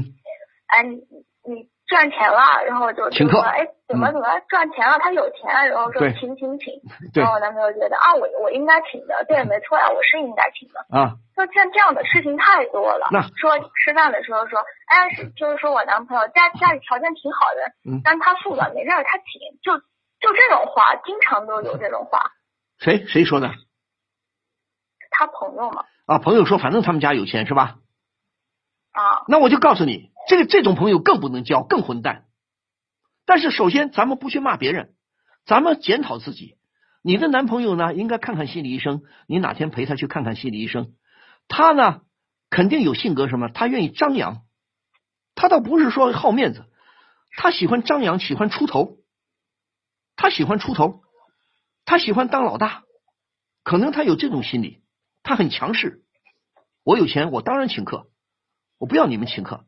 [0.69, 1.03] 哎，你
[1.43, 5.01] 你赚钱了，然后就就说，哎，怎么怎么赚钱了？
[5.01, 6.71] 他有钱，然后说请请请，
[7.13, 11.19] 然后我男朋友觉得啊，我我应该请的，对，没错呀，我是应该请的啊。
[11.35, 13.11] 就像这样的事情太多了。
[13.35, 19.79] 说吃饭的时候说，哎，就是说我男朋友家家里条件挺好的，但他富了，没事儿他请，就
[20.23, 22.31] 就这种话，经常都有这种话。
[22.79, 23.51] 谁谁说的？
[25.17, 25.85] 他朋友嘛。
[26.07, 27.79] 啊，朋友说，反正他们家有钱是吧？
[28.93, 32.27] 啊，那我就告诉你，这个这种朋友更不能交，更混蛋。
[33.25, 34.95] 但是首先，咱们不去骂别人，
[35.47, 36.59] 咱们检讨自己。
[37.03, 39.03] 你的男朋友呢，应该看看心理医生。
[39.27, 40.95] 你哪天陪他去看看心理医生？
[41.49, 42.03] 他呢，
[42.51, 44.43] 肯定有性格什么，他愿意张扬。
[45.35, 46.65] 他倒不是说好面子，
[47.37, 48.99] 他喜欢张扬，喜欢出头。
[50.17, 51.03] 他喜欢出头，
[51.85, 52.85] 他喜欢当老大，
[53.65, 54.84] 可能他有这种心理。
[55.25, 56.05] 他很强势，
[56.85, 58.07] 我有钱，我当然请客，
[58.79, 59.65] 我不要你们请客，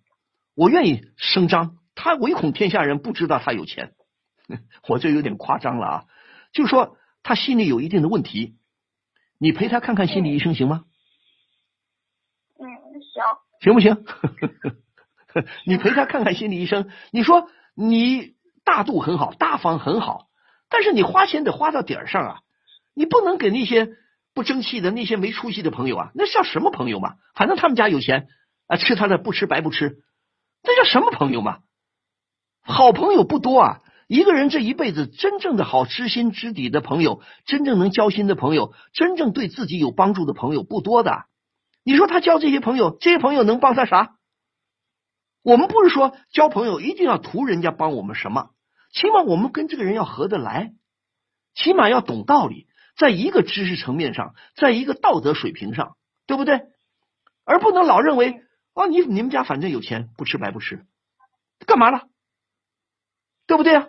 [0.55, 1.79] 我愿意声张。
[1.97, 3.95] 他唯恐天下人不知道他有钱，
[4.87, 6.05] 我这有点夸张了啊，
[6.53, 8.59] 就是说他心里有一定的问题，
[9.39, 10.85] 你陪他看看心理医生行吗？
[12.59, 12.69] 嗯，
[13.01, 13.25] 行。
[13.61, 14.05] 行不行？
[15.67, 16.91] 你陪他看看心理医生。
[17.11, 20.29] 你说你大度很好，大方很好，
[20.69, 22.41] 但是你花钱得花到点儿上啊！
[22.93, 23.89] 你不能给那些
[24.37, 27.15] 不争气的、那些没出息的朋友啊，那叫什么朋友嘛？
[27.35, 28.29] 反正他们家有钱
[28.67, 30.03] 啊，吃他的不吃白不吃，
[30.63, 31.61] 那叫什么朋友嘛？
[32.61, 41.25] 好朋友不多啊，一个人这一辈子真正的好知心知底的朋友，真正能交心的朋友，真正对自己有帮助的朋友不多的。
[41.83, 44.17] 你说他交这些朋友，这些朋友能帮他啥？
[45.43, 48.51] 我们不是说交朋友一定要图人家帮我们什么，
[48.93, 50.75] 起码我们跟这个人要合得来，
[51.55, 52.67] 起码要懂道理，
[52.97, 55.97] 在一个知识层面上，在一个道德水平上，
[56.27, 56.67] 对不对？
[57.45, 58.43] 而不能老认为
[58.75, 60.85] 哦，你你们家反正有钱，不吃白不吃，
[61.67, 62.09] 干嘛了？
[63.47, 63.89] 对不对啊？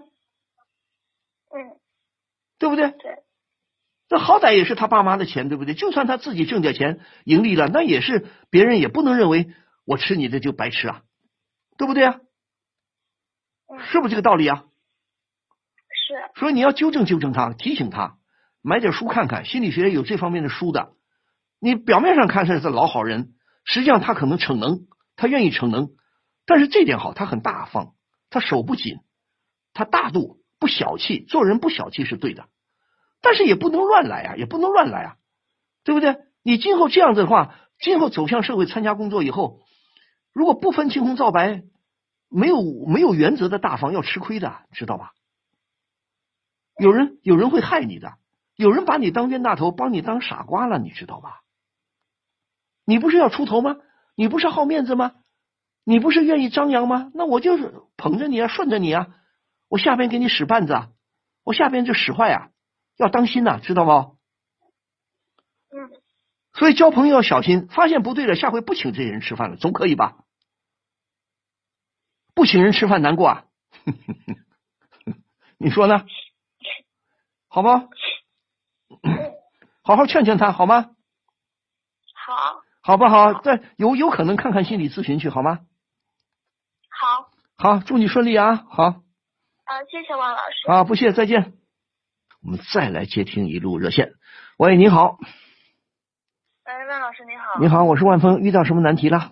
[1.49, 1.79] 嗯，
[2.59, 2.91] 对不对？
[2.91, 3.23] 对。
[4.09, 5.73] 那好歹也是他爸妈的钱，对不对？
[5.73, 9.53] 就算他自己挣点钱盈利了，那也是别人也不能认为
[9.85, 11.03] 我吃你的就白吃啊。
[11.77, 12.19] 对不对啊？
[13.89, 14.65] 是不是这个道理啊？
[15.89, 16.39] 是。
[16.39, 18.16] 所以你要纠正纠正他，提醒他，
[18.68, 20.91] 买点书看看，心理学有这方面的书的。
[21.57, 23.34] 你表面上看是是老好人，
[23.64, 25.91] 实际上他可能逞能，他愿意逞能，
[26.45, 27.94] 但是这点好，他很大方，
[28.30, 28.98] 他手不紧，
[29.72, 32.49] 他大度，不小气，做人不小气是对的，
[33.22, 35.15] 但是也不能乱来啊，也不能乱来啊，
[35.85, 36.18] 对不对？
[36.44, 39.61] 你今后这样子的话，今后走向社会参加工作以后。
[40.34, 41.64] 如果不分青红皂白，
[42.30, 45.14] 没有没有原则的大方要吃亏的，知道吧？
[46.77, 48.15] 有人有人会害你的，
[48.57, 51.41] 有人把你当冤大头，帮你当傻瓜了，你知道吧？
[52.84, 53.77] 你不是要出头吗？
[54.15, 55.13] 你不是好面子吗？
[55.84, 57.11] 你不是愿意张扬吗？
[57.13, 59.07] 那我就是捧着你啊，顺着你啊，
[59.69, 60.89] 我下边给你使绊子，啊，
[61.43, 62.49] 我下边就使坏啊，
[62.97, 64.11] 要当心呐，知道吗？
[65.69, 66.01] 嗯。
[66.53, 70.17] 所以交朋友要小心，发现不对了，下回不请这些人吃饭了，总可以吧？
[72.34, 73.45] 不请人吃饭难过啊，
[75.59, 76.05] 你说呢？
[77.47, 77.88] 好吗？
[79.83, 80.91] 好好劝劝他好吗？
[82.13, 83.41] 好，好不好？
[83.41, 85.59] 再有有可能看看心理咨询去好吗？
[86.89, 88.55] 好，好，祝你顺利啊！
[88.69, 90.67] 好，啊，谢谢王老师。
[90.67, 91.53] 啊，不谢，再见。
[92.43, 94.13] 我们再来接听一路热线。
[94.57, 95.17] 喂，你好。
[96.63, 97.59] 哎，万老师你好。
[97.61, 99.31] 你好，我是万峰，遇到什么难题了？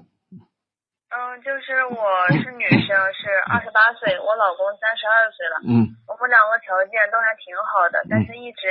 [1.09, 5.55] 嗯，就是我 是女生，是二十八岁，我老公三十二岁了。
[5.67, 5.95] 嗯。
[6.07, 8.67] 我们两个条件都还挺好的，但是一直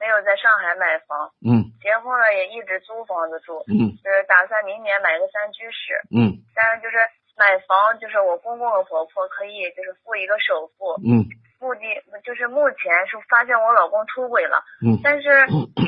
[0.00, 1.30] 没有在上海买房。
[1.44, 1.68] 嗯。
[1.84, 3.60] 结婚了也一直租房子住。
[3.68, 3.92] 嗯。
[4.02, 6.00] 就是打算明年买个三居室。
[6.10, 6.40] 嗯。
[6.56, 6.96] 但是就是
[7.36, 10.96] 买房，就是我公公和婆婆可以就是付一个首付。
[11.04, 11.28] 嗯。
[11.60, 11.84] 目的
[12.24, 15.28] 就是目前是发现我老公出轨了，嗯，但是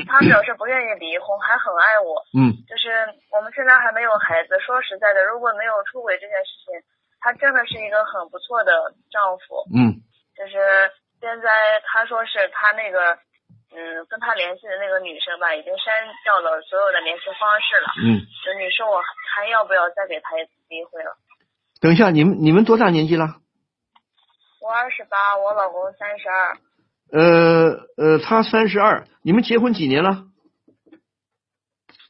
[0.05, 4.53] 他表示不愿意离婚，还很爱我，嗯，就是我们现在还没有孩子。
[4.59, 6.77] 说实在的，如果没有出轨这件事情，
[7.19, 9.97] 他真的是一个很不错的丈夫，嗯，
[10.37, 13.17] 就是现在他说是他那个，
[13.75, 15.93] 嗯，跟他联系的那个女生吧，已经删
[16.23, 19.01] 掉了所有的联系方式了，嗯，就你说我
[19.33, 21.17] 还要不要再给他一次机会了？
[21.81, 23.37] 等一下，你们你们多大年纪了？
[24.61, 26.57] 我二十八，我老公三十二。
[27.11, 30.25] 呃呃，他三十二，你们结婚几年了？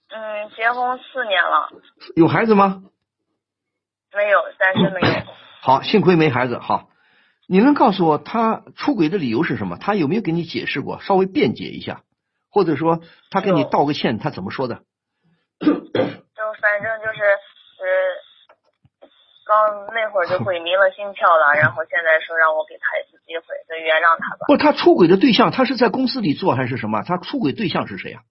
[0.09, 1.69] 嗯，结婚四年了。
[2.15, 2.83] 有孩子吗？
[4.13, 5.33] 没有，暂时没有。
[5.61, 6.59] 好，幸亏没孩子。
[6.59, 6.89] 好，
[7.47, 9.77] 你能告诉我他出轨的理由是什么？
[9.77, 11.01] 他有没有给你解释过？
[11.01, 12.03] 稍微辩解一下，
[12.49, 14.83] 或者说他给你道个歉，他怎么说的？
[15.59, 15.71] 就
[16.61, 17.87] 反正就是呃。
[19.45, 24.45] 刚那会儿就鬼迷了心窍了，然后现在说让我给他一次机会，就原谅他吧。
[24.47, 27.03] 不，他出轨的对象，他是在公司里做还是什么？
[27.03, 28.23] 他出轨对象是谁啊？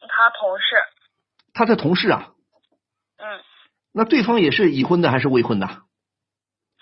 [0.00, 0.76] 他同事。
[1.52, 2.32] 他的同事啊？
[3.18, 3.42] 嗯。
[3.92, 5.68] 那对方也是已婚的还是未婚的？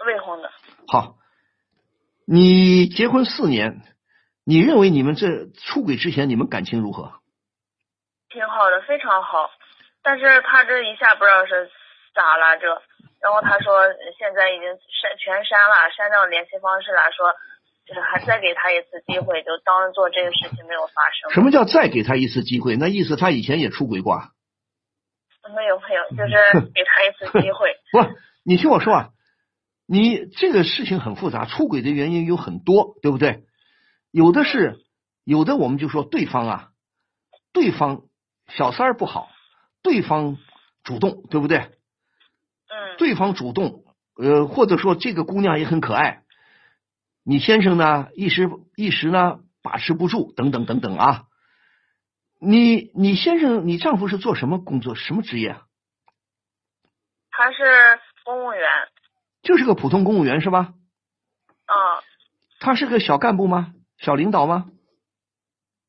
[0.04, 0.50] 未婚的。
[0.86, 1.16] 好，
[2.26, 3.82] 你结婚四年，
[4.44, 7.12] 你认为你们这出轨之前你们感情如何？
[8.28, 9.50] 挺好的，非常好。
[10.02, 11.70] 但是他这一下不知道是。
[12.14, 12.68] 咋了这？
[13.18, 17.34] 然后他说现在已经删全删了，删掉联系方式了，说
[17.84, 21.32] 就是还再给他一次机会，就当做这个事情没有发生。
[21.32, 22.76] 什么叫再给他一次机会？
[22.76, 24.22] 那意思他以前也出轨过？
[25.56, 26.36] 没有没有，就是
[26.70, 27.74] 给他一次机会。
[27.90, 27.98] 不，
[28.44, 29.08] 你听我说啊，
[29.86, 33.44] 你这个事情很复杂，出轨的原因有很多，对不对？
[34.10, 34.78] 有的是，
[35.24, 36.68] 有的我们就说对方啊，
[37.52, 38.02] 对方
[38.48, 39.28] 小三儿不好，
[39.82, 40.38] 对方
[40.82, 41.58] 主动，对不对？
[41.58, 43.84] 嗯对方主动，
[44.16, 46.22] 呃，或者说这个姑娘也很可爱，
[47.24, 51.24] 你先生呢一时一时呢把持不住，等等等等啊。
[52.40, 55.62] 你你先生你丈夫是做什么工作，什么职业啊？
[57.30, 58.62] 他是公务员。
[59.44, 60.74] 就是个普通公务员是吧？
[61.66, 62.02] 嗯。
[62.58, 63.74] 他是个小干部吗？
[63.98, 64.66] 小领导吗？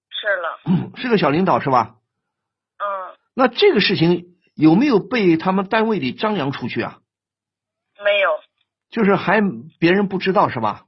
[0.10, 0.92] 是了。
[0.98, 1.96] 是个小领导是吧？
[2.78, 3.18] 嗯。
[3.34, 7.00] 那这个事情有没有被他们单位里张扬出去啊？
[8.04, 8.30] 没有。
[8.90, 9.42] 就是还
[9.80, 10.86] 别人不知道是吧？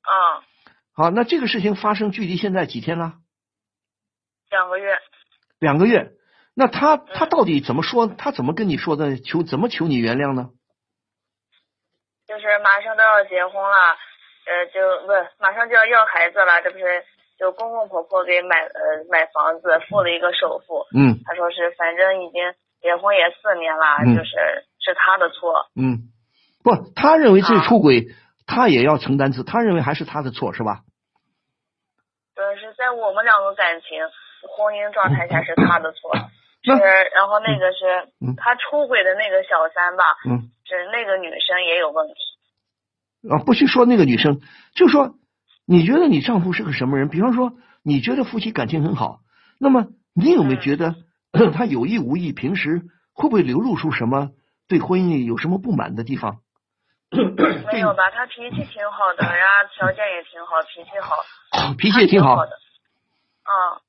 [0.00, 0.46] 啊。
[0.92, 3.14] 好，那这个事情发生距离现在几天了？
[4.50, 4.96] 两个月。
[5.58, 6.12] 两个月。
[6.54, 8.06] 那他他到底怎么说？
[8.06, 9.16] 他怎么跟你说的？
[9.18, 10.50] 求怎么求你原谅呢？
[12.30, 13.98] 就是马上都要结婚了，
[14.46, 15.10] 呃，就不
[15.42, 17.02] 马上就要要孩子了，这不是
[17.36, 20.86] 就公公婆婆给买呃买房子付了一个首付。
[20.94, 21.18] 嗯。
[21.26, 24.30] 他说是反正已经结婚也四年了，就是
[24.78, 25.66] 是他的错。
[25.74, 26.06] 嗯，
[26.62, 28.06] 不，他认为这出轨，
[28.46, 30.86] 他也要承担责，他认为还是他的错，是吧？
[32.36, 33.98] 呃，是在我们两个感情
[34.46, 36.14] 婚姻状态下是他的错。
[36.62, 40.04] 是，然后那个是他出轨的那个小三吧？
[40.28, 40.50] 嗯。
[40.70, 42.14] 是那个女生也有问题
[43.28, 43.42] 啊！
[43.44, 44.40] 不去说那个女生，
[44.76, 45.16] 就说
[45.66, 47.08] 你觉得你丈夫是个什么人？
[47.08, 49.18] 比方说，你觉得夫妻感情很好，
[49.58, 50.94] 那么你有没有觉得
[51.52, 52.82] 他有意无意，平时
[53.12, 54.30] 会不会流露出什么
[54.68, 56.38] 对婚姻有什么不满的地方？
[57.72, 58.10] 没有吧？
[58.12, 62.52] 他脾气挺好的然后，条件也挺好，脾气好，脾气也挺好的。
[63.42, 63.82] 啊，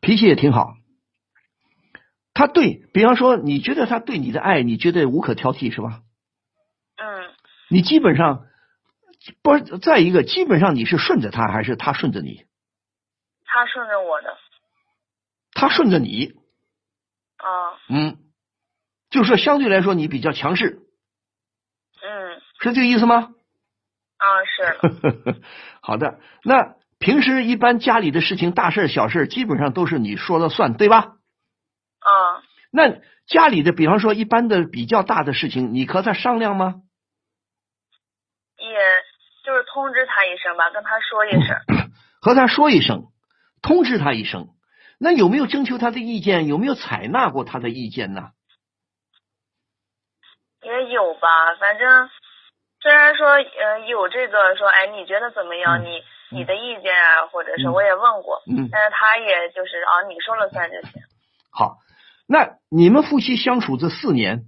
[0.00, 0.74] 脾气也挺好。
[2.40, 6.00] 他对比方说，你觉得他对你的爱，你觉得无可挑剔，是吧？
[6.96, 7.34] 嗯，
[7.68, 8.46] 你基本上
[9.42, 12.46] 不是再一个，基本上你是顺着他，还是他顺着你？
[13.44, 14.38] 他顺着我的。
[15.52, 16.32] 他顺着你。
[17.36, 17.76] 啊。
[17.90, 18.16] 嗯，
[19.10, 20.78] 就是说相对来说你比较强势。
[22.00, 22.40] 嗯。
[22.62, 23.34] 是这个意思吗？
[24.16, 25.42] 啊，是。
[25.82, 31.16] 好的，那平时一般家里的事情，大事小事，基本上都是你说了算，对吧？
[32.70, 32.88] 啊。
[32.88, 36.82] 那家里的，比方说一般的比较大的事情，你和他商量吗？
[38.56, 38.78] 也
[39.44, 41.90] 就是通知他一声吧，跟他说一声。
[42.20, 43.04] 和他说一声，
[43.62, 44.48] 通知他一声。
[44.98, 46.46] 那有没有征求他的意见？
[46.46, 48.32] 有没有采纳过他的意见呢？
[50.62, 52.10] 也有吧，反正
[52.82, 55.82] 虽然说呃有这个说，哎，你觉得怎么样？
[55.82, 61.00] 你你的意见啊，或者是我也问过，嗯，但是他也就是啊，你说了算就行。
[61.50, 61.78] 好，
[62.32, 64.46] 那你们夫妻相处这四年。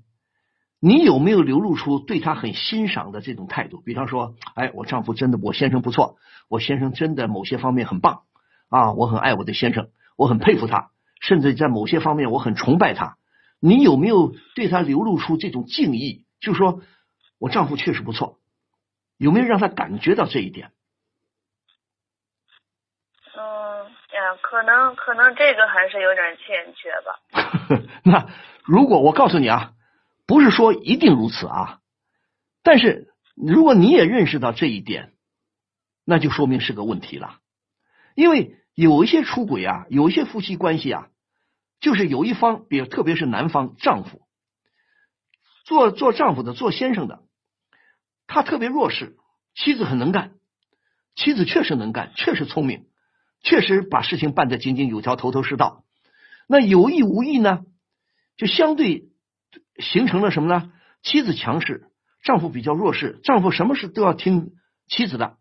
[0.84, 3.80] 你有没有流露出对他很欣赏的这种态度？
[3.80, 6.16] 比方说，哎，我丈夫真的，我先生不错，
[6.48, 8.22] 我先生真的某些方面很棒
[8.68, 10.90] 啊，我很爱我的先生，我很佩服他，
[11.20, 13.16] 甚至在某些方面我很崇拜他。
[13.60, 16.24] 你有没有对他流露出这种敬意？
[16.40, 16.82] 就说
[17.38, 18.40] 我丈夫确实不错，
[19.18, 20.72] 有没有让他感觉到这一点？
[23.36, 27.86] 嗯呀，可能可能这个还是有点欠缺吧。
[28.04, 28.28] 那
[28.64, 29.72] 如果我告诉你啊？
[30.24, 31.80] 不是说一定如此啊，
[32.62, 35.12] 但是如果你也认识到这一点，
[36.06, 37.40] 那就说明是个问题了。
[38.14, 41.08] 因为有一些出轨啊，有一些夫妻关系啊，
[41.80, 44.22] 就是有一方，比如特别是男方丈夫，
[45.64, 47.20] 做做丈夫的、做先生的，
[48.26, 49.16] 他特别弱势，
[49.54, 50.34] 妻子很能干，
[51.16, 52.86] 妻子确实能干，确实聪明，
[53.42, 55.84] 确实把事情办得井井有条、头头是道。
[56.48, 57.60] 那有意无意呢，
[58.36, 59.10] 就相对。
[59.78, 60.70] 形成了什么呢？
[61.02, 61.86] 妻子强势，
[62.22, 63.20] 丈夫比较弱势。
[63.24, 64.50] 丈夫什么事都要听
[64.86, 65.38] 妻子的。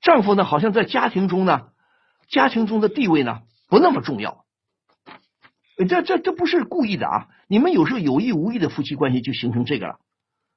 [0.00, 1.68] 丈夫呢，好像在家庭中呢，
[2.28, 4.44] 家庭中的地位呢不那么重要。
[5.88, 7.28] 这这这不是故意的啊！
[7.48, 10.00] 你们有时候有意无意的夫妻关系就形成这个了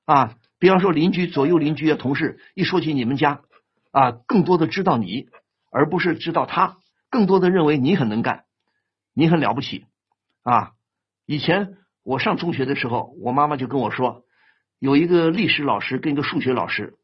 [0.05, 0.35] 啊。
[0.57, 3.41] 比方说邻居、左右邻居啊、同事，一说起你们家
[3.91, 5.27] 啊，更多的知道你，
[5.71, 6.77] 而不是知道他，
[7.09, 8.43] 更多的认为你很能干，
[9.15, 9.85] 你很了不起
[10.43, 10.73] 啊。
[11.25, 11.77] 以前。
[12.03, 14.23] 我上中学的时候，我妈妈就跟我说，
[14.79, 16.95] 有一个历史老师跟一个数学老师。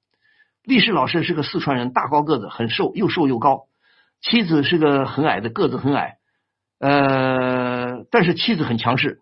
[0.63, 3.65] 历史老师是个四川人，大高个子，很瘦，又瘦又高。
[4.21, 6.17] 妻子是个很矮的，个子很矮，
[6.79, 9.21] 呃，但是妻子很强势。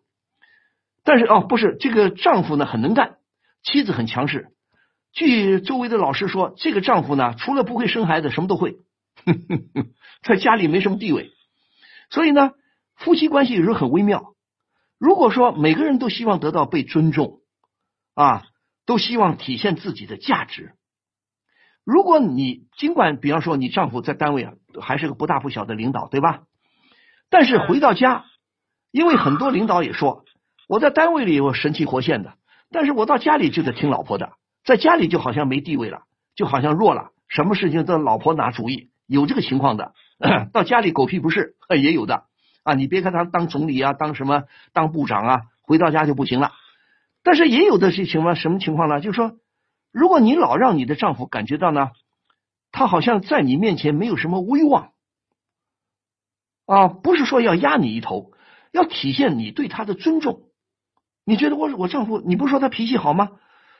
[1.03, 3.17] 但是哦，不是这个丈夫呢很能干，
[3.61, 4.53] 妻子很强势。
[5.11, 8.77] 据周围的老师说，这个丈夫呢除了不会生孩子，什么都会，
[9.23, 9.87] 哼哼哼
[10.23, 11.31] 在家里没什么地位。
[12.09, 12.51] 所以呢，
[12.95, 14.35] 夫妻关系有时候很微妙。
[14.97, 17.39] 如果说每个人都希望得到被尊重
[18.13, 18.43] 啊，
[18.85, 20.73] 都希望体现自己的价值。
[21.83, 26.43] 如果你尽管比方说你丈夫在单位啊还是个不大不小的领导，对吧？
[27.29, 28.25] 但是回到家，
[28.91, 30.23] 因为很多领导也说
[30.67, 32.37] 我在单位里我神气活现的，
[32.71, 34.33] 但是我到家里就得听老婆的，
[34.63, 36.03] 在家里就好像没地位了，
[36.35, 39.93] 就好像弱了，什么事情都老婆拿主意，有这个情况的。
[40.53, 42.23] 到家里狗屁不是也有的
[42.63, 42.73] 啊！
[42.73, 46.51] 你别看他当总理啊，当什么当部长啊，回到家就不行了。
[47.21, 49.01] 但是也有的是情况，什么情况呢？
[49.01, 49.33] 就是说，
[49.91, 51.91] 如果你老让你的丈夫感觉到呢，
[52.71, 54.91] 他好像在你面前没有什么威望
[56.65, 58.31] 啊，不是说要压你一头，
[58.71, 60.43] 要体现你对他的尊重。
[61.25, 63.31] 你觉得我我丈夫，你不是说他脾气好吗？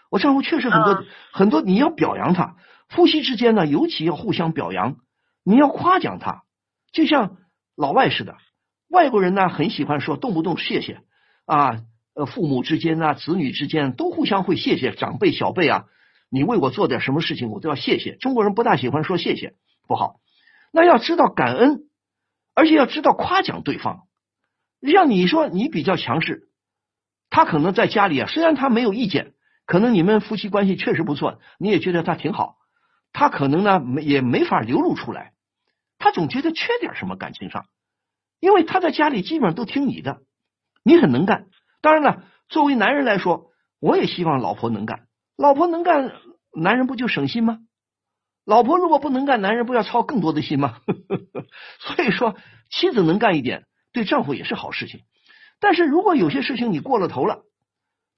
[0.10, 2.56] 我丈夫确实很多很多，你要表扬他。
[2.90, 4.98] 夫妻之间呢，尤其要互相表扬，
[5.46, 6.44] 你要夸奖他，
[6.92, 7.38] 就像
[7.78, 8.36] 老外似的。
[8.90, 11.02] 外国人呢，很喜欢说动不动谢谢
[11.46, 11.84] 啊，
[12.16, 15.86] 呃，父母之间啊，子女之间都互相会谢谢长辈小辈啊。
[16.30, 18.16] 你为我做点什么事情，我都要谢谢。
[18.16, 19.54] 中国人不大喜欢说谢谢，
[19.88, 20.16] 不好。
[20.74, 21.84] 那要知道感恩，
[22.56, 24.02] 而且要知道夸奖对方。
[24.82, 26.50] 像你说你比较强势，
[27.30, 29.34] 他可能在家里啊，虽然他没有意见。
[29.68, 32.58] 可能你们夫妻关系确实不错，你也觉得他挺好，
[33.18, 35.32] 他可能呢没也没法流露出来，
[35.98, 37.66] 他总觉得缺点什么感情上，
[38.42, 40.20] 因为他在家里基本上都听你的，
[40.84, 41.48] 你很能干。
[41.80, 46.12] 当然了，作为男人来说，我也希望老婆能干，老婆能干，
[46.52, 47.60] 男人不就省心吗？
[48.44, 50.82] 老婆如果不能干，男人不要操更多的心吗？
[51.80, 52.36] 所以说，
[52.70, 55.00] 妻子能干一点，对丈夫也是好事情。
[55.62, 57.44] 但是如果有些事情你过了头了，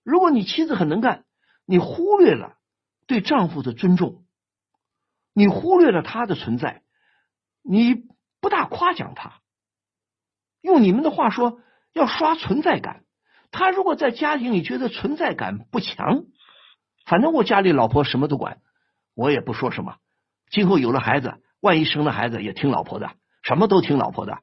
[0.03, 1.23] 如果你妻子很能干，
[1.67, 2.55] 你忽略了
[3.05, 4.23] 对丈夫的尊重，
[5.37, 6.81] 你忽略了他的存在，
[7.61, 7.93] 你
[8.41, 9.33] 不大夸奖他。
[10.61, 11.59] 用你们的话说，
[11.93, 13.03] 要刷存在感。
[13.51, 16.23] 他如果在家庭里觉得存在感不强，
[17.05, 18.61] 反正我家里老婆什么都管，
[19.13, 19.97] 我也不说什么。
[20.49, 23.11] 今后有了孩子，万一生了孩子也听老婆的，
[23.43, 24.39] 什么都听老婆的。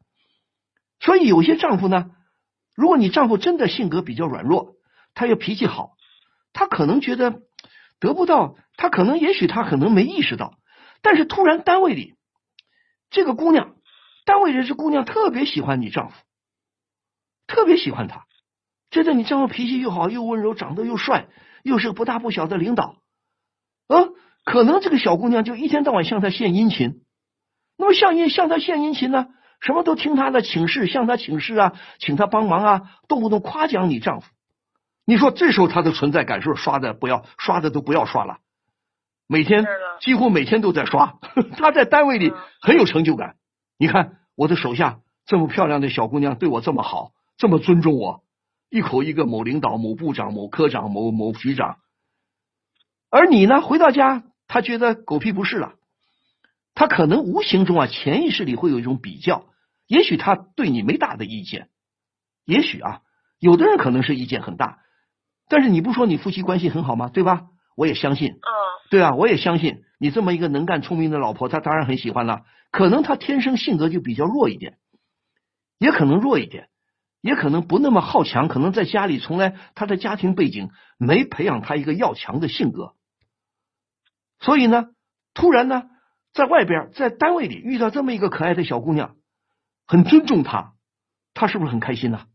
[1.01, 2.13] 所以有些丈夫呢，
[2.77, 4.77] 如果你丈夫真的性格比较软弱，
[5.13, 5.97] 他又脾气好。
[6.53, 7.43] 他可能觉得
[7.99, 10.55] 得不到，他可能也许他可能没意识到，
[11.05, 12.15] 但是突然单位里
[13.11, 13.75] 这个姑娘，
[14.25, 16.17] 单位里这姑娘特别喜欢你丈夫，
[17.47, 18.25] 特别喜欢他，
[18.91, 21.29] 觉得你丈夫脾气又好又温柔，长得又帅，
[21.63, 22.97] 又是个不大不小的领导，
[23.87, 24.09] 啊，
[24.45, 27.03] 可能这个小姑娘就一天到晚向他献殷勤，
[27.77, 29.27] 那么向殷向他献殷勤呢，
[29.61, 34.27] 什么都听他的请示，向他请示啊，请他帮忙啊，动不动夸奖你丈夫。
[35.05, 38.39] 你说这时候他的存在感是不是刷的不要刷的都不要刷了？
[39.35, 39.67] 每天
[40.01, 41.19] 几乎每天都在刷，
[41.59, 43.35] 他在单位里很有成就感。
[43.77, 48.23] 你看我的手下这么漂亮的小姑娘对我这么好，这么尊重我，
[48.71, 51.79] 一口一个某领导、某部长、某科长、某某局长。
[53.11, 55.73] 而你呢，回到家他觉得狗屁不是了，
[56.77, 59.47] 他可能无形中啊潜意识里会有一种比较，
[59.89, 61.71] 也许他对你没大的意见，
[62.45, 63.01] 也许啊
[63.41, 64.79] 有的人可能是意见很大。
[65.49, 67.09] 但是你不说你夫妻关系很好吗？
[67.09, 67.49] 对吧？
[67.77, 68.37] 我也相信。
[68.85, 68.91] 嗯。
[68.91, 72.43] 对啊，我也相信你这么一个能干聪明的老婆，她当然很喜欢了。
[72.71, 74.79] 可能她天生性格就比较弱一点，
[75.79, 76.69] 也可能弱一点，
[77.21, 78.49] 也可能不那么好强。
[78.49, 82.95] 可能在家里从来她的家庭背景没培养她一个要强的性格，
[84.41, 84.89] 所以呢，
[85.35, 85.85] 突然呢，
[86.33, 89.17] 在外边在单位里遇到这么一个可爱的小姑娘，
[89.87, 90.73] 很尊重她，
[91.33, 92.27] 她是不是很开心呢？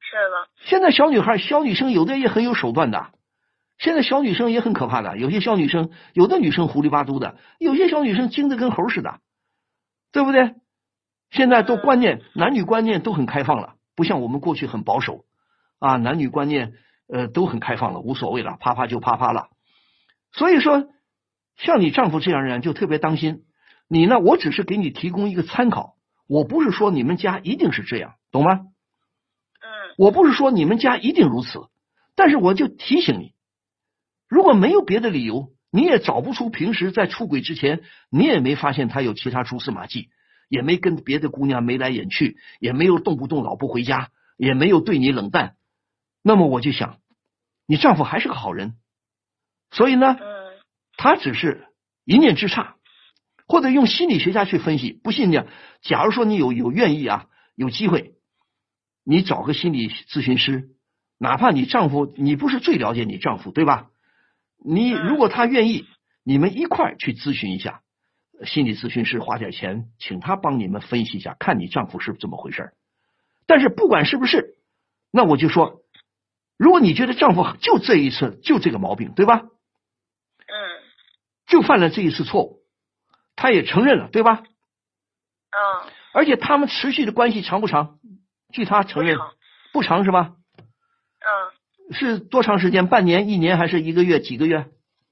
[0.00, 0.68] 是的。
[0.68, 3.12] 现在小女孩、小女生有的也很有手段的。
[3.82, 9.18] 现在小女生也很可怕的，有些小女生，有的女生糊里巴嘟的，有些小女生精的跟猴似的，
[10.12, 10.54] 对不对？
[11.30, 15.24] 现在都观念，男女观念都很开放了，不像我们过去很保守
[15.80, 16.74] 啊，男女观念
[17.08, 19.48] 呃都很开放了，无所谓了，啪啪就啪啪了。
[20.30, 20.86] 所以说，
[21.56, 23.42] 像你丈夫这样人就特别当心。
[23.88, 25.96] 你呢，我只是给你提供一个参考，
[26.28, 28.60] 我不是说你们家一定是这样，懂吗？
[29.60, 29.68] 嗯
[29.98, 31.66] 我不是说你们家一定如此，
[32.14, 33.32] 但是我就提醒你，
[34.32, 40.08] 如果没有别的理由，你也找不出平时在出轨之前，你也没发现他有其他蛛丝马迹，
[40.48, 45.56] 也没跟别的姑娘眉来眼去，也没有动不动老不回家，也没有对你冷淡，
[46.22, 46.96] 那么我就想，
[47.66, 48.76] 你丈夫还是个好人，
[49.70, 50.16] 所以呢，
[50.96, 51.66] 他只是
[52.06, 52.76] 一念之差，
[53.46, 55.44] 或者用心理学家去分析，不信呢，
[55.82, 58.14] 假如说你有有愿意啊，有机会。
[59.04, 60.70] 你找个心理咨询师，
[61.18, 63.90] 哪怕你丈夫，你不是最了解你丈夫对吧？
[64.64, 65.86] 你如果他愿意，
[66.24, 67.82] 你们一块去咨询一下，
[68.44, 72.72] 心理咨询师花点钱，请他帮你们分析一下，看你丈夫是怎么回事。
[73.46, 74.56] 但是不管是不是，
[75.10, 75.82] 那我就说，
[76.56, 79.42] 如果你觉得丈夫就这一次就这个毛病对吧？
[79.42, 80.54] 嗯，
[81.46, 82.62] 就犯了这一次错误，
[83.34, 84.42] 他也承认了对吧？
[85.50, 87.98] 嗯，而且他们持续的关系长不长？
[88.52, 89.18] 据他承认，
[89.72, 90.36] 不长是吧？
[91.92, 91.94] 嗯。
[91.94, 92.88] 是多长时间？
[92.88, 94.20] 半年、一年还是一个月？
[94.20, 94.66] 几个月？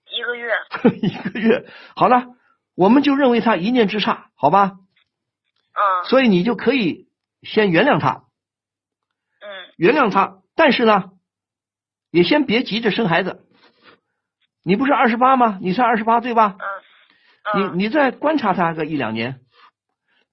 [0.06, 0.50] 一个月。
[1.02, 2.26] 一个月，好了，
[2.74, 4.78] 我们就认为他一念之差，好吧？
[5.72, 7.08] 嗯所以你就可以
[7.42, 8.24] 先原谅他，
[9.40, 9.46] 嗯
[9.76, 11.10] 原谅他，但是呢，
[12.10, 13.46] 也先别急着生孩子。
[14.62, 15.58] 你不是二十八吗？
[15.62, 16.56] 你才二十八对吧？
[16.58, 19.40] 嗯嗯你你再观察他个一两年，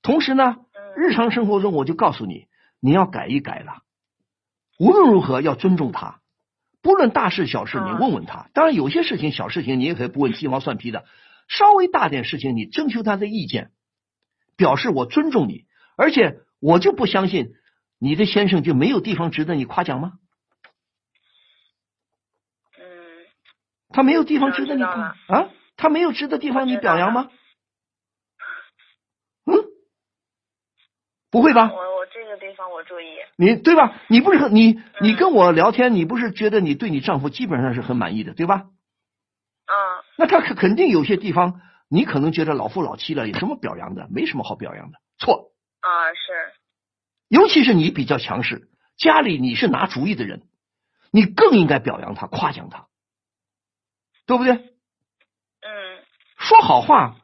[0.01, 2.47] 同时呢，嗯日常生活中我就告诉你，
[2.79, 3.83] 你要改一改了。
[4.79, 6.19] 无论如何要尊重他，
[6.87, 8.49] 不论大事小事，你嗯问问他。
[8.53, 11.03] 当然，有些事情小事情你也可以不问鸡毛蒜皮的，
[11.49, 13.71] 稍微大点事情你征求他的意见，
[14.55, 15.65] 表示我尊重你，
[15.97, 17.51] 而且我就不相信
[17.99, 20.13] 你的先生就没有地方值得你夸奖吗？
[22.79, 22.85] 嗯
[23.89, 25.49] 他没有地方值得你夸啊？
[25.75, 27.29] 他没有值得地方你表扬吗？
[29.43, 29.55] 嗯，
[31.29, 31.69] 不会吧？
[32.65, 33.05] 我我注意。
[33.35, 34.01] 你对吧？
[34.07, 38.65] 你不是你你嗯跟我聊天，你不是觉得你对你丈夫基本上是很满意的，对吧？
[39.67, 39.73] 嗯
[40.17, 44.07] 那他肯肯定有些地方你可能觉得老夫老妻了，有什么表扬的？
[44.09, 45.51] 没什么好表扬的，错。
[45.81, 46.53] 啊是
[47.29, 50.43] 尤其是你比较强势，家里你是拿主意的人，
[51.11, 52.87] 你更应该表扬他、夸奖他，
[54.25, 54.53] 对不对？
[54.53, 56.03] 嗯
[56.37, 57.15] 说好话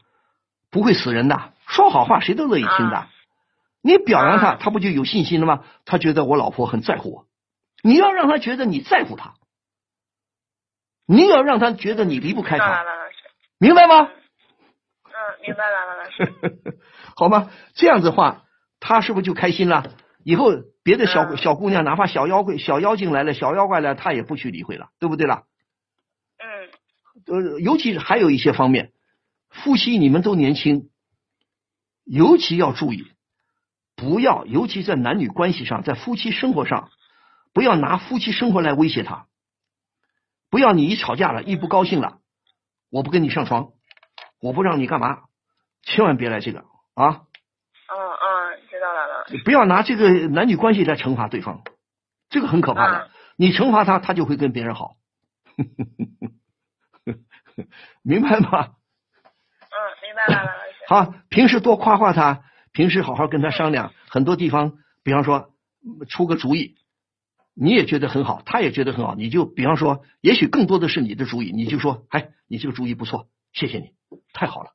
[0.70, 2.98] 不会死人的，说好话谁都乐意听的。
[2.98, 3.10] 啊
[3.84, 5.64] 你表扬他，啊他不就有信心了吗？
[5.86, 7.28] 他觉得我老婆很在乎我。
[7.84, 9.36] 你要让他觉得你在乎他，
[11.06, 12.86] 你要让他觉得你离不开他。
[13.60, 14.04] 明白吗？
[14.06, 16.78] 嗯，明白了，老师。
[17.16, 17.52] 好吗？
[17.74, 18.46] 这样子的话，
[18.80, 19.84] 他是不是就开心了？
[20.24, 20.54] 以后
[20.84, 25.44] 别的小嗯小姑娘，哪怕小妖怪、小妖精来了，小妖怪来了，他也不去理会了，对不对啦？
[26.38, 28.94] 嗯呃，尤其是还有一些方面，
[29.50, 30.90] 夫妻你们都年轻，
[32.06, 33.13] 尤其要注意，
[33.96, 36.90] 不要，尤其在男女关系上，在夫妻生活上，
[37.54, 39.28] 不要拿夫妻生活来威胁他，
[40.50, 42.20] 不要你一吵架了，一不高兴了，
[42.90, 43.72] 我不跟你上床，
[44.42, 45.24] 我不让你干嘛，
[45.84, 46.66] 千万别来这个
[46.96, 47.22] 啊！
[47.88, 49.38] 嗯嗯，知道了，老师。
[49.44, 51.62] 不要拿这个男女关系来惩罚对方，
[52.30, 53.10] 这个很可怕的嗯。
[53.36, 54.96] 你惩罚他，他就会跟别人好，
[58.02, 58.74] 明白吗？
[59.70, 60.58] 嗯，明白了，老师。
[60.88, 62.44] 好，平时多夸夸他，
[62.74, 64.74] 平时好好跟他商量，很多地方，
[65.04, 65.54] 比方说
[65.86, 66.76] 嗯出个主意，
[67.56, 73.92] 你也觉得很好，他也觉得很好，你就比方说，也许更多的是你的主意，你就说，哎，你这个主意不错，谢谢你，
[74.34, 74.72] 太好了。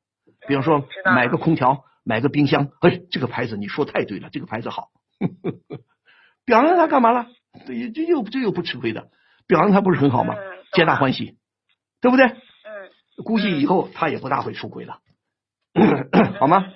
[0.46, 4.88] 比方说买个空调，买个冰箱，哎，这个牌子你说太对了，这个牌子好。
[6.46, 7.26] 表扬他干嘛了？
[7.66, 9.10] 对这又这又不吃亏的，
[9.46, 10.34] 表扬他不是很好吗？
[10.34, 11.38] 嗯皆大欢喜，
[12.02, 12.26] 对不对？
[12.26, 15.00] 嗯，估计以后他也不大会出轨了，
[16.38, 16.66] 好吗？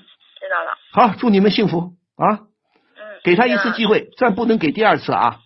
[0.92, 2.34] 好，祝你们幸福啊！
[2.34, 2.46] 嗯。
[3.24, 4.00] 给他一次机会。
[4.00, 5.40] 会，再不能给第二次啊，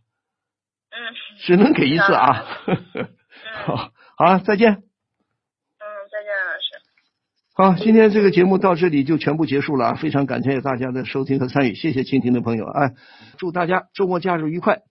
[0.91, 0.97] 嗯
[1.39, 2.45] 只能给一次啊。
[2.67, 3.09] 嗯
[3.65, 4.73] 好，好，再见。
[4.73, 7.77] 嗯，再见，老师。
[7.79, 12.95] 好，今天这个节目到这里就全部结束了，非常感谢大家的收听和参与，谢谢倾听的朋友，哎，
[13.39, 14.83] 祝大家周末假日愉快。